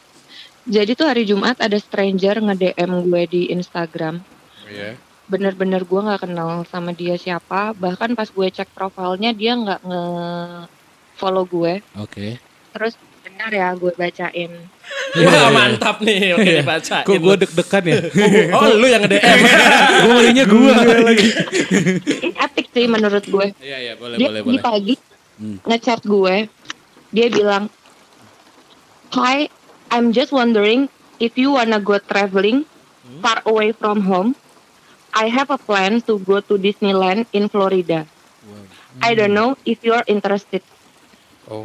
Jadi 0.76 0.92
tuh 0.92 1.06
hari 1.08 1.24
Jumat 1.24 1.56
ada 1.56 1.78
stranger 1.80 2.36
nge-DM 2.36 2.90
gue 3.08 3.22
di 3.26 3.42
Instagram. 3.48 4.20
Iya. 4.68 5.00
Bener-bener 5.24 5.82
gue 5.82 6.00
nggak 6.04 6.28
kenal 6.28 6.68
sama 6.68 6.92
dia 6.92 7.16
siapa. 7.16 7.72
Bahkan 7.72 8.12
pas 8.12 8.28
gue 8.28 8.46
cek 8.46 8.76
profilnya 8.76 9.32
dia 9.32 9.56
nggak 9.56 9.80
nge 9.82 10.04
follow 11.16 11.48
gue. 11.48 11.80
Oke. 11.96 12.36
Terus 12.76 12.94
benar 13.24 13.50
ya 13.50 13.72
gue 13.72 13.92
bacain. 13.96 14.52
Wah 15.10 15.50
mantap 15.50 15.98
nih, 16.00 16.34
oke 16.34 16.50
dibaca. 16.62 16.96
Kok 17.02 17.16
gue 17.16 17.34
deg-degan 17.42 17.84
ya? 17.84 17.98
Oh 18.54 18.70
lu 18.74 18.86
yang 18.86 19.02
nge-DM. 19.02 19.38
gue 20.00 20.12
ngelinya 20.12 20.44
gue 20.46 20.70
lagi. 21.02 21.28
Ini 22.22 22.30
epic 22.38 22.66
sih 22.70 22.86
menurut 22.86 23.24
gue. 23.24 23.46
Iya, 23.58 23.76
iya, 23.80 23.92
boleh, 23.94 24.16
dia 24.16 24.28
boleh, 24.30 24.40
di 24.40 24.56
boleh. 24.56 24.62
pagi 24.62 24.94
Hmm. 25.40 25.56
ngechat 25.64 26.04
gue 26.04 26.52
dia 27.08 27.26
bilang 27.26 27.72
Hi 29.10 29.48
I'm 29.88 30.12
just 30.12 30.30
wondering 30.30 30.86
if 31.16 31.32
you 31.34 31.50
wanna 31.50 31.80
go 31.80 31.96
traveling 31.96 32.68
Hmm. 33.00 33.24
far 33.24 33.40
away 33.42 33.72
from 33.72 34.04
home 34.04 34.36
I 35.10 35.26
have 35.26 35.48
a 35.48 35.56
plan 35.56 36.04
to 36.04 36.20
go 36.20 36.38
to 36.38 36.54
Disneyland 36.54 37.24
in 37.32 37.48
Florida 37.48 38.04
I 39.00 39.16
don't 39.16 39.32
know 39.32 39.56
if 39.64 39.80
you're 39.80 40.04
interested 40.04 40.60
Oh. 41.48 41.64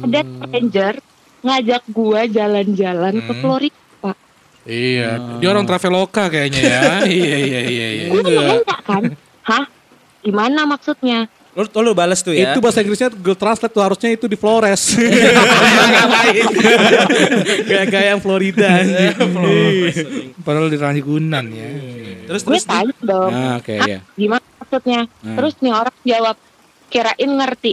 ada 0.00 0.24
stranger 0.24 0.92
ngajak 1.40 1.82
gue 1.86 2.20
jalan-jalan 2.30 3.14
ke 3.18 3.32
Hmm. 3.32 3.40
Florida 3.40 3.78
pak 3.98 4.16
Iya, 4.62 5.10
dia 5.36 5.48
orang 5.48 5.64
traveloka 5.64 6.28
kayaknya 6.28 6.60
ya. 6.60 6.80
iya 7.10 7.36
iya 7.38 7.60
iya 7.66 7.86
iya. 7.90 8.04
gue 8.08 8.20
nanya 8.20 8.60
kan 8.80 9.02
hah 9.42 9.64
gimana 10.20 10.64
maksudnya 10.64 11.26
Lu, 11.50 11.66
lu 11.66 11.92
balas 11.92 12.22
tuh 12.22 12.30
ya. 12.30 12.54
Itu 12.54 12.62
bahasa 12.62 12.78
Inggrisnya 12.78 13.10
Google 13.10 13.34
Translate 13.34 13.74
tuh 13.74 13.82
harusnya 13.82 14.14
itu 14.14 14.30
di 14.30 14.38
Flores. 14.38 14.94
Gak 17.66 17.84
kayak 17.90 18.06
yang 18.08 18.20
Florida. 18.20 18.66
anjing. 18.80 19.18
Padahal 20.40 20.68
di 20.68 20.78
Ranjigunan 20.78 21.44
ya. 21.46 21.68
Terus 22.22 22.42
gue 22.44 22.54
terus 22.54 22.64
tanya 22.64 22.94
dong 23.02 23.30
Nah, 23.30 23.58
oke 23.58 23.74
"Hah, 23.74 23.88
ya. 23.88 23.98
gimana 24.14 24.46
maksudnya 24.56 25.00
Hmm. 25.20 25.34
terus 25.34 25.54
nih 25.58 25.72
orang 25.74 25.96
jawab 26.00 26.36
kirain 26.86 27.30
ngerti 27.32 27.72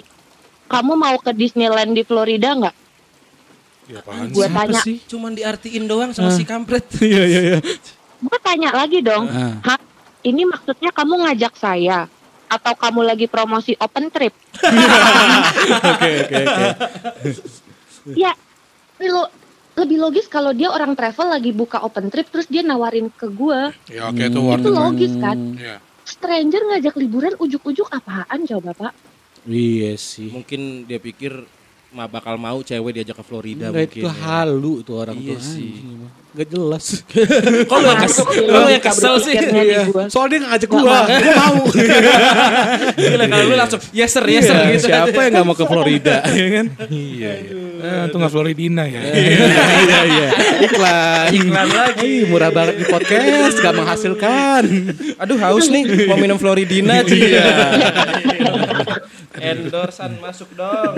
kamu 0.66 0.94
mau 0.96 1.16
ke 1.16 1.32
Disneyland 1.32 1.94
di 1.94 2.02
Florida 2.02 2.50
nggak 2.56 2.76
Ya 3.88 4.04
gue 4.04 4.48
tanya 4.48 4.80
sih 4.80 5.00
cuman 5.02 5.32
diartiin 5.32 5.84
doang 5.84 6.12
sama 6.12 6.30
si 6.30 6.44
kampret. 6.44 6.84
Iya, 7.00 7.24
iya, 7.24 7.42
iya. 7.46 7.58
gue 8.18 8.38
tanya 8.42 8.74
lagi 8.74 9.00
dong 9.00 9.26
Ah. 9.26 9.56
Hah, 9.64 9.80
ini 10.22 10.44
maksudnya 10.44 10.90
kamu 10.90 11.24
ngajak 11.24 11.54
saya 11.54 12.10
atau 12.48 12.74
kamu 12.74 13.04
lagi 13.04 13.26
promosi 13.26 13.76
open 13.76 14.08
trip 14.08 14.32
Oke, 15.88 16.10
oke, 16.18 16.36
oke. 16.42 16.66
ya 18.14 18.32
lebih 18.98 19.12
lo- 19.14 19.32
lebih 19.78 19.98
logis 20.00 20.26
kalau 20.26 20.52
dia 20.52 20.68
orang 20.68 20.92
travel 20.92 21.28
lagi 21.30 21.52
buka 21.52 21.80
open 21.80 22.08
trip 22.08 22.26
terus 22.26 22.46
dia 22.46 22.60
nawarin 22.62 23.08
ke 23.10 23.28
gue 23.28 23.60
Ya 23.88 24.08
oke 24.08 24.20
itu 24.22 24.40
Hmm. 24.40 24.58
itu 24.58 24.70
it. 24.70 24.76
logis 24.76 25.14
kan 25.16 25.38
Iya. 25.54 25.78
stranger 26.02 26.62
ngajak 26.66 26.96
liburan 26.96 27.34
ujuk-ujuk 27.38 27.88
apaan 27.88 28.44
coba 28.44 28.72
pak 28.74 28.94
Iya 29.44 29.96
sih. 29.96 30.28
Mungkin 30.30 30.84
dia 30.84 30.98
pikir 30.98 31.32
ma 31.88 32.04
bakal 32.06 32.36
mau 32.36 32.60
cewek 32.60 32.92
diajak 32.94 33.16
ke 33.16 33.24
Florida 33.24 33.72
Enggak 33.72 33.88
mungkin. 33.90 34.02
itu 34.04 34.08
ya. 34.08 34.16
halu 34.22 34.74
tuh 34.82 34.96
orang 35.00 35.16
Iya 35.16 35.34
tuh. 35.34 35.42
sih. 35.42 35.72
Gak 36.38 36.48
jelas. 36.48 36.86
Kok 37.72 37.78
lu 37.80 37.88
yang 37.88 38.02
kesel, 38.04 38.26
lu 38.30 38.70
yang 38.70 38.84
kesel 38.84 39.14
sih. 39.18 39.34
Iya. 39.34 39.82
Soalnya 40.06 40.30
dia 40.30 40.40
ngajak 40.46 40.70
Nggak 40.70 40.78
gua, 40.78 40.94
mau. 40.94 41.08
gua 41.08 41.34
mau. 41.34 41.64
Gila 42.94 43.26
kalau 43.26 43.46
lu 43.46 43.56
langsung 43.56 43.82
yes 43.90 44.12
sir, 44.12 44.24
yes 44.28 44.44
sir 44.46 44.54
Iya, 44.54 44.70
gitu. 44.76 44.86
Siapa 44.86 45.18
yang 45.18 45.34
gak 45.34 45.46
mau 45.46 45.56
ke 45.56 45.66
Florida, 45.66 46.16
ya 46.38 46.48
kan? 46.54 46.66
Iya 46.86 47.32
iya. 47.40 47.54
Eh, 47.78 48.04
itu 48.06 48.16
nggak 48.16 48.32
Floridina 48.32 48.84
ya. 48.86 49.02
Iya, 49.08 50.00
iya. 50.04 50.28
Iklan. 50.62 51.30
Iklan 51.32 51.68
lagi. 51.72 52.14
Murah 52.28 52.52
banget 52.52 52.76
di 52.76 52.86
podcast, 52.86 53.56
gak 53.56 53.74
menghasilkan. 53.74 54.64
Aduh 55.18 55.38
haus 55.40 55.66
nih, 55.68 56.06
mau 56.06 56.18
minum 56.18 56.38
Floridina 56.38 57.02
sih. 57.02 57.34
Iya. 57.34 57.46
Iya. 59.38 59.54
Endorsan 59.56 60.18
masuk 60.18 60.50
dong. 60.52 60.94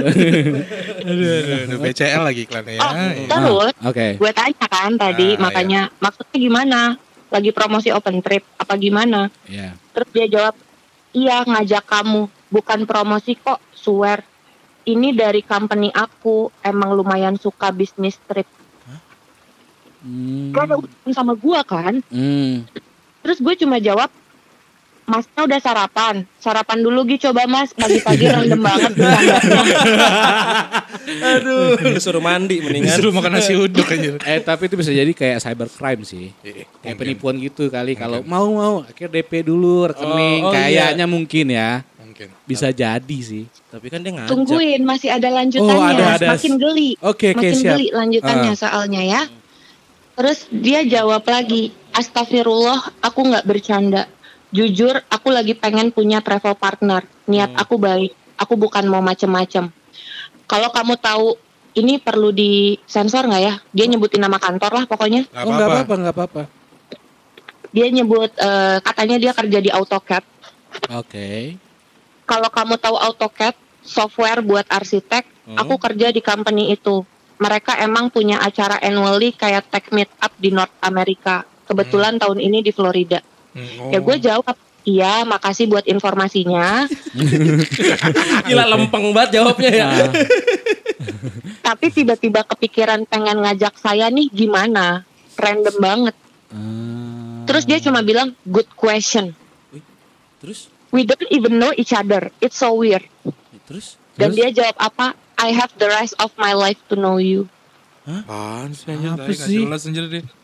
Aduh, 1.09 1.31
aduh, 1.35 1.57
aduh, 1.65 1.77
BCL 1.79 2.23
lagi 2.23 2.41
iklannya 2.43 2.73
ya. 2.73 2.81
oh 2.81 2.91
Iya. 2.91 3.27
terus 3.27 3.73
Oke. 3.81 4.07
gue 4.15 4.31
tanya 4.31 4.65
kan 4.65 4.91
tadi 4.95 5.29
Ah, 5.31 5.39
makanya 5.41 5.81
maksudnya 5.97 6.37
gimana 6.37 6.79
lagi 7.29 7.51
promosi 7.51 7.89
open 7.89 8.19
trip 8.19 8.43
apa 8.55 8.73
gimana 8.75 9.27
Iya. 9.45 9.75
terus 9.91 10.09
dia 10.09 10.25
jawab 10.25 10.55
iya 11.11 11.41
ngajak 11.41 11.83
kamu 11.83 12.21
bukan 12.47 12.79
promosi 12.83 13.35
kok 13.35 13.59
swear 13.71 14.23
ini 14.83 15.11
dari 15.11 15.41
company 15.41 15.89
aku 15.89 16.49
emang 16.59 16.93
lumayan 16.93 17.35
suka 17.35 17.69
bisnis 17.69 18.17
trip 18.23 18.47
Hmm. 19.99 20.55
Gak 20.55 20.63
ada 20.63 20.75
urusan 20.79 21.11
sama 21.11 21.35
gua 21.35 21.59
kan 21.61 21.99
Hmm. 22.07 22.63
terus 23.19 23.37
gue 23.37 23.51
cuma 23.57 23.77
jawab 23.77 24.07
Masnya 25.09 25.41
udah 25.41 25.59
sarapan 25.59 26.15
Sarapan 26.37 26.77
dulu 26.79 27.01
Gi 27.03 27.17
coba 27.19 27.43
mas 27.45 27.73
Pagi-pagi 27.73 28.25
random 28.25 28.61
banget 28.61 28.91
Aduh, 31.09 31.73
lu 31.75 31.97
suruh 31.97 32.21
mandi 32.21 32.61
mendingan. 32.61 32.85
Disuruh 32.87 33.11
makan 33.11 33.31
nasi 33.33 33.53
uduk 33.53 33.87
aja. 33.93 34.17
Eh 34.23 34.39
tapi 34.39 34.69
itu 34.69 34.75
bisa 34.75 34.91
jadi 34.91 35.09
kayak 35.09 35.37
cybercrime 35.39 36.03
sih. 36.03 36.29
Iya, 36.39 36.65
Kayak 36.65 36.69
mungkin. 36.83 36.97
penipuan 36.97 37.35
gitu 37.39 37.63
kali. 37.67 37.93
Kalau 37.93 38.21
mau 38.23 38.45
mau 38.47 38.73
akhirnya 38.81 39.19
DP 39.19 39.31
dulu 39.43 39.89
rekening. 39.89 40.41
Oh, 40.43 40.49
oh, 40.49 40.53
Kayaknya 40.53 41.05
mungkin 41.05 41.45
ya. 41.49 41.81
Mungkin. 41.99 42.27
Bisa 42.45 42.69
jadi 42.69 43.17
sih. 43.19 43.45
Tapi 43.67 43.85
kan 43.87 43.99
dia 43.99 44.13
ngajak. 44.13 44.29
Tungguin 44.29 44.81
masih 44.83 45.09
ada 45.09 45.29
lanjutannya 45.31 45.75
Oh, 45.75 45.83
ada, 45.83 46.05
ada. 46.15 46.27
Makin 46.33 46.53
geli 46.57 46.89
Oke 46.99 47.31
oke 47.31 47.37
Makin 47.37 47.53
siap. 47.55 47.73
geli 47.73 47.87
lanjutannya 47.89 48.53
Ah. 48.53 48.57
soalnya 48.57 49.01
ya 49.03 49.21
Terus 50.11 50.39
dia 50.49 50.81
jawab 50.83 51.21
lagi 51.23 51.69
Astagfirullah 51.89 52.97
aku 52.99 53.19
nggak 53.23 53.45
bercanda 53.45 54.05
Jujur 54.49 54.97
aku 55.07 55.29
lagi 55.29 55.53
pengen 55.53 55.93
punya 55.93 56.19
travel 56.19 56.57
partner 56.57 57.05
Niat 57.29 57.53
Hmm. 57.53 57.61
aku 57.61 57.75
baik 57.77 58.11
Aku 58.39 58.55
bukan 58.55 58.87
mau 58.87 59.03
macem-macem 59.03 59.69
Kalau 60.49 60.69
kamu 60.73 60.97
tahu 60.97 61.37
ini 61.77 62.01
perlu 62.01 62.33
disensor 62.33 63.29
nggak 63.29 63.43
ya? 63.45 63.53
Dia 63.71 63.85
nyebutin 63.85 64.19
nama 64.19 64.41
kantor 64.41 64.81
lah 64.81 64.85
pokoknya. 64.89 65.29
Gak 65.29 65.45
Oh 65.45 65.51
nggak 65.53 65.69
apa-apa. 65.69 65.93
nggak 65.95 66.15
apa-apa. 66.17 66.41
Dia 67.69 67.87
nyebut 67.93 68.33
eh, 68.33 68.77
katanya 68.81 69.21
dia 69.21 69.31
kerja 69.31 69.59
di 69.61 69.69
AutoCAD. 69.69 70.23
Oke. 70.97 71.55
Kalau 72.25 72.49
kamu 72.49 72.81
tahu 72.81 72.97
AutoCAD, 72.97 73.53
software 73.81 74.41
buat 74.41 74.65
arsitek, 74.65 75.25
Hmm. 75.45 75.57
aku 75.57 75.77
kerja 75.77 76.09
di 76.09 76.21
company 76.21 76.73
itu. 76.73 77.05
Mereka 77.39 77.79
emang 77.79 78.11
punya 78.11 78.41
acara 78.41 78.81
annually 78.81 79.31
kayak 79.31 79.69
tech 79.71 79.93
meetup 79.93 80.33
di 80.35 80.49
North 80.51 80.73
America. 80.81 81.45
Kebetulan 81.69 82.17
tahun 82.17 82.41
ini 82.41 82.65
di 82.65 82.73
Florida. 82.73 83.21
Ya 83.55 83.97
oh. 83.97 84.03
gue 84.05 84.17
jawab, 84.21 84.55
iya 84.85 85.25
makasih 85.25 85.65
buat 85.69 85.85
informasinya. 85.89 86.85
Gila 88.49 88.65
lempeng 88.69 89.11
banget 89.11 89.41
jawabnya 89.41 89.71
ya. 89.73 89.89
Nah, 89.89 90.11
Tapi 91.69 91.85
tiba-tiba 91.93 92.45
kepikiran 92.45 93.05
pengen 93.05 93.41
ngajak 93.45 93.77
saya 93.77 94.09
nih 94.09 94.29
gimana? 94.29 95.05
Random 95.37 95.75
banget. 95.77 96.15
ah. 96.53 97.45
Terus 97.49 97.65
dia 97.65 97.81
cuma 97.81 98.05
bilang, 98.05 98.37
good 98.45 98.69
question. 98.77 99.33
Terus 100.39 100.69
We 100.89 101.05
don't 101.05 101.29
even 101.29 101.61
know 101.61 101.69
each 101.77 101.93
other. 101.93 102.33
It's 102.41 102.57
so 102.57 102.73
weird. 102.73 103.05
terus 103.69 104.01
Dan 104.17 104.33
Terus? 104.33 104.37
dia 104.41 104.49
jawab 104.49 104.77
apa? 104.81 105.07
I 105.37 105.53
have 105.53 105.71
the 105.77 105.87
rest 105.87 106.17
of 106.17 106.33
my 106.35 106.57
life 106.57 106.81
to 106.89 106.97
know 106.97 107.21
you. 107.21 107.45
Apaan 108.09 108.73
sih? 108.73 108.97
Apa 108.97 109.29
sih? 109.31 109.63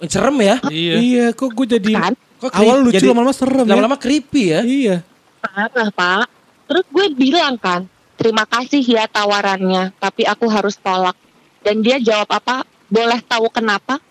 serem 0.06 0.38
ya? 0.38 0.62
Iya. 0.70 0.95
Iya, 1.01 1.26
kok 1.34 1.49
gue 1.51 1.66
jadi 1.66 1.93
Kan? 1.97 2.14
Kok 2.46 2.54
awal 2.54 2.78
lucu 2.82 2.96
jadi- 2.96 3.10
lama-lama 3.10 3.34
serem 3.34 3.66
ya. 3.66 3.72
Lama-lama 3.74 3.98
creepy 3.98 4.43
ya. 4.50 4.60
Iya. 4.62 4.96
Parah 5.39 5.89
pak. 5.89 6.28
Terus 6.66 6.86
gue 6.88 7.06
bilang 7.14 7.56
kan, 7.56 7.86
terima 8.16 8.43
kasih 8.43 8.82
ya 8.82 9.06
tawarannya, 9.06 9.93
tapi 9.96 10.26
aku 10.26 10.46
harus 10.46 10.74
tolak. 10.76 11.14
Dan 11.62 11.82
dia 11.82 11.98
jawab 11.98 12.30
apa? 12.30 12.62
Boleh 12.86 13.22
tahu 13.22 13.50
kenapa? 13.50 14.02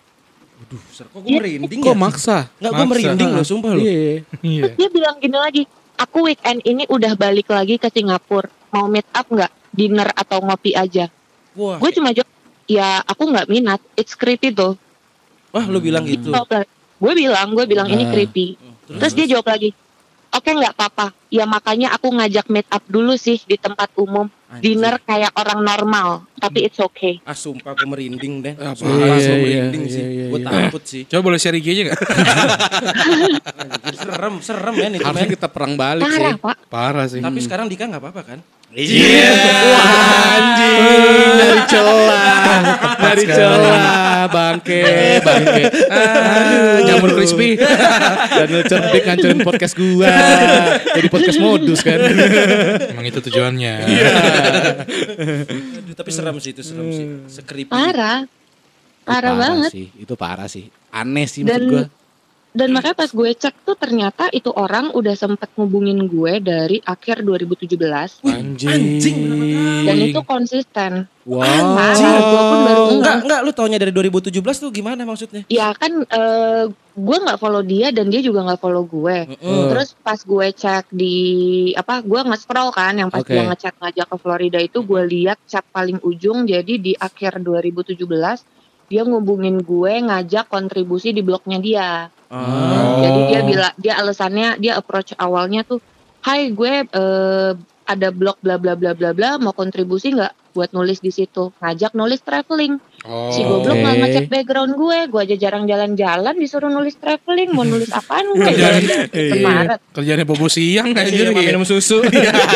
Aduh, 0.57 0.79
ser- 0.89 1.07
kok 1.07 1.19
gue 1.19 1.35
merinding 1.35 1.79
ya? 1.79 1.85
Kok 1.85 1.95
maksa? 1.95 2.37
Enggak, 2.57 2.71
gue 2.71 2.85
merinding 2.87 3.29
loh, 3.31 3.43
sumpah 3.43 3.71
loh. 3.71 3.83
Iya. 3.83 4.23
Iya. 4.39 4.61
Terus 4.61 4.73
dia 4.73 4.89
bilang 4.89 5.15
gini 5.17 5.35
lagi, 5.35 5.63
aku 5.95 6.17
weekend 6.25 6.63
ini 6.63 6.83
udah 6.85 7.11
balik 7.13 7.47
lagi 7.47 7.75
ke 7.75 7.87
Singapura. 7.87 8.47
Mau 8.71 8.87
meet 8.87 9.07
up 9.09 9.27
nggak? 9.27 9.51
Dinner 9.69 10.07
atau 10.09 10.39
ngopi 10.39 10.71
aja? 10.71 11.11
Wah, 11.53 11.75
Gue 11.77 11.91
cuma 11.91 12.11
jawab, 12.11 12.27
ya 12.65 12.99
aku 13.01 13.23
nggak 13.25 13.47
minat. 13.47 13.79
It's 13.93 14.15
creepy 14.15 14.51
tuh. 14.51 14.79
wah 15.51 15.63
lu 15.63 15.79
bilang 15.79 16.03
gitu. 16.03 16.35
Gue 17.05 17.13
bilang, 17.15 17.53
gue 17.53 17.65
bilang 17.65 17.85
ini 17.85 18.01
Ah. 18.01 18.09
creepy. 18.09 18.57
Terus 18.87 19.13
dia 19.13 19.25
jawab 19.27 19.45
lagi, 19.47 19.69
oke 20.31 20.49
nggak 20.51 20.73
apa-apa. 20.73 21.13
Ya 21.29 21.45
makanya 21.45 21.93
aku 21.93 22.09
ngajak 22.09 22.49
meet 22.49 22.65
up 22.65 22.81
dulu 22.85 23.13
sih 23.13 23.37
di 23.39 23.55
tempat 23.55 23.93
umum. 23.95 24.25
Anjing. 24.45 24.77
Dinner 24.77 24.95
kayak 24.99 25.35
orang 25.35 25.59
normal, 25.59 26.07
tapi 26.35 26.63
it's 26.63 26.77
okay. 26.77 27.17
Ah 27.21 27.35
sumpah 27.35 27.73
gue 27.73 27.83
merinding 27.83 28.33
deh. 28.39 28.53
Apa? 28.55 28.73
Sumpah 28.73 28.93
Iya, 28.95 29.05
langsung 29.11 29.35
iya, 29.35 29.41
merinding 29.43 29.83
iya, 29.83 29.91
sih. 29.91 30.03
iya, 30.03 30.25
Gue 30.27 30.39
iya. 30.39 30.47
takut 30.47 30.83
sih. 30.85 31.01
Coba 31.05 31.21
boleh 31.23 31.37
share 31.37 31.57
IG 31.57 31.67
aja 31.67 31.81
gak? 31.85 31.99
Anjir, 33.75 33.95
serem, 33.99 34.35
serem 34.39 34.73
ya 34.75 34.87
itu 34.87 35.03
Harusnya 35.03 35.29
kita 35.29 35.47
perang 35.49 35.73
balik 35.75 36.03
sih. 36.03 36.13
Parah 36.15 36.35
pak. 36.39 36.55
Parah 36.67 37.05
sih. 37.05 37.19
Tapi 37.19 37.39
sekarang 37.39 37.65
Dika 37.67 37.85
nggak 37.85 38.01
apa-apa 38.01 38.21
kan? 38.23 38.39
Iya. 38.75 39.31
Wah, 39.71 39.87
anjing 40.35 40.83
dari 41.39 41.61
celah, 41.63 42.59
dari 42.99 43.23
celah, 43.23 44.27
bangke, 44.27 44.83
bangke. 45.23 45.63
Aduh, 45.87 46.83
jamur 46.83 47.09
crispy. 47.15 47.55
Daniel 48.35 48.67
cerdik 48.67 49.03
ngancurin 49.07 49.39
podcast 49.41 49.73
gua. 49.73 50.11
Jadi 50.91 51.07
podcast 51.07 51.39
modus 51.39 51.79
kan. 51.79 52.03
Emang 52.91 53.07
itu 53.07 53.19
tujuannya. 53.23 53.73
Aduh, 55.79 55.95
tapi 55.95 56.09
serem 56.11 56.35
sih 56.43 56.51
itu 56.51 56.59
serem 56.59 56.87
sih. 56.91 57.05
Sekripi. 57.31 57.71
Parah. 57.71 58.27
Parah 59.05 59.33
banget. 59.37 59.69
sih, 59.71 59.87
itu 59.95 60.13
parah 60.17 60.49
sih. 60.49 60.67
Aneh 60.91 61.29
sih 61.29 61.47
Dan- 61.47 61.63
maksud 61.63 61.71
gua. 61.71 61.85
Dan 62.55 62.71
makanya 62.71 62.95
pas 62.95 63.11
gue 63.11 63.29
cek 63.35 63.67
tuh 63.67 63.75
ternyata 63.75 64.31
itu 64.31 64.47
orang 64.47 64.95
udah 64.95 65.11
sempet 65.11 65.51
ngubungin 65.59 66.07
gue 66.07 66.39
dari 66.39 66.79
akhir 66.79 67.19
2017. 67.27 67.75
Anjing. 68.23 68.71
Anjing, 68.71 69.19
Dan 69.83 69.97
itu 69.99 70.23
konsisten. 70.23 71.03
Wow. 71.27 71.43
Parah, 71.43 72.15
gue 72.21 72.41
pun 72.47 72.59
baru 72.63 72.81
Enggak, 72.95 73.15
enggak. 73.27 73.39
lu 73.43 73.51
taunya 73.51 73.75
dari 73.75 73.91
2017 73.91 74.39
tuh 74.39 74.71
gimana 74.71 75.03
maksudnya? 75.03 75.43
Ya 75.51 75.75
kan 75.75 76.07
eh, 76.07 76.63
gue 76.95 77.17
nggak 77.27 77.41
follow 77.43 77.59
dia 77.59 77.91
dan 77.91 78.07
dia 78.07 78.23
juga 78.23 78.47
nggak 78.47 78.61
follow 78.63 78.87
gue. 78.87 79.35
Heeh. 79.35 79.63
Terus 79.75 79.91
pas 79.99 80.21
gue 80.23 80.47
cek 80.55 80.95
di 80.95 81.15
apa 81.75 81.99
gue 82.07 82.21
nge-scroll 82.23 82.71
kan 82.71 82.95
yang 82.95 83.11
pas 83.11 83.19
Oke. 83.19 83.35
dia 83.35 83.43
ngechat 83.51 83.75
ngajak 83.83 84.07
ke 84.07 84.15
Florida 84.15 84.59
itu 84.63 84.79
gue 84.79 85.01
lihat 85.03 85.43
chat 85.43 85.67
paling 85.75 85.99
ujung 86.07 86.47
jadi 86.47 86.79
di 86.79 86.95
akhir 86.95 87.43
2017 87.43 87.99
dia 88.85 89.01
ngubungin 89.01 89.65
gue 89.65 89.93
ngajak 90.07 90.47
kontribusi 90.47 91.11
di 91.11 91.25
blognya 91.25 91.59
dia. 91.59 91.89
Ah. 92.35 92.99
Jadi 92.99 93.19
dia 93.25 93.41
bilang 93.41 93.73
dia 93.77 93.93
alasannya 93.95 94.59
dia 94.59 94.75
approach 94.75 95.15
awalnya 95.15 95.63
tuh, 95.63 95.79
"Hai, 96.19 96.51
gue 96.51 96.73
eh, 96.83 97.51
ada 97.85 98.07
blog 98.09 98.35
bla 98.39 98.57
bla 98.57 98.73
bla 98.73 98.91
bla 98.91 99.11
bla 99.11 99.37
mau 99.37 99.51
kontribusi 99.51 100.11
nggak 100.11 100.51
buat 100.51 100.69
nulis 100.71 100.99
di 100.99 101.09
situ?" 101.09 101.55
Ngajak 101.55 101.93
nulis 101.93 102.19
traveling. 102.19 102.75
Oh. 103.05 103.29
Si 103.29 103.39
goblok 103.39 103.77
nggak 103.77 103.93
Oke. 103.93 104.01
ngecek 104.01 104.25
background 104.27 104.73
gue, 104.73 104.97
gue 105.05 105.21
aja 105.21 105.35
jarang 105.37 105.63
jalan-jalan 105.63 106.35
disuruh 106.35 106.67
nulis 106.67 106.97
traveling, 106.97 107.53
mau 107.53 107.61
nulis 107.61 107.93
apaan 107.93 108.25
gue 108.27 108.41
Kerjaan- 108.41 109.13
kemarin. 109.13 109.77
Kerjanya 109.93 110.25
bobo 110.25 110.49
siang 110.49 110.89
Iya, 110.89 111.05
anjir. 111.05 111.25
sama 111.29 111.39
minum 111.39 111.63
susu. 111.63 112.01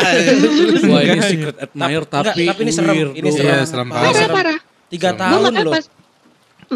Wah, 0.89 1.01
ini 1.01 1.21
secret 1.21 1.55
admirer 1.61 2.03
tapi, 2.03 2.49
tapi 2.49 2.61
ini 2.65 2.71
serem, 2.73 3.13
ini 3.13 3.29
serem. 3.29 3.53
Iya, 3.53 3.65
serem 3.69 3.87
Parah, 3.87 4.27
Parah. 4.27 4.57
Tiga 4.89 5.09
tahun 5.13 5.53
loh. 5.53 5.73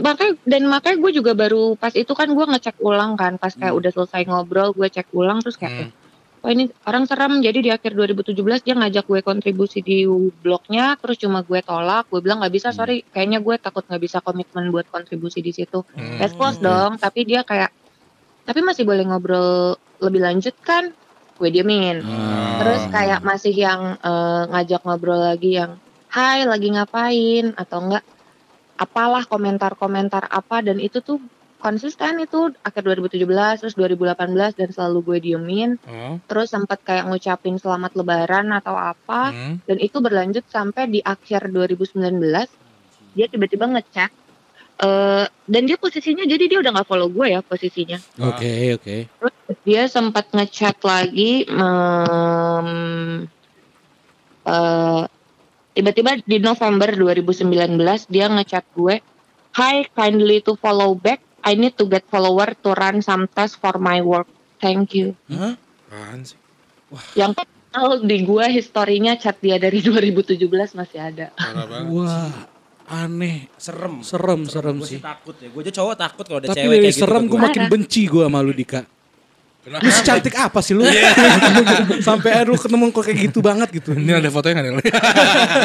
Makanya 0.02 0.34
dan 0.50 0.62
makanya 0.66 0.98
gue 0.98 1.12
juga 1.22 1.32
baru 1.38 1.78
pas 1.78 1.94
itu 1.94 2.10
kan 2.18 2.26
gue 2.26 2.46
ngecek 2.50 2.82
ulang 2.82 3.14
kan 3.14 3.38
pas 3.38 3.54
kayak 3.54 3.74
udah 3.78 3.91
selesai 3.94 4.26
ngobrol 4.26 4.74
gue 4.74 4.88
cek 4.89 5.14
ulang 5.14 5.41
terus 5.46 5.58
kayak 5.60 5.74
Hmm. 5.74 5.91
wah 6.44 6.52
ini 6.52 6.68
orang 6.84 7.08
serem. 7.08 7.39
Jadi 7.39 7.60
di 7.64 7.72
akhir 7.72 7.96
2017 7.96 8.68
dia 8.68 8.76
ngajak 8.76 9.08
gue 9.08 9.22
kontribusi 9.24 9.80
di 9.80 10.04
blognya 10.44 11.00
terus 11.00 11.16
cuma 11.16 11.39
gue 11.39 11.64
tolak 11.64 12.10
gue 12.12 12.20
bilang 12.20 12.44
nggak 12.44 12.52
bisa 12.52 12.76
sorry 12.76 13.06
kayaknya 13.16 13.39
gue 13.39 13.56
takut 13.62 13.88
nggak 13.88 14.02
bisa 14.04 14.20
komitmen 14.20 14.68
buat 14.74 14.89
kontribusi 14.91 15.39
di 15.39 15.56
situ. 15.56 15.86
Hmm. 15.96 16.20
respons 16.20 16.60
dong 16.60 17.00
tapi 17.00 17.24
dia 17.24 17.46
kayak 17.48 17.72
tapi 18.44 18.60
masih 18.60 18.84
boleh 18.84 19.08
ngobrol 19.08 19.80
lebih 20.04 20.20
lanjut 20.20 20.52
kan? 20.60 20.91
Gue 21.39 21.50
diemin. 21.50 22.04
Ah. 22.04 22.60
terus 22.62 22.82
kayak 22.91 23.24
masih 23.24 23.56
yang 23.56 23.96
eh, 23.98 24.44
ngajak 24.52 24.84
ngobrol 24.84 25.18
lagi 25.18 25.58
yang 25.64 25.80
hai 26.12 26.44
lagi 26.44 26.70
ngapain? 26.76 27.56
Atau 27.56 27.88
enggak 27.88 28.04
apalah 28.76 29.24
komentar-komentar 29.24 30.26
apa 30.28 30.61
dan 30.61 30.78
itu 30.78 30.99
tuh 30.99 31.21
konsisten 31.57 32.19
itu 32.19 32.51
akhir 32.59 32.84
2017 32.84 33.24
terus 33.61 33.74
2018 33.74 34.59
dan 34.59 34.69
selalu 34.69 34.99
gue 35.01 35.17
diemin 35.24 35.80
Oh. 35.86 36.19
terus 36.28 36.51
sempat 36.51 36.82
kayak 36.82 37.07
ngucapin 37.07 37.55
selamat 37.55 37.95
lebaran 37.95 38.51
atau 38.51 38.76
apa 38.76 39.32
Hmm. 39.32 39.55
dan 39.63 39.78
itu 39.78 39.97
berlanjut 39.97 40.43
sampai 40.47 40.88
di 40.88 40.99
akhir 40.99 41.47
2019 41.47 42.19
dia 43.13 43.26
tiba-tiba 43.28 43.69
ngechat 43.69 44.11
eh 44.76 45.26
dan 45.45 45.61
dia 45.63 45.78
posisinya 45.78 46.26
jadi 46.26 46.49
dia 46.49 46.59
udah 46.59 46.71
nggak 46.74 46.89
follow 46.89 47.07
gue 47.07 47.32
ya 47.32 47.39
posisinya 47.39 48.01
Oke, 48.19 48.74
oke. 48.76 48.95
dia 49.63 49.86
sempat 49.88 50.34
ngechat 50.34 50.82
lagi 50.82 51.45
eh, 54.43 55.03
tiba-tiba 55.74 56.17
di 56.19 56.38
November 56.38 56.89
2019 56.89 57.49
dia 58.07 58.26
ngechat 58.28 58.65
gue 58.74 59.01
Hi 59.53 59.86
kindly 59.88 60.41
to 60.41 60.53
follow 60.55 60.93
back 60.93 61.21
I 61.41 61.53
need 61.53 61.76
to 61.76 61.86
get 61.86 62.05
follower 62.07 62.53
to 62.55 62.74
run 62.74 63.01
some 63.01 63.28
test 63.28 63.57
for 63.57 63.78
my 63.78 63.99
work 63.99 64.26
thank 64.57 64.93
you 64.93 65.13
Hah? 65.28 65.53
Apaan 65.88 66.24
sih? 66.24 66.38
yang 67.13 67.34
kalau 67.69 67.97
di 67.99 68.21
gue 68.21 68.45
historinya 68.47 69.13
chat 69.13 69.38
dia 69.38 69.57
dari 69.57 69.82
2017 69.86 70.38
masih 70.74 70.99
ada 71.01 71.34
Parah 71.34 71.65
banget. 71.65 71.89
Wah, 71.89 72.34
aneh. 72.86 73.49
Serem. 73.57 74.01
Serem, 74.01 74.45
serem 74.45 74.78
Gue 74.78 74.86
sih. 74.86 74.97
sih 74.97 75.01
takut 75.01 75.34
ya. 75.38 75.49
Gue 75.49 75.61
aja 75.61 75.74
cowok 75.74 75.95
takut 75.95 76.26
kalau 76.28 76.39
ada 76.39 76.47
Tapi 76.49 76.57
cewek 76.59 76.78
kayak 76.80 76.93
gitu. 76.93 77.01
serem 77.01 77.24
ke 77.24 77.28
gue 77.28 77.34
gua. 77.34 77.45
makin 77.49 77.63
benci 77.67 78.01
gue 78.05 78.24
sama 78.24 78.39
lu 78.41 78.53
Dika. 78.53 78.82
Kenapa? 79.64 79.80
Lu 79.80 79.89
secantik 79.89 80.36
apa 80.36 80.59
sih 80.59 80.74
lu? 80.74 80.84
Sampai 82.07 82.36
akhirnya 82.36 82.51
lu 82.51 82.59
ketemu 82.59 82.84
kok 82.89 82.99
kayak 83.01 83.20
gitu 83.22 83.39
banget 83.39 83.70
gitu. 83.74 83.91
Ini 83.93 84.11
ada 84.14 84.28
fotonya 84.28 84.59
nggak 84.59 84.74
nih? 84.74 84.86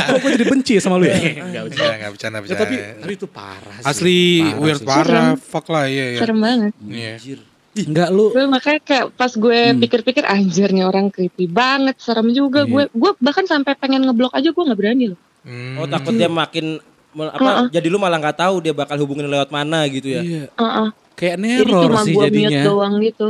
Kok 0.07 0.19
gue 0.19 0.31
jadi 0.33 0.45
benci 0.47 0.73
ya 0.75 0.81
sama 0.81 0.97
lu 0.97 1.05
ya? 1.05 1.19
Enggak 1.19 1.63
bercanda, 1.67 1.93
enggak 1.93 2.13
bercanda, 2.13 2.37
Ya, 2.37 2.41
bercanda. 2.41 2.63
tapi, 2.63 2.75
tapi 2.97 3.13
itu 3.13 3.27
parah 3.27 3.75
sih. 3.75 3.85
Asli 3.85 4.19
Parah 4.41 4.61
weird 4.61 4.79
sih. 4.79 4.87
parah, 4.87 5.29
fuck 5.35 5.67
lah 5.67 5.85
iya 5.85 6.05
iya. 6.09 6.19
serem 6.19 6.39
banget 6.39 6.73
Iya. 6.81 7.13
Anjir. 7.13 7.39
Enggak 7.79 8.09
lu. 8.11 8.25
gue 8.29 8.45
makanya 8.45 8.81
kayak 8.81 9.05
pas 9.13 9.33
gue 9.33 9.59
Hmm. 9.65 9.79
pikir-pikir 9.79 10.25
anjir 10.25 10.69
nih 10.69 10.83
orang 10.85 11.07
creepy 11.09 11.47
banget 11.47 11.95
serem 11.99 12.31
juga 12.31 12.63
Iya. 12.63 12.71
gue 12.71 12.83
gue 12.93 13.11
bahkan 13.17 13.45
sampai 13.45 13.75
pengen 13.75 14.03
ngeblok 14.03 14.31
aja 14.33 14.49
gue 14.49 14.63
nggak 14.63 14.79
berani 14.79 15.05
loh 15.11 15.21
Hmm. 15.41 15.75
Oh 15.75 15.87
takut 15.87 16.13
dia 16.13 16.27
makin 16.27 16.83
apa? 17.17 17.67
Jadi 17.69 17.87
lu 17.87 17.97
malah 17.97 18.19
nggak 18.19 18.37
tahu 18.37 18.61
dia 18.61 18.71
bakal 18.71 18.95
hubungin 18.99 19.27
lewat 19.27 19.49
mana 19.49 19.87
gitu 19.87 20.07
ya. 20.09 20.21
Iya. 20.21 20.45
Heeh. 20.53 20.89
Kayak 21.15 21.35
jadi 21.35 21.47
neror 21.65 21.83
cuma 21.85 22.01
sih 22.01 22.13
gue 22.13 22.21
mute 22.21 22.31
jadinya. 22.31 22.63
doang 22.63 22.95
gitu 23.01 23.29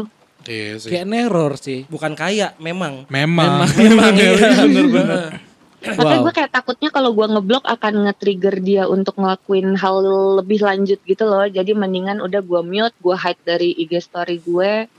Iya 0.49 0.81
sih. 0.81 0.89
Kayak 0.89 1.07
neror 1.07 1.53
sih. 1.61 1.85
Bukan 1.87 2.17
kaya, 2.17 2.57
memang. 2.57 3.05
Memang. 3.13 3.69
Memang 3.77 4.13
iya 4.19 4.33
bener 4.65 4.87
banget. 4.89 5.31
Makanya 5.79 6.21
gue 6.27 6.35
kayak 6.35 6.51
takutnya 6.51 6.91
kalau 6.91 7.15
gue 7.15 7.27
ngeblok 7.29 7.63
akan 7.63 8.11
nge-trigger 8.11 8.57
dia 8.59 8.85
untuk 8.91 9.15
ngelakuin 9.15 9.79
hal 9.79 10.03
lebih 10.43 10.59
lanjut 10.59 10.99
gitu 11.05 11.23
loh. 11.23 11.47
Jadi 11.47 11.71
mendingan 11.71 12.19
udah 12.19 12.43
gue 12.43 12.61
mute, 12.67 12.97
gue 12.99 13.15
hide 13.15 13.43
dari 13.47 13.71
IG 13.79 14.03
story 14.03 14.43
gue. 14.43 14.91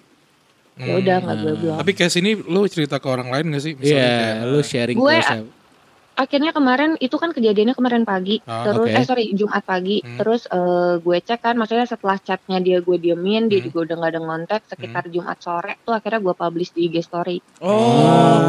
Ya 0.79 0.93
udah 0.95 1.15
nggak 1.19 1.37
gue 1.43 1.53
blok. 1.59 1.77
Tapi 1.83 1.91
case 1.91 2.23
ini 2.23 2.39
lu 2.39 2.63
cerita 2.71 3.03
ke 3.03 3.07
orang 3.11 3.27
lain 3.27 3.51
gak 3.51 3.63
sih? 3.65 3.73
Iya, 3.75 3.99
kayak- 3.99 4.37
lu 4.47 4.59
sharing 4.63 4.95
Gue- 4.95 5.19
ke 5.19 5.27
siapa? 5.27 5.58
Akhirnya 6.19 6.51
kemarin 6.51 6.91
itu 6.99 7.15
kan 7.15 7.31
kejadiannya 7.31 7.75
kemarin 7.79 8.03
pagi, 8.03 8.43
Ah, 8.43 8.67
terus 8.67 8.91
oke. 8.91 8.97
eh 8.99 9.05
sorry 9.07 9.25
Jumat 9.39 9.63
pagi, 9.63 9.97
Hmm. 10.03 10.17
terus 10.19 10.41
eh, 10.51 10.93
gue 10.99 11.17
cek 11.27 11.39
kan, 11.45 11.55
maksudnya 11.55 11.87
setelah 11.87 12.17
chatnya 12.19 12.57
dia 12.59 12.77
gue 12.83 12.97
diemin, 12.99 13.47
dia 13.47 13.59
Hmm. 13.63 13.67
juga 13.71 13.77
udah 13.87 13.95
nggak 13.99 14.11
ada 14.13 14.21
ngontek, 14.27 14.61
sekitar 14.67 15.03
Jumat 15.13 15.37
sore 15.39 15.73
tuh 15.85 15.93
akhirnya 15.95 16.19
gue 16.19 16.35
publish 16.35 16.71
di 16.75 16.81
IG 16.87 16.95
story. 17.07 17.37
Oh. 17.63 18.43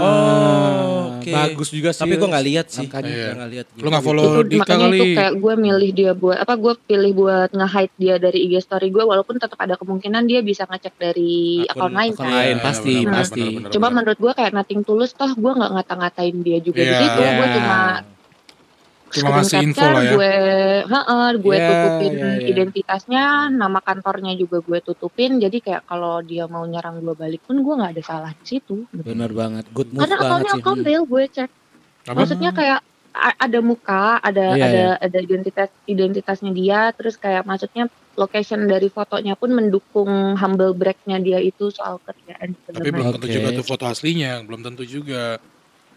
Oh, 0.00 0.97
oke. 1.28 1.34
Bagus 1.34 1.68
juga 1.70 1.90
sih. 1.90 2.00
Tapi 2.00 2.14
gue 2.14 2.28
nggak 2.28 2.46
lihat 2.46 2.66
sih. 2.68 2.86
Makanya. 2.86 3.08
Iya. 3.08 3.22
Gua 3.22 3.36
nggak 3.36 3.50
lihat. 3.50 3.66
Lu 3.74 3.88
nggak 3.88 4.02
follow 4.02 4.24
itu 4.24 4.40
Dika 4.48 4.60
makanya 4.60 4.86
kali? 4.86 4.96
itu 4.96 5.04
kayak 5.14 5.34
gue 5.34 5.54
milih 5.58 5.90
dia 5.92 6.12
buat 6.12 6.36
apa 6.38 6.54
gue 6.54 6.72
pilih 6.82 7.12
buat 7.14 7.50
nge-hide 7.50 7.94
dia 7.96 8.14
dari 8.16 8.38
IG 8.42 8.54
story 8.60 8.88
gue 8.88 9.02
walaupun 9.02 9.34
tetap 9.36 9.58
ada 9.58 9.74
kemungkinan 9.74 10.22
dia 10.24 10.40
bisa 10.40 10.64
ngecek 10.64 10.94
dari 10.94 11.34
Akun- 11.64 11.78
akun 11.78 11.92
lain 11.94 12.12
akun 12.12 12.22
kan. 12.22 12.32
lain. 12.34 12.56
Pasti, 12.58 12.94
benar, 13.00 13.14
pasti. 13.18 13.44
benar, 13.54 13.70
Cuma 13.70 13.86
menurut 13.90 14.18
gue 14.18 14.32
kayak 14.32 14.52
nothing 14.52 14.80
tulus 14.82 15.12
toh 15.12 15.30
gue 15.30 15.52
nggak 15.54 15.70
ngata-ngatain 15.70 16.36
dia 16.38 16.58
juga 16.58 16.80
di 16.80 16.86
Iya. 16.86 17.00
situ. 17.00 17.20
Gue 17.20 17.44
Iya. 17.44 17.54
cuma 17.54 17.76
Cuma 19.08 19.28
ngasih 19.34 19.58
info 19.62 19.82
lah 19.82 20.02
ya. 20.02 20.12
Gue, 20.12 20.32
heeh, 20.84 21.28
gue 21.38 21.54
Iya, 21.54 21.66
tutupin 21.66 22.12
iya, 22.12 22.28
iya. 22.36 22.46
identitasnya, 22.46 23.24
nama 23.48 23.80
kantornya 23.80 24.32
juga 24.34 24.60
gue 24.60 24.78
tutupin. 24.80 25.36
Jadi 25.36 25.58
kayak 25.58 25.82
kalau 25.84 26.20
dia 26.20 26.44
mau 26.44 26.62
nyerang 26.62 27.00
gue 27.00 27.14
balik 27.14 27.40
pun 27.42 27.56
gue 27.58 27.74
nggak 27.74 27.92
ada 27.94 28.02
salah 28.02 28.32
di 28.32 28.44
situ. 28.46 28.84
Bener 28.90 29.32
banget. 29.32 29.64
Good 29.70 29.90
move 29.90 30.00
Karena 30.00 30.16
banget 30.16 30.28
akunnya 30.28 30.52
sih. 30.52 30.60
akun 30.60 30.76
Hmm. 30.76 30.86
real 30.86 31.04
gue 31.04 31.24
cek. 31.26 31.50
Apa? 32.04 32.16
Maksudnya 32.16 32.50
kayak 32.52 32.80
ada 33.18 33.58
muka, 33.58 34.04
ada 34.20 34.46
Iya, 34.54 34.62
ada 34.62 34.68
iya. 34.70 34.90
ada 35.00 35.18
identitas 35.18 35.68
identitasnya 35.84 36.52
dia, 36.52 36.80
terus 36.94 37.16
kayak 37.16 37.42
maksudnya 37.42 37.88
location 38.14 38.66
dari 38.66 38.86
fotonya 38.86 39.34
pun 39.34 39.50
mendukung 39.50 40.10
humble 40.34 40.70
brag-nya 40.72 41.18
dia 41.18 41.38
itu 41.38 41.68
soal 41.68 41.98
kerjaan 41.98 42.54
Tapi 42.54 42.62
sebenarnya. 42.78 42.92
belum 42.92 43.08
tentu 43.14 43.26
Oke. 43.26 43.34
juga 43.34 43.48
tuh 43.52 43.66
foto 43.66 43.84
aslinya, 43.86 44.32
belum 44.42 44.60
tentu 44.62 44.84
juga. 44.84 45.40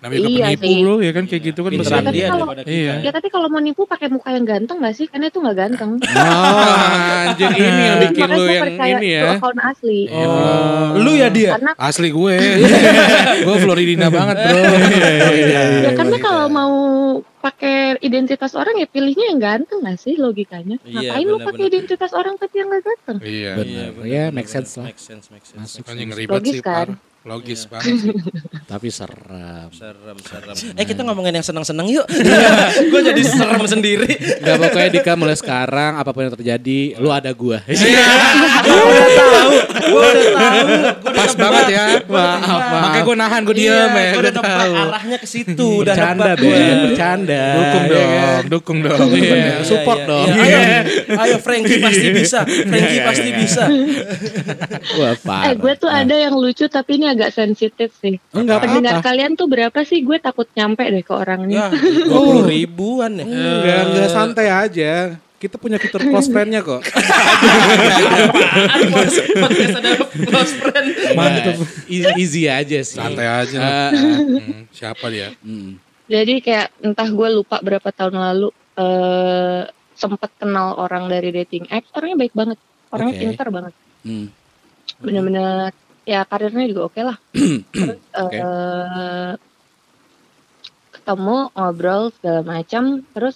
Namanya 0.02 0.18
juga 0.20 0.34
Iya 0.34 0.46
penipu 0.52 0.66
sih. 0.66 0.82
bro, 0.82 0.96
ya 0.98 1.12
kan 1.12 1.24
kayak 1.24 1.42
gitu 1.46 1.60
kan 1.62 1.72
Pinteran 1.72 1.86
pasti. 1.94 2.02
Tapi 2.04 2.18
dia 2.18 2.28
kalau- 2.28 2.48
Iya. 2.58 2.94
kita. 2.98 3.06
Ya 3.06 3.12
tapi 3.14 3.28
kalau 3.30 3.48
mau 3.48 3.62
nipu 3.62 3.82
pakai 3.86 4.08
muka 4.08 4.30
yang 4.30 4.44
ganteng 4.44 4.78
gak 4.78 4.96
sih? 4.96 5.06
Karena 5.06 5.26
itu 5.28 5.38
gak 5.38 5.54
ganteng. 5.56 5.92
Oh, 6.02 6.02
anjir 7.30 7.50
ini 7.52 7.82
yang 7.84 7.98
bikin 8.02 8.18
Makanya 8.20 8.34
lu 8.34 8.42
gue 8.42 8.50
yang 8.52 8.64
percaya 8.66 8.92
ini 8.92 9.08
itu 9.08 9.14
ya. 9.16 9.32
akun 9.32 9.58
asli. 9.62 10.00
Oh. 10.10 10.88
Lu 10.98 11.12
ya 11.14 11.28
dia. 11.30 11.52
Karena 11.54 11.72
Asli 11.78 12.10
gue. 12.10 12.36
gue 13.46 13.56
Floridina 13.58 14.08
banget 14.18 14.38
bro. 14.42 14.62
Iya, 15.30 15.62
ya 15.80 15.92
karena 15.94 16.18
kalau 16.18 16.46
mau 16.48 16.74
pakai 17.38 17.78
identitas 18.00 18.54
orang 18.54 18.78
ya 18.78 18.86
pilihnya 18.86 19.26
yang 19.28 19.40
ganteng 19.40 19.82
gak 19.82 19.98
sih 19.98 20.14
logikanya? 20.16 20.82
Iya, 20.82 21.14
Ngapain 21.14 21.26
lu 21.28 21.38
pakai 21.40 21.64
identitas 21.68 22.12
orang 22.12 22.36
tapi 22.36 22.56
yang 22.58 22.68
gak 22.70 22.84
ganteng? 22.84 23.18
Iya. 23.22 23.52
Benar. 23.56 23.90
Ya, 24.04 24.24
make 24.30 24.50
sense 24.50 24.74
lah. 24.76 24.86
Make 24.88 24.98
sense, 24.98 25.30
make 25.30 25.46
sense. 25.46 25.62
Masuk. 25.62 25.86
Makanya 25.86 26.06
ngeribet 26.10 26.34
Logis 26.36 26.54
sih 26.56 26.66
kan? 26.66 26.98
Logis 27.22 27.70
banget 27.70 28.02
sih. 28.02 28.10
Tapi 28.72 28.90
serem. 28.90 29.70
Serem, 29.70 30.18
serem. 30.18 30.56
Eh 30.74 30.86
kita 30.90 31.06
ngomongin 31.06 31.38
yang 31.38 31.46
senang-senang 31.46 31.86
yuk. 31.86 32.02
gue 32.92 33.02
jadi 33.06 33.22
serem 33.22 33.62
sendiri. 33.62 34.10
Enggak 34.42 34.58
pokoknya 34.58 34.90
Dika 34.90 35.14
mulai 35.14 35.38
sekarang 35.38 36.02
apa 36.02 36.10
pun 36.10 36.26
yang 36.26 36.34
terjadi, 36.34 36.98
lu 36.98 37.14
ada 37.14 37.30
gua. 37.30 37.62
Gue 37.62 37.78
udah 38.74 39.10
tahu, 39.14 39.54
gue 39.86 40.02
udah 40.02 40.26
tahu. 40.34 40.66
Gua 40.98 41.12
Pas 41.14 41.34
banget 41.38 41.66
ya. 41.70 41.86
Maaf, 42.10 42.42
maaf. 42.42 42.82
Makanya 42.90 43.04
gue 43.06 43.16
nahan, 43.22 43.42
gue 43.46 43.56
Iya, 43.56 43.62
diem 43.62 43.70
ya. 43.70 43.86
Gue 43.86 44.10
Gue 44.10 44.24
udah 44.26 44.34
tahu. 44.42 44.74
arahnya 44.82 45.18
ke 45.22 45.28
situ. 45.30 45.68
Udah 45.86 45.94
bercanda, 45.94 46.32
gue. 46.34 46.50
Ben, 46.58 46.78
bercanda. 46.90 47.44
Dukung 47.54 47.84
ya 47.86 48.02
kan? 48.02 48.02
dong, 48.02 48.44
dukung 48.50 48.80
dong. 48.82 49.00
Iya, 49.14 49.62
support 49.62 50.00
Iya, 50.02 50.10
dong. 50.10 50.26
iya. 50.32 50.58
Ayo, 50.58 51.22
ayo 51.22 51.36
Frankie 51.38 51.78
pasti 51.78 52.08
bisa. 52.10 52.40
Frankie 52.50 52.98
Iya, 52.98 53.04
pasti 53.06 53.30
iya. 53.30 53.38
bisa. 53.38 53.64
Eh 55.46 55.54
gue 55.54 55.74
tuh 55.78 55.92
ada 55.92 56.16
yang 56.18 56.34
lucu 56.34 56.66
tapi 56.66 56.98
ini 56.98 57.11
agak 57.12 57.30
sensitif 57.36 57.92
sih. 58.00 58.18
Enggak 58.32 58.64
Pendengar 58.64 59.00
apa-apa. 59.00 59.08
kalian 59.12 59.32
tuh 59.36 59.48
berapa 59.52 59.80
sih? 59.84 60.00
Gue 60.02 60.18
takut 60.18 60.48
nyampe 60.56 60.88
deh 60.88 61.04
ke 61.04 61.14
orangnya. 61.14 61.70
Ya, 61.70 61.80
puluh 62.12 62.48
ribuan 62.48 63.20
ya. 63.20 63.26
Enggak, 63.28 63.82
enggak 63.92 64.10
santai 64.10 64.48
aja. 64.48 64.94
Kita 65.42 65.58
punya 65.58 65.82
fitur 65.82 66.06
close 66.06 66.30
friend-nya 66.30 66.62
kok. 66.62 66.86
Podcast 69.42 69.76
ada 69.82 69.92
close 70.06 70.54
friend. 70.54 70.88
Mantap. 71.18 71.58
Easy, 71.90 72.46
aja 72.46 72.78
sih. 72.86 72.98
Santai 73.02 73.26
aja. 73.26 73.58
Ah. 73.58 73.90
Hmm, 73.90 74.70
siapa 74.70 75.10
dia? 75.10 75.34
Hmm. 75.42 75.82
Jadi 76.06 76.44
kayak 76.44 76.70
entah 76.84 77.10
gue 77.10 77.28
lupa 77.32 77.58
berapa 77.64 77.90
tahun 77.90 78.22
lalu 78.22 78.50
eh 78.78 79.66
sempet 79.96 80.30
kenal 80.38 80.78
orang 80.78 81.10
dari 81.10 81.34
dating 81.34 81.66
apps. 81.74 81.90
Orangnya 81.98 82.18
baik 82.22 82.34
banget. 82.38 82.58
Orangnya 82.94 83.14
Oke. 83.18 83.22
pintar 83.26 83.48
banget. 83.50 83.74
Hmm. 84.06 84.28
Bener-bener 85.02 85.74
ya 86.06 86.26
karirnya 86.26 86.66
juga 86.70 86.82
oke 86.90 87.02
lah. 87.02 87.18
Terus 87.74 88.02
Oke. 88.18 88.38
eh, 88.38 89.32
ketemu 90.92 91.38
ngobrol 91.54 92.04
segala 92.18 92.42
macam. 92.46 92.84
Terus 93.14 93.36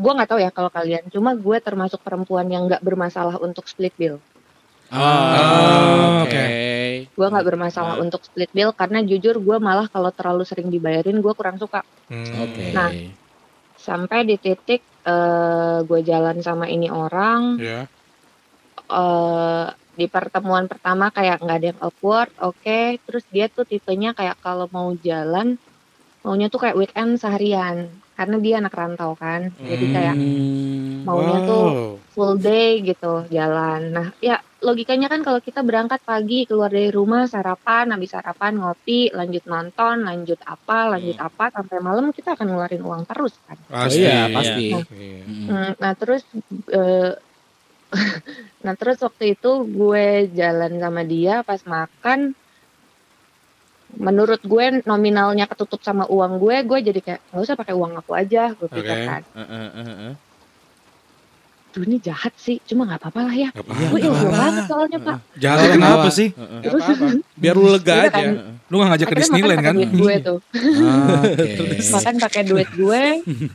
gue 0.00 0.12
nggak 0.16 0.30
tahu 0.30 0.40
ya 0.40 0.50
kalau 0.52 0.70
kalian. 0.72 1.04
Cuma 1.12 1.36
gue 1.36 1.56
termasuk 1.60 2.00
perempuan 2.00 2.48
yang 2.48 2.66
nggak 2.68 2.84
bermasalah 2.84 3.36
untuk 3.40 3.68
split 3.68 3.92
bill. 3.96 4.16
Oh, 4.90 6.26
oke. 6.26 6.26
oke. 6.26 6.44
Gue 7.14 7.26
nggak 7.30 7.46
bermasalah 7.46 8.02
untuk 8.02 8.26
split 8.26 8.50
bill 8.50 8.74
karena 8.74 9.06
jujur 9.06 9.38
gue 9.38 9.56
malah 9.62 9.86
kalau 9.86 10.10
terlalu 10.10 10.42
sering 10.42 10.66
dibayarin 10.66 11.22
gue 11.22 11.32
kurang 11.36 11.60
suka. 11.60 11.86
Hmm. 12.10 12.34
Oke. 12.44 12.74
Nah. 12.74 12.90
Sampai 13.80 14.28
di 14.28 14.36
titik 14.36 14.84
eh 15.00 15.78
gue 15.86 16.00
jalan 16.04 16.42
sama 16.44 16.68
ini 16.68 16.92
orang. 16.92 17.56
Ya. 17.56 17.88
eh 18.90 19.66
di 20.00 20.06
pertemuan 20.14 20.64
pertama 20.72 21.04
kayak 21.16 21.36
nggak 21.42 21.56
ada 21.58 21.68
yang 21.72 21.80
awkward, 21.86 22.30
oke. 22.48 22.80
Terus 23.06 23.24
dia 23.34 23.46
tuh 23.56 23.64
tipenya 23.72 24.10
kayak 24.18 24.36
kalau 24.44 24.66
mau 24.76 24.88
jalan 25.08 25.48
maunya 26.24 26.46
tuh 26.52 26.60
kayak 26.62 26.76
weekend 26.80 27.12
seharian 27.22 27.76
karena 28.18 28.36
dia 28.44 28.54
anak 28.60 28.74
rantau 28.80 29.12
kan. 29.22 29.40
Jadi 29.70 29.86
kayak 29.94 30.16
Hmm. 30.20 31.06
maunya 31.06 31.38
Wow. 31.40 31.48
tuh 31.48 31.62
full 32.14 32.34
day 32.42 32.82
gitu 32.88 33.06
jalan. 33.36 33.80
Nah, 33.96 34.06
ya 34.20 34.36
logikanya 34.60 35.06
kan 35.12 35.20
kalau 35.26 35.40
kita 35.40 35.60
berangkat 35.68 36.00
pagi 36.04 36.44
keluar 36.48 36.68
dari 36.68 36.90
rumah 36.92 37.24
sarapan, 37.30 37.84
habis 37.94 38.10
sarapan 38.12 38.52
ngopi, 38.60 39.08
lanjut 39.18 39.44
nonton, 39.48 39.96
lanjut 40.08 40.40
apa, 40.44 40.78
lanjut 40.98 41.16
apa 41.22 41.44
sampai 41.56 41.78
malam 41.80 42.06
kita 42.12 42.36
akan 42.36 42.46
ngeluarin 42.52 42.82
uang 42.84 43.02
terus 43.08 43.34
kan. 43.46 43.58
Oh 43.72 43.86
iya, 43.88 44.28
pasti. 44.36 44.60
Iya. 44.92 45.18
Hmm. 45.24 45.48
Hmm, 45.48 45.70
Nah 45.82 45.92
terus 46.00 46.22
eh, 46.76 47.10
nah 48.64 48.74
terus 48.74 48.98
waktu 49.00 49.34
itu 49.34 49.50
gue 49.64 50.06
jalan 50.32 50.72
sama 50.76 51.02
dia 51.02 51.42
pas 51.42 51.58
makan 51.64 52.32
menurut 53.90 54.38
gue 54.40 54.84
nominalnya 54.84 55.44
ketutup 55.44 55.82
sama 55.82 56.06
uang 56.06 56.38
gue 56.38 56.56
gue 56.62 56.78
jadi 56.80 57.00
kayak 57.00 57.20
nggak 57.26 57.42
usah 57.42 57.56
pakai 57.58 57.74
uang 57.74 57.98
aku 57.98 58.12
aja 58.14 58.54
gue 58.54 58.68
pikir 58.68 58.86
Oke. 58.96 59.04
kan 59.04 59.22
Heeh, 59.34 59.46
heeh, 59.68 59.84
heeh. 59.84 60.14
Duh 61.70 61.86
ini 61.86 61.98
jahat 61.98 62.34
sih 62.36 62.58
cuma 62.64 62.82
nggak 62.84 62.98
apa-apa 62.98 63.20
lah 63.26 63.34
ya 63.36 63.50
Gak 63.50 63.62
gue 63.62 63.74
apa-apa. 63.78 63.98
ilfil 64.00 64.30
banget 64.32 64.62
soalnya 64.66 64.98
pak 65.00 65.16
Jahat 65.36 65.58
Apa? 65.60 65.72
kenapa 65.72 66.08
sih? 66.10 66.28
Terus 66.34 66.82
Biar 67.42 67.54
lu 67.54 67.68
lega 67.68 67.94
Udah 67.96 68.04
aja. 68.04 68.12
kan. 68.12 68.30
Lu 68.66 68.74
gak 68.76 68.88
ngajak 68.88 69.06
ke 69.06 69.16
Disneyland 69.18 69.58
pakai 69.58 69.66
kan? 69.66 69.74
duit 69.76 69.90
gue 69.92 70.14
tuh 70.20 70.38
Ah, 70.80 71.22
Oke. 71.26 71.52
makan 71.94 72.14
pakai 72.20 72.42
duit 72.44 72.68
gue 72.70 73.02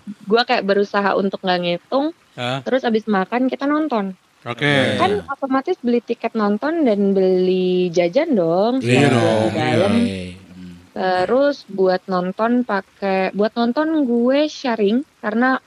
gue 0.06 0.42
kayak 0.44 0.64
berusaha 0.64 1.10
untuk 1.14 1.40
nggak 1.40 1.60
ngitung 1.62 2.12
terus 2.62 2.84
abis 2.84 3.04
makan 3.06 3.48
kita 3.48 3.64
nonton 3.64 4.12
Oke. 4.46 5.02
kan 5.02 5.26
otomatis 5.26 5.74
beli 5.82 6.06
tiket 6.06 6.38
nonton 6.38 6.86
dan 6.86 7.18
beli 7.18 7.90
jajan 7.90 8.38
dong 8.38 8.78
Iya 8.78 9.10
dong, 9.10 9.50
di 9.50 9.58
dalam. 9.58 9.94
Hmm. 9.98 10.74
Terus 10.96 11.66
buat 11.66 12.06
nonton 12.06 12.62
pakai 12.62 13.34
buat 13.34 13.58
nonton 13.58 14.06
gue 14.06 14.46
sharing 14.46 15.02
karena 15.20 15.58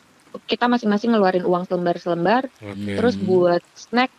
kita 0.46 0.70
masing-masing 0.70 1.12
ngeluarin 1.12 1.44
uang 1.44 1.66
selembar-selembar. 1.66 2.46
Oke. 2.62 2.96
Terus 2.96 3.14
buat 3.18 3.60
snack 3.74 4.14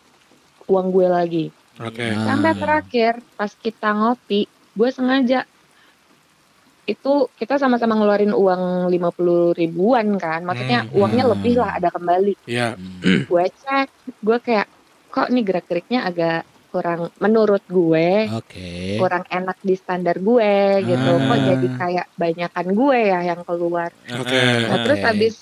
uang 0.68 0.92
gue 0.94 1.08
lagi. 1.08 1.46
Oke. 1.80 2.14
Ah. 2.14 2.30
Sampai 2.30 2.52
terakhir 2.60 3.14
pas 3.40 3.52
kita 3.56 3.90
ngopi, 3.96 4.46
gue 4.76 4.90
sengaja 4.92 5.48
itu 6.90 7.14
kita 7.34 7.56
sama-sama 7.56 7.94
ngeluarin 7.94 8.34
uang 8.34 8.90
50 8.90 9.54
ribuan 9.54 10.18
kan. 10.18 10.42
Maksudnya 10.42 10.84
Hmm. 10.84 10.98
uangnya 10.98 11.26
lebih 11.30 11.54
lah 11.56 11.78
ada 11.78 11.90
kembali. 11.90 12.34
Iya. 12.46 12.74
Hmm. 12.74 13.24
Gue 13.26 13.46
cek, 13.48 13.88
gue 14.20 14.38
kayak 14.40 14.68
kok 15.08 15.30
nih 15.30 15.44
gerak-geriknya 15.44 16.00
agak 16.04 16.42
kurang 16.70 17.10
menurut 17.18 17.66
gue 17.66 18.30
Oke. 18.30 19.02
kurang 19.02 19.26
enak 19.26 19.58
di 19.60 19.74
standar 19.74 20.22
gue 20.22 20.54
gitu 20.86 21.12
kok 21.18 21.34
Ah. 21.34 21.42
jadi 21.50 21.68
kayak 21.74 22.08
banyakan 22.14 22.68
gue 22.78 23.00
ya 23.10 23.20
yang 23.26 23.42
keluar 23.42 23.90
Oke. 24.06 24.38
nah 24.70 24.78
terus 24.86 25.02
habis 25.02 25.36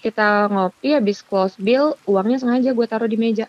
kita 0.00 0.48
ngopi 0.48 0.96
habis 0.96 1.20
close 1.20 1.60
bill 1.60 2.00
uangnya 2.08 2.40
sengaja 2.40 2.72
gue 2.72 2.86
taruh 2.88 3.04
di 3.04 3.20
meja 3.20 3.44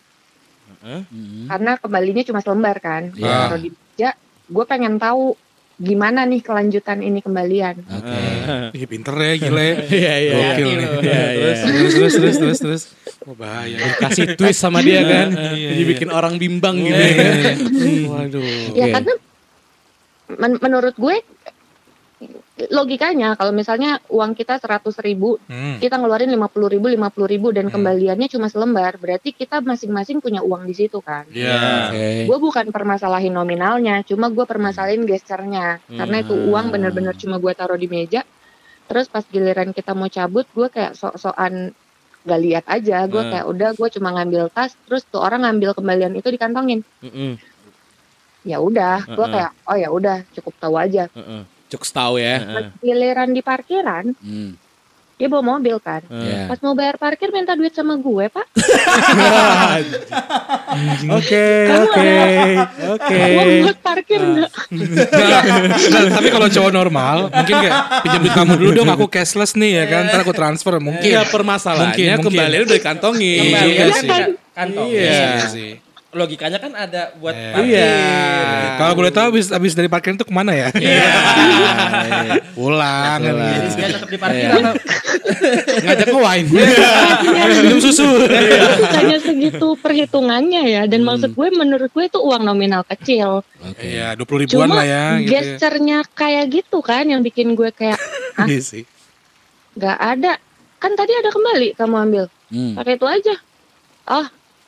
Hmm. 0.84 1.48
karena 1.48 1.80
kembalinya 1.80 2.20
cuma 2.22 2.44
selembar 2.44 2.84
kan 2.84 3.08
gue 3.10 3.24
Iya. 3.24 3.48
taruh 3.48 3.62
di 3.64 3.70
meja 3.72 4.10
gue 4.46 4.66
pengen 4.68 5.00
tahu 5.00 5.40
gimana 5.76 6.24
nih 6.24 6.40
kelanjutan 6.40 7.04
ini 7.04 7.20
kembalian 7.20 7.84
Oke. 7.84 8.20
Ih 8.72 8.86
pinter 8.88 9.12
ya 9.12 9.34
gila 9.36 9.60
ya. 9.60 9.76
Iya, 10.00 10.14
iya. 10.22 10.34
Gokil 10.36 10.70
nih. 10.70 10.88
Iya, 11.02 11.24
iya. 11.34 11.54
Terus 11.66 11.66
terus 11.66 11.94
terus 11.94 12.14
terus 12.16 12.36
terus 12.38 12.60
terus. 12.62 12.84
Oh 13.26 13.34
bahaya. 13.34 13.76
Kasih 14.00 14.38
twist 14.38 14.62
sama 14.62 14.80
dia 14.80 15.02
kan. 15.04 15.34
Iya, 15.34 15.74
Jadi 15.74 15.82
iya. 15.82 15.90
bikin 15.92 16.10
orang 16.14 16.38
bimbang 16.38 16.78
gitu. 16.80 16.94
Iya, 16.94 17.10
ya. 17.10 17.12
iya, 17.12 17.52
iya. 17.58 18.08
Waduh. 18.08 18.44
ya 18.78 18.86
karena 18.94 19.14
men- 20.38 20.62
menurut 20.62 20.96
gue 20.96 21.16
logikanya 22.56 23.36
kalau 23.36 23.52
misalnya 23.52 24.00
uang 24.08 24.32
kita 24.32 24.56
100 24.56 24.96
ribu 25.04 25.36
Hmm. 25.44 25.76
kita 25.84 26.00
ngeluarin 26.00 26.32
50 26.32 26.72
ribu 26.72 26.88
50 26.88 27.28
ribu 27.28 27.52
dan 27.52 27.68
Hmm. 27.68 27.76
kembaliannya 27.76 28.32
cuma 28.32 28.48
selembar 28.48 28.96
berarti 28.96 29.36
kita 29.36 29.60
masing-masing 29.60 30.24
punya 30.24 30.40
uang 30.40 30.64
di 30.64 30.72
situ 30.72 31.04
kan 31.04 31.28
Iya. 31.28 31.92
Oke. 31.92 32.08
gue 32.32 32.38
bukan 32.40 32.66
permasalahin 32.72 33.36
nominalnya 33.36 34.08
cuma 34.08 34.32
gue 34.32 34.48
permasalahin 34.48 35.04
gesternya 35.04 35.84
karena 35.86 36.24
itu 36.24 36.32
Hmm. 36.32 36.48
uang 36.48 36.66
bener-bener 36.72 37.12
cuma 37.14 37.36
gue 37.38 37.52
taruh 37.52 37.76
di 37.76 37.92
meja 37.92 38.24
terus 38.88 39.12
pas 39.12 39.28
giliran 39.28 39.76
kita 39.76 39.92
mau 39.92 40.08
cabut 40.08 40.48
gue 40.48 40.68
kayak 40.72 40.96
sok-sokan 40.96 41.76
gak 42.24 42.40
lihat 42.40 42.66
aja 42.66 43.04
gue 43.04 43.20
Hmm. 43.20 43.32
kayak 43.36 43.46
udah 43.46 43.70
gue 43.76 43.88
cuma 43.92 44.16
ngambil 44.16 44.48
tas 44.48 44.80
terus 44.88 45.04
tuh 45.04 45.20
orang 45.20 45.44
ngambil 45.44 45.76
kembalian 45.76 46.16
itu 46.16 46.32
dikantongin 46.32 46.88
Heeh, 47.04 47.36
ya 48.42 48.58
udah 48.58 49.04
gue 49.06 49.26
Hmm. 49.28 49.34
kayak 49.34 49.52
oh 49.66 49.76
ya 49.76 49.90
udah 49.92 50.18
cukup 50.32 50.54
tahu 50.58 50.80
aja 50.80 51.12
heeh, 51.12 51.42
Cukup 51.68 51.88
tahu 51.88 52.16
ya. 52.18 52.36
pas 52.46 52.66
giliran 52.78 53.30
di 53.30 53.42
parkiran 53.42 54.06
Hmm. 54.18 54.54
dia 55.16 55.26
bawa 55.26 55.56
mobil 55.56 55.80
kan. 55.80 56.04
Iya. 56.06 56.46
Pas 56.46 56.60
mau 56.60 56.74
bayar 56.74 56.96
parkir 56.96 57.32
minta 57.32 57.54
duit 57.54 57.72
sama 57.72 57.96
gue 57.96 58.26
pak. 58.28 58.46
Oke, 61.08 61.48
oke, 61.72 62.12
oke. 62.92 63.22
Buat 63.64 63.80
parkir 63.80 64.20
enggak? 64.20 64.52
Nah, 64.68 65.42
nah, 65.88 66.12
tapi 66.12 66.28
kalau 66.30 66.48
cowok 66.50 66.72
normal 66.74 67.18
mungkin 67.30 67.56
kayak 67.56 67.74
pinjam 68.04 68.20
duit 68.20 68.34
kamu 68.36 68.54
dulu 68.58 68.72
dong 68.76 68.90
aku 68.90 69.06
cashless 69.08 69.56
nih 69.56 69.72
ya 69.74 69.86
kan 69.88 70.04
ntar 70.06 70.20
aku 70.20 70.36
transfer 70.36 70.76
mungkin 70.78 71.08
Iya 71.08 71.24
permasalahannya 71.26 71.96
Mungkin, 71.96 72.26
kembali 72.28 72.56
udah 72.62 72.76
dikantongin. 72.76 73.40
Kembali 73.40 73.72
Iya 73.72 73.86
kan 74.04 74.24
kantong. 74.52 74.88
Iya. 74.90 75.00
Iya 75.00 75.48
sih 75.48 75.72
Logikanya 76.16 76.58
kan 76.58 76.72
ada 76.72 77.12
buat 77.14 77.32
Iya. 77.32 77.52
parkir. 77.52 77.76
Iya. 77.76 77.92
kalau 78.78 78.94
boleh 78.96 79.12
tahu 79.12 79.26
habis 79.30 79.46
habis 79.50 79.72
dari 79.72 79.86
parkiran 79.86 80.16
itu 80.16 80.24
ke 80.24 80.32
mana 80.32 80.52
ya 80.52 80.72
Iya. 80.72 81.12
pulang 82.58 83.20
kan 83.20 83.20
Pulang. 83.22 83.52
Jadi 83.52 83.68
dia 83.76 83.88
tetap 83.92 84.08
di 84.08 84.16
parkir 84.18 84.48
Iya. 84.48 84.56
atau 84.56 84.74
Ngajak 85.78 86.08
ke 86.08 86.18
wine. 86.18 86.48
minum 87.58 87.80
susu 87.80 88.08
Hanya 88.90 89.18
segitu 89.20 89.76
perhitungannya 89.76 90.64
ya. 90.66 90.82
Dan 90.86 91.04
maksud 91.04 91.32
gue 91.32 91.48
menurut 91.52 91.90
gue 91.90 92.06
itu 92.06 92.16
uang 92.18 92.42
nominal 92.42 92.86
kecil. 92.86 93.44
Oke. 93.60 93.84
Iya, 93.86 94.16
dua 94.16 94.24
puluh 94.24 94.44
ribuan 94.44 94.68
Cuma 94.68 94.80
lah 94.80 94.86
ya. 94.86 95.04
Gitu 95.18 95.28
ya. 95.28 95.42
gesturnya 95.52 95.98
kayak 96.10 96.46
gitu 96.50 96.80
kan 96.80 97.04
yang 97.04 97.20
bikin 97.20 97.54
gue 97.54 97.70
kayak 97.70 98.00
ah 98.34 98.46
Iya 98.46 98.62
sih. 98.62 98.84
nggak 99.74 99.98
ada. 100.00 100.40
Kan 100.78 100.92
tadi 100.94 101.12
ada 101.14 101.28
kembali 101.28 101.76
kamu 101.76 101.96
ambil. 102.02 102.24
Hmm. 102.48 102.74
Pakai 102.74 102.96
itu 102.96 103.06
aja. 103.06 103.36
Oh 104.06 104.26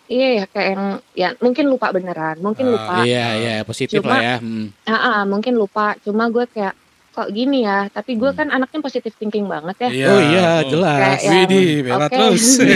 iya 0.08 0.28
ya 0.34 0.43
kayak 0.47 0.68
yang 0.74 0.84
ya 1.14 1.28
mungkin 1.38 1.66
lupa 1.68 1.91
beneran. 1.91 2.36
Mungkin 2.39 2.64
Ah, 2.68 2.72
lupa. 2.74 2.93
Iya, 3.03 3.26
iya, 3.36 3.53
positif 3.62 3.99
Cuma- 3.99 4.12
lah 4.12 4.20
ya. 4.24 4.36
Hmm. 4.39 4.68
Ah, 4.84 4.93
ah, 4.93 5.22
mungkin 5.24 5.53
lupa. 5.53 5.93
Cuma 6.01 6.26
gue 6.28 6.43
kayak 6.47 6.74
kok 7.12 7.28
gini 7.30 7.66
ya. 7.66 7.89
Tapi 7.89 8.14
gue 8.14 8.30
kan 8.30 8.47
anaknya 8.47 8.80
positif 8.80 9.12
thinking 9.18 9.45
banget 9.45 9.76
ya. 9.84 9.89
Iya. 9.89 10.05
Oh 10.08 10.20
iya, 10.22 10.47
jelas. 10.64 10.97
Kayak 11.01 11.20
yang, 11.20 11.34
Widih, 11.34 11.70
bela 11.82 11.97
oke. 11.99 12.10
terus. 12.14 12.45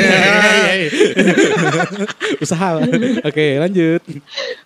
Usaha. 2.43 2.67
Oke, 3.21 3.45
lanjut. 3.57 4.01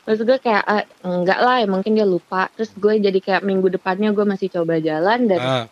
Maksud 0.05 0.24
gue 0.24 0.38
kayak 0.39 0.63
ah, 0.63 0.84
enggak 1.03 1.39
lah 1.39 1.55
ya 1.59 1.68
mungkin 1.68 1.91
dia 1.93 2.07
lupa. 2.07 2.47
Terus 2.55 2.72
gue 2.74 2.93
jadi 2.99 3.20
kayak 3.20 3.41
minggu 3.43 3.68
depannya 3.70 4.11
gue 4.11 4.26
masih 4.26 4.47
coba 4.49 4.80
jalan 4.80 5.28
dan 5.28 5.39
Ah, 5.39 5.66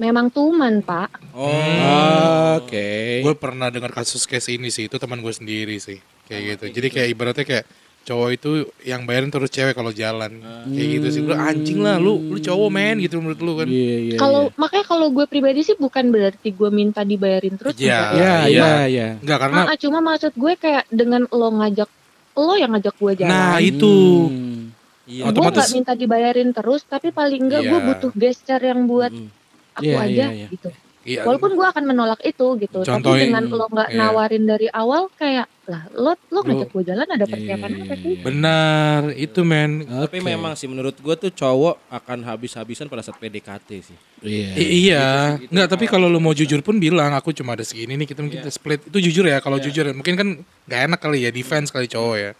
memang 0.00 0.26
tuman 0.28 0.80
pak. 0.80 1.12
Oh. 1.30 2.56
Oke. 2.56 3.20
gue 3.20 3.34
pernah 3.36 3.68
dengar 3.68 3.92
kasus 3.92 4.24
case 4.24 4.50
ini 4.50 4.68
sih, 4.68 4.88
itu 4.88 4.96
teman 4.96 5.20
gue 5.20 5.30
sendiri 5.30 5.76
sih, 5.76 6.00
kayak 6.24 6.42
gitu. 6.50 6.64
Jadi 6.72 6.88
kayak 6.88 7.08
ibaratnya 7.10 7.44
kayak 7.44 7.66
cowok 8.00 8.28
itu 8.32 8.50
yang 8.82 9.04
bayarin 9.04 9.28
terus 9.28 9.48
cewek 9.48 9.72
kalau 9.72 9.92
jalan, 9.92 10.40
kayak 10.66 10.88
gitu 10.96 11.06
sih. 11.10 11.20
Gue 11.20 11.36
anjing 11.36 11.78
lah, 11.78 11.96
lu 11.96 12.16
lu 12.18 12.38
cowok 12.38 12.68
men 12.68 12.96
gitu 12.98 13.20
menurut 13.20 13.38
lu 13.38 13.52
kan. 13.54 13.68
Iya, 13.68 13.96
iya. 14.06 14.16
Kalau 14.16 14.48
makanya 14.56 14.86
kalau 14.86 15.06
gue 15.10 15.24
pribadi 15.24 15.60
sih 15.60 15.76
bukan 15.76 16.08
berarti 16.08 16.48
gue 16.48 16.70
minta 16.70 17.04
dibayarin 17.04 17.54
terus. 17.54 17.76
Iya. 17.76 18.00
enggak 18.08 18.10
Iya, 18.10 18.24
Iya. 18.24 18.48
iya, 18.48 18.72
iya. 18.86 19.08
Enggak 19.20 19.38
karena 19.38 19.60
Ah, 19.62 19.70
ah, 19.70 19.78
cuma 19.78 19.98
maksud 20.00 20.32
gue 20.34 20.52
kayak 20.56 20.84
dengan 20.88 21.22
lo 21.28 21.48
ngajak 21.52 21.90
lo 22.32 22.54
yang 22.56 22.72
ngajak 22.72 22.94
gue 22.96 23.12
jalan. 23.18 23.30
nah 23.30 23.56
itu 23.60 23.94
Hmm. 24.26 24.72
Iya. 25.04 25.22
gue 25.28 25.42
nggak 25.44 25.72
minta 25.74 25.92
dibayarin 25.92 26.50
terus, 26.50 26.82
tapi 26.84 27.10
paling 27.10 27.42
enggak 27.42 27.62
gue 27.62 27.74
Iya. 27.74 27.86
butuh 27.86 28.12
gesture 28.14 28.62
yang 28.62 28.86
buat 28.86 29.10
Mm. 29.10 29.28
Aku 29.72 29.86
Iya, 29.86 29.96
aja 30.00 30.08
iya, 30.08 30.26
iya. 30.34 30.48
gitu. 30.48 30.68
iya, 31.00 31.20
Walaupun 31.22 31.52
gue 31.52 31.66
akan 31.66 31.84
menolak 31.84 32.20
itu 32.22 32.46
gitu, 32.58 32.78
Contohin, 32.80 33.02
tapi 33.02 33.24
dengan 33.26 33.44
lo 33.48 33.66
nggak 33.66 33.88
iya. 33.88 33.98
nawarin 33.98 34.44
dari 34.44 34.68
awal 34.68 35.08
kayak 35.12 35.48
lah 35.64 35.86
lo 35.92 36.12
lo 36.26 36.40
ngajak 36.42 36.68
gue 36.68 36.82
jalan 36.84 37.06
ada 37.06 37.20
Iya, 37.20 37.30
persiapan 37.30 37.70
iya, 37.70 37.78
apa 37.78 37.86
iya, 37.86 37.96
sih? 37.96 38.10
iya. 38.10 38.22
benar 38.22 39.00
itu 39.14 39.40
men. 39.40 39.70
Tapi 39.84 40.18
Oke. 40.18 40.26
memang 40.26 40.52
sih 40.52 40.66
menurut 40.66 40.92
gue 40.94 41.14
tuh 41.16 41.30
cowok 41.30 41.74
akan 41.88 42.18
habis-habisan 42.22 42.86
pada 42.86 43.00
saat 43.00 43.16
PDKT 43.16 43.68
sih. 43.80 43.96
Iya. 44.20 44.48
I- 44.54 44.72
iya, 44.82 45.04
enggak 45.42 45.68
tapi 45.68 45.86
kalau 45.86 46.06
lu 46.06 46.18
mau 46.18 46.32
jujur 46.32 46.60
pun 46.60 46.76
bilang 46.76 47.10
aku 47.12 47.30
cuma 47.30 47.54
ada 47.54 47.62
segini 47.62 47.94
nih 47.94 48.06
kita 48.06 48.20
mungkin 48.20 48.38
kita 48.38 48.50
split 48.50 48.84
itu 48.84 48.98
jujur 49.02 49.24
ya 49.24 49.38
kalau 49.38 49.56
jujur 49.56 49.88
mungkin 49.90 50.14
kan 50.14 50.28
nggak 50.66 50.80
enak 50.86 50.98
kali 50.98 51.24
ya 51.24 51.30
defense 51.30 51.68
kali 51.68 51.86
cowok 51.86 52.16
ya. 52.18 52.30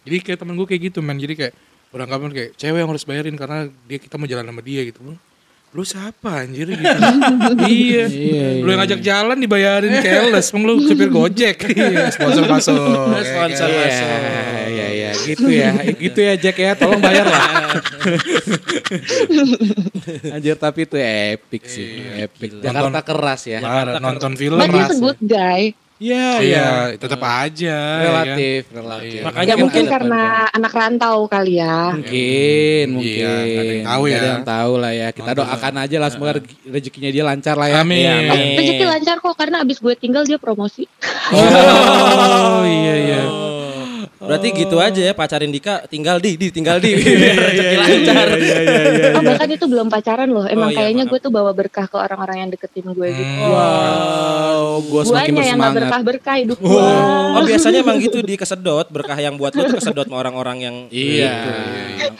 Jadi 0.00 0.16
kayak 0.20 0.38
temen 0.38 0.56
gue 0.56 0.66
kayak 0.66 0.82
gitu 0.88 0.98
men 0.98 1.14
jadi 1.14 1.34
kayak 1.36 1.54
beranggapan 1.90 2.30
kayak 2.30 2.50
cewek 2.54 2.78
yang 2.78 2.88
harus 2.88 3.02
bayarin 3.02 3.34
karena 3.34 3.58
dia 3.84 3.98
kita 3.98 4.14
mau 4.14 4.24
jalan 4.24 4.42
sama 4.42 4.62
dia 4.62 4.82
gitu. 4.82 4.98
Lu 5.70 5.86
siapa 5.86 6.42
anjir 6.42 6.66
gitu. 6.66 6.82
iya. 7.70 8.10
Iya, 8.10 8.46
Lu 8.58 8.74
yang 8.74 8.82
ngajak 8.82 9.00
jalan 9.06 9.38
dibayarin 9.38 10.02
keles, 10.02 10.50
emang 10.50 10.66
lu 10.66 10.74
supir 10.82 11.06
Gojek. 11.06 11.56
Iya, 11.78 12.10
sponsor 12.10 12.44
masuk. 12.50 12.74
ya 13.14 13.22
Sponsor 13.22 13.68
masuk. 13.70 14.08
Iya, 14.10 14.66
iya, 14.66 14.86
iya, 14.90 15.10
gitu 15.30 15.46
ya, 15.46 15.70
gitu 15.94 16.18
ya 16.18 16.34
Jack 16.34 16.56
ya, 16.58 16.74
tolong 16.74 16.98
bayar 16.98 17.22
lah. 17.22 17.42
Anjir 20.34 20.58
tapi 20.58 20.90
itu 20.90 20.96
epic 20.98 21.62
sih, 21.70 22.02
epic. 22.18 22.58
Jakarta 22.58 23.00
keras 23.06 23.46
ya. 23.46 23.62
Nonton 24.02 24.34
film 24.34 24.58
But 24.58 24.74
he's 24.74 24.90
a 24.90 24.90
ras. 24.90 24.98
good 24.98 25.20
guy. 25.22 25.70
Iya, 26.00 26.40
Iya, 26.40 26.68
tetap 26.96 27.20
aja. 27.20 27.76
ya 27.76 27.76
kan? 27.76 28.00
relatif, 28.08 28.62
relatif. 28.72 29.20
Iya. 29.20 29.22
Makanya 29.28 29.52
Ya 29.52 29.60
mungkin 29.60 29.84
karena 29.84 30.22
anak 30.48 30.72
rantau 30.72 31.28
kali 31.28 31.60
ya. 31.60 31.92
mungkin, 31.92 32.84
mungkin. 32.96 33.20
Iya, 33.20 33.60
ada 33.60 33.68
yang 33.68 33.84
tahu 33.84 34.02
ya. 34.08 34.16
ada 34.16 34.28
yang 34.32 34.46
tahu 34.48 34.72
lah 34.80 34.92
ya. 34.96 35.08
Kita 35.12 35.30
doakan 35.36 35.74
aja 35.76 35.96
lah 36.00 36.08
semoga 36.08 36.32
rezekinya 36.64 37.10
dia 37.12 37.20
lancar 37.20 37.52
lah 37.60 37.68
ya. 37.68 37.84
Amin. 37.84 38.00
Iya, 38.00 38.14
amin. 38.32 38.56
Rezeki 38.56 38.84
lancar 38.88 39.16
kok 39.20 39.34
karena 39.36 39.56
abis 39.60 39.76
gue 39.76 39.92
tinggal 39.92 40.24
dia 40.24 40.40
promosi. 40.40 40.88
Oh, 41.36 42.64
iya 42.80 42.94
iya. 42.96 43.20
Berarti 44.20 44.48
gitu 44.52 44.76
aja 44.76 45.00
ya 45.00 45.12
pacarin 45.12 45.48
Dika 45.48 45.88
tinggal 45.88 46.20
di 46.20 46.36
di 46.36 46.52
tinggal 46.52 46.76
di 46.76 46.92
biar 46.92 47.40
rezeki 47.48 47.76
lancar. 47.76 48.26
Oh 49.16 49.22
bahkan 49.24 49.48
itu 49.48 49.64
belum 49.64 49.86
pacaran 49.88 50.28
loh. 50.28 50.44
Emang 50.44 50.68
Oh, 50.68 50.72
iya, 50.72 50.86
kayaknya 50.86 51.04
gue 51.08 51.18
tuh 51.18 51.32
bawa 51.32 51.50
berkah 51.50 51.88
ke 51.88 51.96
orang-orang 51.96 52.36
yang 52.38 52.48
deketin 52.48 52.84
gue 52.86 53.08
gitu. 53.08 53.24
Hmm. 53.26 53.48
Wow, 53.48 54.62
gue 54.78 55.02
semakin 55.02 55.08
Guanya 55.08 55.24
yang 55.24 55.32
gak 55.32 55.40
bersemangat. 55.40 55.74
berkah-berkah 55.80 56.34
hidup 56.36 56.58
Oh, 56.60 56.68
gue. 56.68 56.84
oh 57.32 57.42
biasanya 57.42 57.78
emang 57.80 57.96
gitu 57.98 58.18
di 58.20 58.34
kesedot 58.36 58.86
berkah 58.86 59.16
yang 59.16 59.34
buat 59.34 59.50
lu 59.50 59.64
tuh 59.64 59.80
kesedot 59.80 60.04
sama 60.04 60.20
orang-orang 60.20 60.56
yang 60.60 60.76
Iya. 60.92 61.32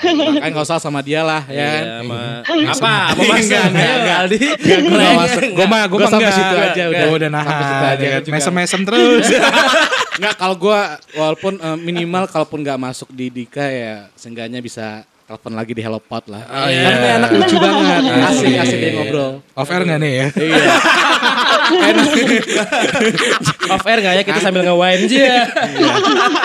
Makanya 0.01 0.51
gak 0.51 0.65
usah 0.65 0.81
sama 0.81 1.01
dia 1.01 1.21
lah 1.21 1.45
ya. 1.47 2.01
Iya, 2.01 2.01
sama 2.01 2.19
apa? 2.65 2.95
Mau 3.15 3.25
masuk? 3.29 3.61
Enggak, 3.61 5.13
masuk. 5.15 5.43
Gue 5.53 5.67
mah 5.69 5.81
gue 5.85 5.93
Gua 5.93 6.01
mah 6.01 6.11
sampai 6.11 6.33
situ 6.33 6.55
aja 6.57 6.83
udah. 6.89 7.07
Udah 7.13 7.29
nahan. 7.29 7.95
Kan? 8.01 8.23
Mesem-mesem 8.27 8.81
terus. 8.83 9.27
Enggak 10.17 10.35
kalau 10.37 10.57
gue 10.57 10.79
walaupun 11.15 11.55
minimal 11.91 12.25
kalaupun 12.31 12.63
nggak 12.63 12.79
masuk 12.79 13.11
di 13.11 13.27
Dika 13.29 13.67
ya 13.67 14.07
seenggaknya 14.15 14.63
bisa 14.63 15.03
telepon 15.27 15.55
lagi 15.55 15.73
di 15.75 15.83
Hello 15.83 16.03
Pot 16.03 16.27
lah. 16.27 16.43
Oh, 16.47 16.67
iya. 16.67 16.91
Karena 16.91 17.09
anak 17.23 17.31
lucu 17.39 17.57
banget. 17.63 18.03
Asik 18.35 18.51
asik 18.51 18.79
dia 18.83 18.91
iya. 18.91 18.99
ngobrol. 18.99 19.33
Off 19.55 19.71
air 19.71 19.83
nggak 19.87 20.01
nih 20.03 20.13
ya? 20.15 20.27
Iya. 20.35 20.65
Off 23.71 23.87
air 23.87 23.99
nggak 24.03 24.15
ya 24.19 24.23
kita 24.27 24.41
sambil 24.43 24.63
nge-wine 24.67 25.07
aja. 25.07 25.47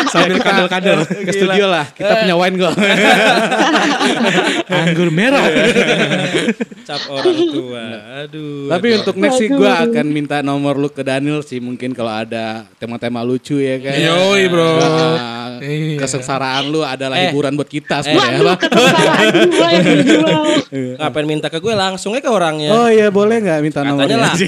Sambil 0.09 0.37
kadal-kadal. 0.39 0.99
Ke 1.05 1.31
studio 1.31 1.65
lah. 1.67 1.85
Kita 1.89 2.13
punya 2.21 2.35
wine 2.37 2.55
kok. 2.55 2.73
Anggur 4.85 5.09
merah. 5.09 5.45
Cap 6.85 7.01
orang 7.09 7.37
tua. 7.49 7.85
Aduh. 8.25 8.69
Tapi 8.69 8.87
aduh. 8.87 8.97
untuk 9.01 9.15
next 9.17 9.37
sih 9.41 9.49
gue 9.49 9.69
akan 9.69 10.05
minta 10.07 10.37
nomor 10.45 10.77
lu 10.77 10.87
ke 10.87 11.01
Daniel 11.01 11.41
sih 11.41 11.57
mungkin 11.57 11.91
kalau 11.91 12.13
ada 12.13 12.69
tema-tema 12.77 13.25
lucu 13.25 13.57
ya 13.57 13.81
kan. 13.81 13.97
Yoi, 13.97 14.43
bro. 14.47 14.69
Nah, 14.77 15.43
Iya. 15.55 15.97
kesengsaraan 15.97 16.67
lu 16.67 16.83
adalah 16.83 17.15
Eh. 17.15 17.31
hiburan 17.31 17.55
buat 17.55 17.65
kita 17.65 18.03
sebenarnya. 18.03 18.43
Waduh 18.43 18.57
kesengsaraan 18.59 19.33
gue 19.47 19.67
yang 19.71 19.85
dijual. 20.03 20.41
ngapain 20.99 21.25
minta 21.25 21.47
ke 21.47 21.57
gue 21.57 21.73
langsung 21.73 22.13
aja 22.13 22.21
ke 22.21 22.31
orangnya. 22.31 22.69
Oh 22.71 22.87
iya 22.91 23.07
boleh 23.07 23.39
nggak 23.39 23.59
minta 23.63 23.79
nomornya? 23.81 24.19
Katanya 24.19 24.35
laki. 24.35 24.47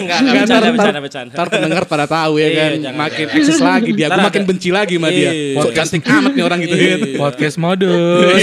Iya. 0.00 0.16
Enggak, 0.16 0.18
enggak 0.18 0.32
Ntar- 0.32 0.40
bercanda, 0.40 0.56
ntar- 0.64 0.72
bercanda, 0.74 1.00
bercanda. 1.04 1.32
Ntar 1.36 1.46
pendengar 1.48 1.82
pada 1.84 2.04
tahu 2.06 2.32
ya 2.36 2.46
Iya, 2.46 2.56
kan. 2.56 2.70
makin 2.96 3.24
jangan. 3.28 3.36
eksis 3.36 3.58
lagi 3.60 3.90
dia. 3.92 4.06
Ada- 4.08 4.24
makin 4.24 4.42
benci 4.48 4.68
lagi 4.72 4.94
sama 4.96 5.08
dia. 5.08 5.30
Iya. 5.30 5.60
Kok 5.60 5.70
cantik 5.72 6.02
amat 6.06 6.32
nih 6.32 6.44
orang 6.44 6.58
gitu 6.64 6.74
Iya. 6.74 6.96
Podcast 7.16 7.56
modus. 7.56 8.42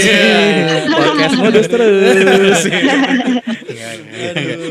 Podcast 0.88 1.34
modus 1.36 1.66
terus. 1.66 2.62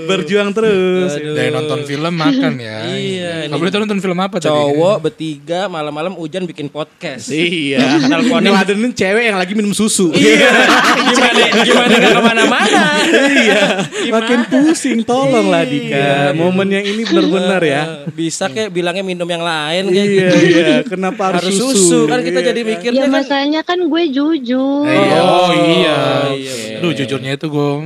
Berjuang 0.05 0.49
terus. 0.51 1.11
Aduh. 1.13 1.33
Dari 1.33 1.49
nonton 1.49 1.79
film 1.83 2.13
makan 2.13 2.53
ya. 2.57 2.77
Iya, 2.87 3.31
Kamu 3.47 3.63
itu 3.63 3.77
nonton 3.77 3.99
film 3.99 4.17
apa 4.17 4.35
tadi? 4.37 4.51
Cowok 4.51 4.97
bertiga 5.01 5.67
malam-malam 5.67 6.13
hujan 6.15 6.43
bikin 6.43 6.67
podcast. 6.67 7.29
Iya. 7.29 8.07
Nelponin. 8.07 8.49
Ngeladenin 8.49 8.91
cewek 8.91 9.23
yang 9.25 9.37
lagi 9.37 9.53
minum 9.53 9.71
susu. 9.71 10.09
Iya. 10.11 10.49
gimana 11.07 11.43
gimana 11.63 11.93
gak 11.95 12.11
ke 12.11 12.21
mana-mana. 12.21 12.83
Iya. 13.27 13.61
Makin 14.07 14.39
pusing 14.47 14.99
tolong 15.01 15.47
lah 15.47 15.63
Dika. 15.63 16.31
Momen 16.33 16.67
yang 16.69 16.85
ini 16.85 17.03
benar-benar 17.03 17.61
ya. 17.61 17.83
Bisa 18.09 18.47
kayak 18.47 18.71
bilangnya 18.71 19.03
minum 19.03 19.27
yang 19.27 19.41
lain 19.41 19.83
kayak 19.87 20.07
Iya 20.07 20.27
gitu. 20.27 20.37
iya. 20.47 20.75
Kenapa 20.83 21.21
harus, 21.29 21.43
Harus 21.43 21.55
susu? 21.55 21.77
susu 21.77 21.99
kan 22.07 22.19
kita 22.21 22.39
Iya 22.39 22.47
jadi 22.47 22.61
mikirnya 22.63 22.95
Ya 22.97 23.07
kan. 23.07 23.13
masanya 23.13 23.61
kan 23.61 23.79
gue 23.79 24.03
jujur. 24.09 24.85
Iya. 24.85 25.17
Oh 25.19 25.51
iya. 25.51 25.99
iya, 26.33 26.53
Lu 26.79 26.91
jujurnya 26.91 27.35
itu 27.35 27.47
gue. 27.47 27.71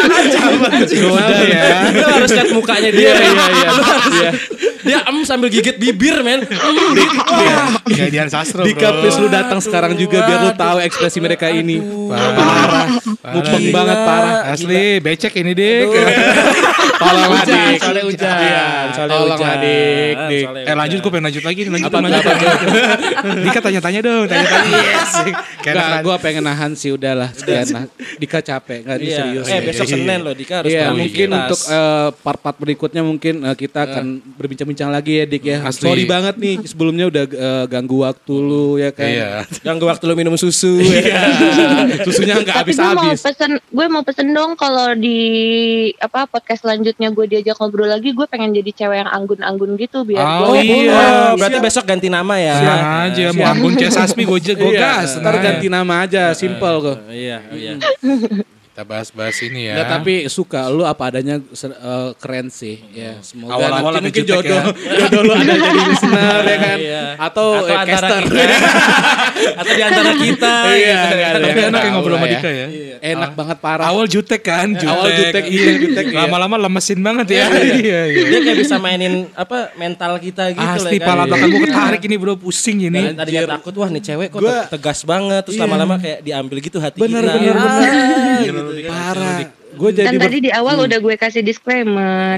Iya. 0.00 1.06
Udah 1.06 1.40
ya. 1.42 1.64
Lu 1.90 2.06
harus 2.10 2.30
lihat 2.30 2.50
mukanya 2.50 2.90
dia. 2.90 3.00
Iya 3.02 3.14
iya 3.16 3.46
iya. 4.10 4.30
Dia 4.80 4.98
em 5.04 5.18
sambil 5.22 5.48
gigit 5.48 5.76
bibir 5.76 6.20
men. 6.20 6.40
Kayak 7.86 8.10
Dian 8.10 8.28
Sastro 8.28 8.64
Dika 8.64 8.88
bro. 8.90 9.00
please 9.00 9.18
lu 9.18 9.28
datang 9.28 9.60
sekarang 9.60 9.92
juga 9.94 10.24
biar 10.24 10.40
lu 10.40 10.52
tahu 10.52 10.78
ekspresi 10.80 11.18
mereka 11.18 11.46
ini. 11.48 11.78
Parah. 12.08 12.88
Mupeng 13.30 13.64
banget 13.70 13.98
parah. 14.00 14.36
Asli, 14.50 14.98
becek 14.98 15.36
ini 15.36 15.52
dik. 15.52 15.88
Tolonglah 17.00 17.40
Hujan, 17.40 17.48
dik. 17.48 17.78
soalnya 17.80 18.04
hujan. 18.04 18.28
Iya, 18.36 18.64
Soalnya 18.90 19.12
Tolonglah 19.14 19.38
hujan. 19.40 19.56
dik, 19.58 20.16
dik. 20.22 20.44
Soalnya 20.44 20.64
Eh 20.66 20.76
lanjut, 20.76 20.98
gue 21.00 21.10
pengen 21.10 21.24
lanjut 21.24 21.42
lagi 21.42 21.60
nih, 21.60 21.70
lanjut, 21.72 21.88
Apa, 21.90 21.98
Dika 23.44 23.60
tanya-tanya 23.62 24.00
dong, 24.00 24.24
tanya-tanya. 24.26 24.72
Yes. 24.76 25.12
Anak- 25.70 26.02
gue 26.02 26.16
pengen 26.20 26.42
nahan 26.44 26.72
sih 26.74 26.92
udahlah 26.92 27.32
sekian. 27.32 27.88
Dika 28.20 28.40
capek, 28.40 28.84
Iya. 29.00 29.16
serius. 29.16 29.46
Eh 29.48 29.60
besok 29.62 29.86
Iya. 29.86 29.89
Senin 29.90 30.18
loh 30.20 30.32
Dika 30.32 30.54
harus 30.60 30.70
Iya, 30.70 30.82
tahu 30.86 30.96
mungkin 30.98 31.28
untuk 31.30 31.60
eh, 31.66 32.08
part-part 32.20 32.56
berikutnya 32.56 33.02
mungkin 33.02 33.34
eh, 33.42 33.56
kita 33.56 33.80
akan 33.82 34.04
berbincang-bincang 34.34 34.88
lagi 34.88 35.12
ya 35.18 35.24
Dik 35.24 35.42
ya. 35.42 35.58
Asli. 35.62 35.84
Sorry 35.84 36.04
banget 36.04 36.34
nih 36.36 36.54
sebelumnya 36.70 37.06
udah 37.06 37.24
eh, 37.26 37.64
ganggu 37.66 37.96
waktu 38.02 38.34
lu 38.34 38.76
ya 38.76 38.90
kan. 38.90 39.06
Iya. 39.06 39.30
ganggu 39.60 39.84
waktu 39.84 40.04
lu 40.04 40.14
minum 40.14 40.34
susu. 40.34 40.78
ya. 40.90 41.22
Susunya 42.02 42.38
nggak 42.38 42.56
Tapi 42.62 42.72
gue 42.72 42.80
mau 42.80 42.94
habis-habis. 43.08 43.20
pesen, 43.20 43.50
gue 43.58 43.86
mau 43.86 44.02
pesen 44.02 44.28
dong 44.30 44.54
kalau 44.54 44.94
di 44.94 45.18
apa 45.98 46.24
podcast 46.24 46.62
selanjutnya 46.62 47.10
gue 47.10 47.26
diajak 47.26 47.56
ngobrol 47.56 47.86
lagi, 47.86 48.12
gue 48.12 48.26
pengen 48.26 48.52
jadi 48.52 48.70
cewek 48.70 48.96
yang 48.98 49.10
anggun-anggun 49.10 49.74
gitu 49.76 50.02
biar 50.02 50.22
Oh, 50.22 50.52
gue 50.52 50.62
iya. 50.62 50.92
Oh, 50.92 51.36
berarti 51.36 51.58
besok 51.58 51.84
ganti 51.84 52.06
nama 52.06 52.34
ya. 52.36 52.54
Senang 52.56 52.82
aja, 53.08 53.24
mau 53.32 53.46
anggun 53.46 53.72
kayak 53.74 53.92
Sasmi, 53.92 54.22
gue 54.22 54.38
gue 54.40 54.72
Iya, 54.72 54.80
gas. 54.80 55.16
ntar 55.16 55.34
Nah, 55.34 55.42
ganti 55.42 55.66
nama 55.66 55.94
aja, 56.04 56.30
simple 56.32 56.76
kok. 56.80 56.98
Iya, 57.08 57.38
iya. 57.50 57.72
Kita 58.80 58.88
bahas-bahas 58.88 59.36
ini 59.44 59.68
ya. 59.68 59.74
Nggak, 59.76 59.88
tapi 59.92 60.14
suka 60.26 60.72
lu 60.72 60.82
apa 60.82 61.12
adanya 61.12 61.36
eh, 61.36 62.10
keren 62.16 62.48
sih 62.48 62.80
ya 62.90 63.20
semoga 63.20 63.60
Awal-awal 63.60 63.92
nanti 63.92 63.92
agak 63.92 64.04
mungkin 64.08 64.22
jutek 64.24 64.40
jodoh 64.40 64.56
ya. 64.56 64.96
jodoh 64.96 65.20
lu 65.20 65.32
ada 65.36 65.52
jadi 65.52 65.80
listener 65.84 66.40
ya 66.40 66.56
kan 66.64 66.78
Iya. 66.80 67.02
atau, 67.20 67.46
eh, 67.60 67.76
antara 67.76 67.84
caster 67.84 68.22
kita. 68.24 68.40
atau 69.60 69.68
di 69.70 69.82
antara 69.84 70.12
kita. 70.16 70.52
Iya, 70.70 70.96
gitu. 70.96 71.16
ada 71.20 71.36
Tapi 71.36 71.44
yang 71.50 71.68
enak 71.68 71.76
ya 71.76 71.76
tahu 71.82 71.92
ngobrol 71.92 72.16
sama 72.16 72.26
Dika 72.26 72.48
ya. 72.48 72.66
enak 73.02 73.30
banget 73.34 73.56
parah 73.58 73.86
Awal 73.90 74.06
jutek 74.06 74.40
kan, 74.40 74.68
jutek. 74.72 74.88
Awal 74.88 75.08
jutek, 75.12 75.44
iya, 75.46 75.70
jutek, 75.76 76.04
iya. 76.06 76.16
Lama-lama 76.16 76.56
lemesin 76.58 77.00
banget 77.00 77.26
ya. 77.30 77.44
Iya, 77.52 78.00
iya. 78.06 78.22
Dia 78.30 78.40
kayak 78.40 78.58
bisa 78.58 78.76
mainin 78.76 79.14
apa 79.34 79.72
mental 79.74 80.16
kita 80.16 80.52
gitu 80.52 80.64
lah 80.80 80.88
kan. 80.90 81.00
pala 81.02 81.22
belakang 81.26 81.48
gue 81.50 81.62
ketarik 81.66 82.02
ini 82.02 82.16
bro, 82.16 82.34
pusing 82.34 82.78
ini. 82.82 83.12
tadinya 83.12 83.60
takut 83.60 83.76
wah 83.76 83.88
nih 83.88 84.00
cewek 84.00 84.28
kok 84.30 84.40
tegas 84.70 85.04
banget 85.04 85.42
terus 85.42 85.58
lama-lama 85.58 85.96
kayak 85.96 86.22
diambil 86.22 86.56
gitu 86.58 86.78
hati 86.78 86.96
bener 86.96 87.20
kita. 87.20 87.34
bener 87.34 87.54
Ah, 87.56 87.80
bener 88.40 88.64
kan. 88.80 88.90
parah 88.90 89.38
gue 89.70 89.90
jadi 89.92 90.06
Kan 90.06 90.14
ber- 90.16 90.24
tadi 90.24 90.38
di 90.40 90.50
awal 90.50 90.76
udah 90.82 90.98
gue 90.98 91.14
kasih 91.14 91.42
disclaimer. 91.42 92.36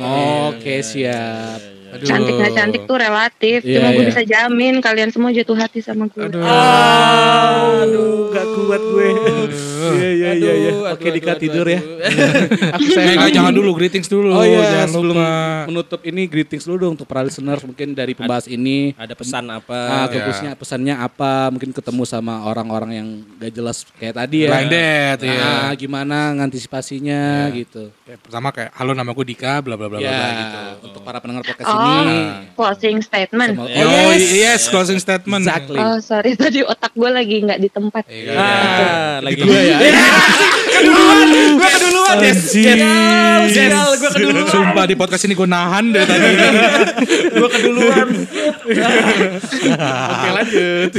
oke 0.48 0.74
siap 0.80 1.60
Aduh. 1.92 2.08
Cantik 2.08 2.32
nggak 2.32 2.54
cantik 2.56 2.82
tuh 2.88 2.96
relatif. 2.96 3.60
Iya, 3.68 3.76
Cuma 3.76 3.88
gue 3.92 4.00
iya. 4.00 4.08
bisa 4.08 4.22
jamin 4.24 4.80
kalian 4.80 5.12
semua 5.12 5.28
jatuh 5.28 5.60
hati 5.60 5.84
sama 5.84 6.08
gue. 6.08 6.24
Aduh. 6.24 6.40
aduh 6.40 8.32
gak 8.32 8.46
kuat 8.48 8.80
gue 8.80 9.08
iya 9.92 10.10
iya 10.12 10.30
iya 10.32 10.52
iya 10.54 10.70
Aduh, 10.72 10.84
oke 10.88 11.02
aduh, 11.02 11.14
Dika 11.14 11.32
tidur 11.34 11.66
aduh, 11.66 11.74
ya 11.74 11.80
aduh. 11.80 11.98
aku 12.76 12.86
sayang 12.88 13.08
enggak, 13.10 13.26
kamu. 13.26 13.36
jangan 13.36 13.52
dulu, 13.52 13.70
greetings 13.72 14.06
dulu. 14.06 14.28
Oh 14.30 14.42
iya, 14.42 14.60
jangan 14.62 14.88
sebelum 14.90 15.16
lupa. 15.16 15.32
menutup 15.66 16.00
ini 16.02 16.22
greetings 16.24 16.62
dulu 16.62 16.76
dong 16.78 16.92
untuk 16.94 17.04
para 17.04 17.22
listeners 17.22 17.62
mungkin 17.62 17.88
dari 17.92 18.12
pembahas 18.12 18.46
ini. 18.46 18.92
Ada 18.94 19.12
pesan 19.12 19.44
apa? 19.46 19.78
Ah, 19.78 20.04
ya. 20.04 20.12
bagusnya 20.14 20.50
pesannya 20.54 20.94
apa? 20.96 21.48
Mungkin 21.48 21.70
ketemu 21.70 22.02
sama 22.04 22.44
orang-orang 22.44 22.90
yang 22.92 23.08
gak 23.36 23.52
jelas 23.52 23.82
kayak 23.96 24.14
tadi 24.16 24.44
ya. 24.44 24.50
Blind 24.50 24.70
date, 24.70 25.20
ya. 25.24 25.40
Ah, 25.40 25.72
gimana 25.72 26.32
ngantisipasinya 26.34 27.22
gitu. 27.52 27.90
Kayak 28.02 28.20
pertama 28.20 28.48
kayak 28.50 28.70
halo 28.72 28.92
nama 28.92 29.10
gue 29.10 29.26
Dika 29.26 29.60
bla 29.60 29.74
bla 29.74 29.86
bla 29.86 29.96
bla 29.96 30.04
ya, 30.04 30.12
bla 30.12 30.28
gitu. 30.32 30.58
untuk 30.86 31.00
para 31.00 31.18
pendengar 31.18 31.42
podcast 31.42 31.68
Oh, 31.68 32.02
ini. 32.02 32.18
closing 32.52 32.98
statement. 33.00 33.54
Oh, 33.56 33.66
yes. 34.12 34.66
closing 34.66 34.98
statement. 34.98 35.42
Exactly. 35.42 35.78
Oh 35.78 35.98
sorry 35.98 36.34
tadi 36.42 36.60
otak 36.62 36.92
gue 36.92 37.08
lagi 37.08 37.36
nggak 37.40 37.58
di 37.58 37.68
tempat. 37.68 38.04
Iya. 38.04 38.32
Ah, 38.32 39.14
lagi 39.20 39.40
Gue 39.42 39.60
ya. 39.64 39.71
Gue 39.72 41.68
keduluan 41.68 42.18
ya. 42.20 42.34
Sial, 42.36 43.88
gue 43.96 44.10
keduluan. 44.12 44.46
Sumpah 44.48 44.84
di 44.84 44.94
podcast 44.98 45.24
ini 45.24 45.34
gue 45.34 45.48
nahan 45.48 45.92
dari 45.92 46.06
tadi. 46.06 46.28
Gue 47.38 47.48
keduluan. 47.48 48.08
Oke, 50.12 50.28
lanjut. 50.30 50.92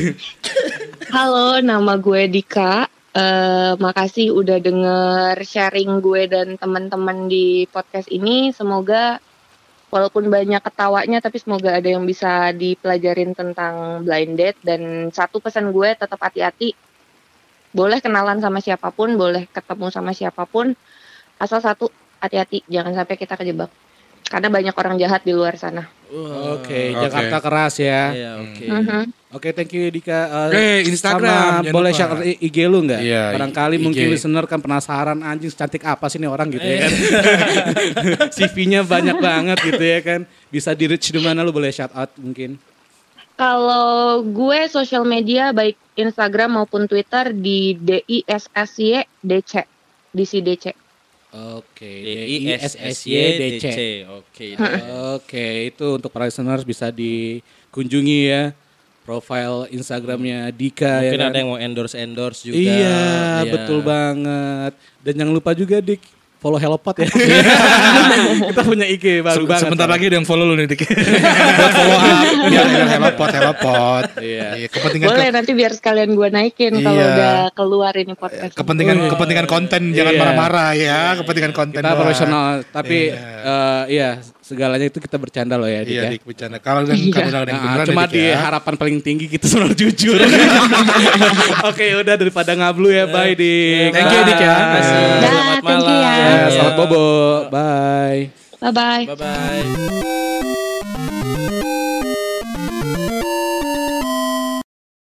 Halo, 1.14 1.62
nama 1.62 1.94
gue 2.02 2.26
Dika. 2.28 2.90
Eh, 3.14 3.74
makasih 3.78 4.34
udah 4.34 4.58
denger 4.58 5.38
sharing 5.46 6.02
gue 6.02 6.26
dan 6.26 6.58
teman-teman 6.58 7.30
di 7.30 7.70
podcast 7.70 8.10
ini. 8.10 8.50
Semoga 8.50 9.22
walaupun 9.94 10.34
banyak 10.34 10.58
ketawanya, 10.66 11.22
tapi 11.22 11.38
semoga 11.38 11.78
ada 11.78 11.86
yang 11.86 12.10
bisa 12.10 12.50
dipelajarin 12.58 13.38
tentang 13.38 14.02
blind 14.02 14.34
date. 14.42 14.58
Dan 14.66 15.14
satu 15.14 15.38
pesan 15.38 15.70
gue 15.70 15.94
tetap 15.94 16.18
hati-hati. 16.18 16.74
Boleh 17.74 18.00
kenalan 18.00 18.38
sama 18.38 18.62
siapa 18.62 18.94
pun, 18.94 19.18
boleh 19.18 19.50
ketemu 19.50 19.90
sama 19.90 20.14
siapa 20.14 20.46
pun. 20.46 20.78
Asal 21.42 21.60
satu 21.60 21.90
hati-hati, 22.22 22.62
jangan 22.70 22.94
sampai 22.94 23.18
kita 23.18 23.34
kejebak. 23.34 23.68
Karena 24.24 24.48
banyak 24.48 24.76
orang 24.78 24.96
jahat 24.98 25.22
di 25.26 25.34
luar 25.36 25.60
sana. 25.60 25.90
Oke, 26.14 26.94
Oke. 26.94 27.02
Jakarta 27.02 27.38
keras 27.42 27.76
ya. 27.82 28.02
Iya, 28.14 28.32
oke. 28.40 28.66
Mhm. 28.66 29.02
Oke, 29.34 29.50
thank 29.50 29.74
you 29.74 29.90
Dika. 29.90 30.50
Oke, 30.50 30.86
Instagram, 30.86 31.26
sama 31.26 31.66
jangan 31.66 31.74
boleh 31.74 31.92
share 31.92 32.18
IG 32.38 32.58
lu 32.70 32.86
nggak? 32.86 33.02
Iya, 33.02 33.24
Barangkali 33.34 33.82
IG. 33.82 33.84
mungkin 33.84 34.06
listener 34.14 34.46
kan 34.46 34.62
penasaran 34.62 35.18
anjing 35.26 35.50
cantik 35.50 35.82
apa 35.82 36.06
sih 36.06 36.22
nih 36.22 36.30
orang 36.30 36.54
gitu 36.54 36.62
ya 36.62 36.86
kan. 36.86 36.92
CV-nya 38.38 38.86
banyak 38.86 39.18
banget 39.18 39.58
gitu 39.74 39.84
ya 39.84 40.00
kan. 40.06 40.22
Bisa 40.54 40.78
di 40.78 40.86
reach 40.86 41.10
di 41.10 41.18
mana 41.18 41.42
lu 41.42 41.50
boleh 41.50 41.74
shout 41.74 41.90
out 41.98 42.14
mungkin. 42.22 42.62
Kalau 43.44 44.24
gue 44.24 44.72
sosial 44.72 45.04
media 45.04 45.52
baik 45.52 45.76
Instagram 46.00 46.64
maupun 46.64 46.88
Twitter 46.88 47.36
di 47.36 47.76
DISSY 47.76 49.04
DC 49.20 49.52
DC 50.16 50.64
Oke, 51.34 51.92
D 51.92 52.08
I 52.24 52.38
S 52.56 52.80
S 52.80 53.04
Y 53.04 53.20
D 53.36 53.44
C. 53.60 53.68
Oke. 54.08 54.56
Oke, 55.20 55.48
itu 55.76 56.00
untuk 56.00 56.08
para 56.08 56.32
listeners 56.32 56.64
bisa 56.64 56.88
dikunjungi 56.88 58.20
ya 58.32 58.56
profile 59.04 59.68
Instagramnya 59.76 60.48
Dika 60.56 61.04
ya 61.04 61.12
Mungkin 61.12 61.20
kan. 61.20 61.30
ada 61.36 61.38
yang 61.44 61.50
mau 61.52 61.60
endorse 61.60 62.00
endorse 62.00 62.48
juga. 62.48 62.64
Iya, 62.64 62.72
Iya. 63.44 63.52
betul 63.52 63.84
banget. 63.84 64.74
Dan 65.04 65.14
jangan 65.20 65.34
lupa 65.36 65.52
juga 65.52 65.84
Dik 65.84 66.23
follow 66.44 66.60
Helopod 66.60 66.96
ya. 67.00 67.08
Kita 68.52 68.62
punya 68.62 68.84
IG 68.86 69.24
baru 69.24 69.44
Se- 69.44 69.48
banget. 69.48 69.64
Sebentar 69.64 69.88
lagi 69.88 70.06
ada 70.06 70.16
yang 70.16 70.28
follow 70.28 70.44
lu 70.44 70.54
nih 70.54 70.68
Dik. 70.68 70.82
Buat 71.58 71.72
follow 71.72 71.96
up. 71.96 72.26
Biar 72.44 72.66
biar 72.68 72.88
hello 72.90 73.10
pot, 73.14 73.32
hello 73.32 73.54
pot. 73.56 74.06
Iya. 74.20 74.68
kepentingan 74.68 75.08
Boleh 75.08 75.30
nanti 75.32 75.52
biar 75.54 75.72
sekalian 75.72 76.12
gue 76.12 76.28
naikin 76.30 76.74
kalau 76.78 77.00
Iya. 77.00 77.08
udah 77.10 77.36
keluar 77.54 77.94
ini 77.96 78.14
podcast. 78.14 78.54
kepentingan 78.54 79.08
kepentingan 79.08 79.48
konten 79.48 79.82
jangan 79.92 80.12
Iya. 80.12 80.20
marah-marah 80.20 80.70
ya, 80.76 81.00
kepentingan 81.16 81.54
konten. 81.54 81.80
Kita 81.80 81.88
doang. 81.88 82.00
profesional, 82.04 82.48
tapi 82.68 82.98
Iya. 83.08 83.24
eh, 83.42 83.84
iya 83.90 84.10
segalanya 84.44 84.86
itu 84.86 85.00
kita 85.00 85.16
bercanda 85.16 85.56
loh 85.56 85.66
ya 85.66 85.82
Dik 85.82 85.90
Iya, 85.90 86.04
ya. 86.04 86.10
Dik 86.12 86.24
bercanda. 86.24 86.58
Kalau 86.60 86.84
kan 86.84 86.94
Iya. 86.94 87.16
kalau 87.16 87.40
yang 87.42 87.48
Nah, 87.50 87.64
beneran 87.64 87.86
cuma 87.88 88.04
ya, 88.04 88.08
Dik, 88.08 88.14
di 88.14 88.22
ya. 88.22 88.36
harapan 88.38 88.74
paling 88.76 88.98
tinggi 89.00 89.26
kita 89.34 89.46
selalu 89.48 89.74
jujur. 89.74 90.20
Oke, 91.72 91.86
udah 91.96 92.14
daripada 92.14 92.52
ngablu 92.52 92.92
ya, 92.92 93.06
bye 93.08 93.34
Dik. 93.34 93.90
Thank 93.90 94.12
you, 94.12 94.22
Dik, 94.22 94.40
ya. 94.40 94.56
Dah, 94.60 94.84
Selamat 95.24 95.58
thank 95.64 95.82
you 95.82 95.96
ya. 95.96 96.12
malam. 96.12 96.28
Ya, 96.30 96.48
selamat 96.52 96.74
bobo. 96.76 97.06
Bye. 97.50 98.22
Bye 98.60 98.72
bye. 98.72 99.04
Bye 99.06 99.18
bye. 99.18 100.33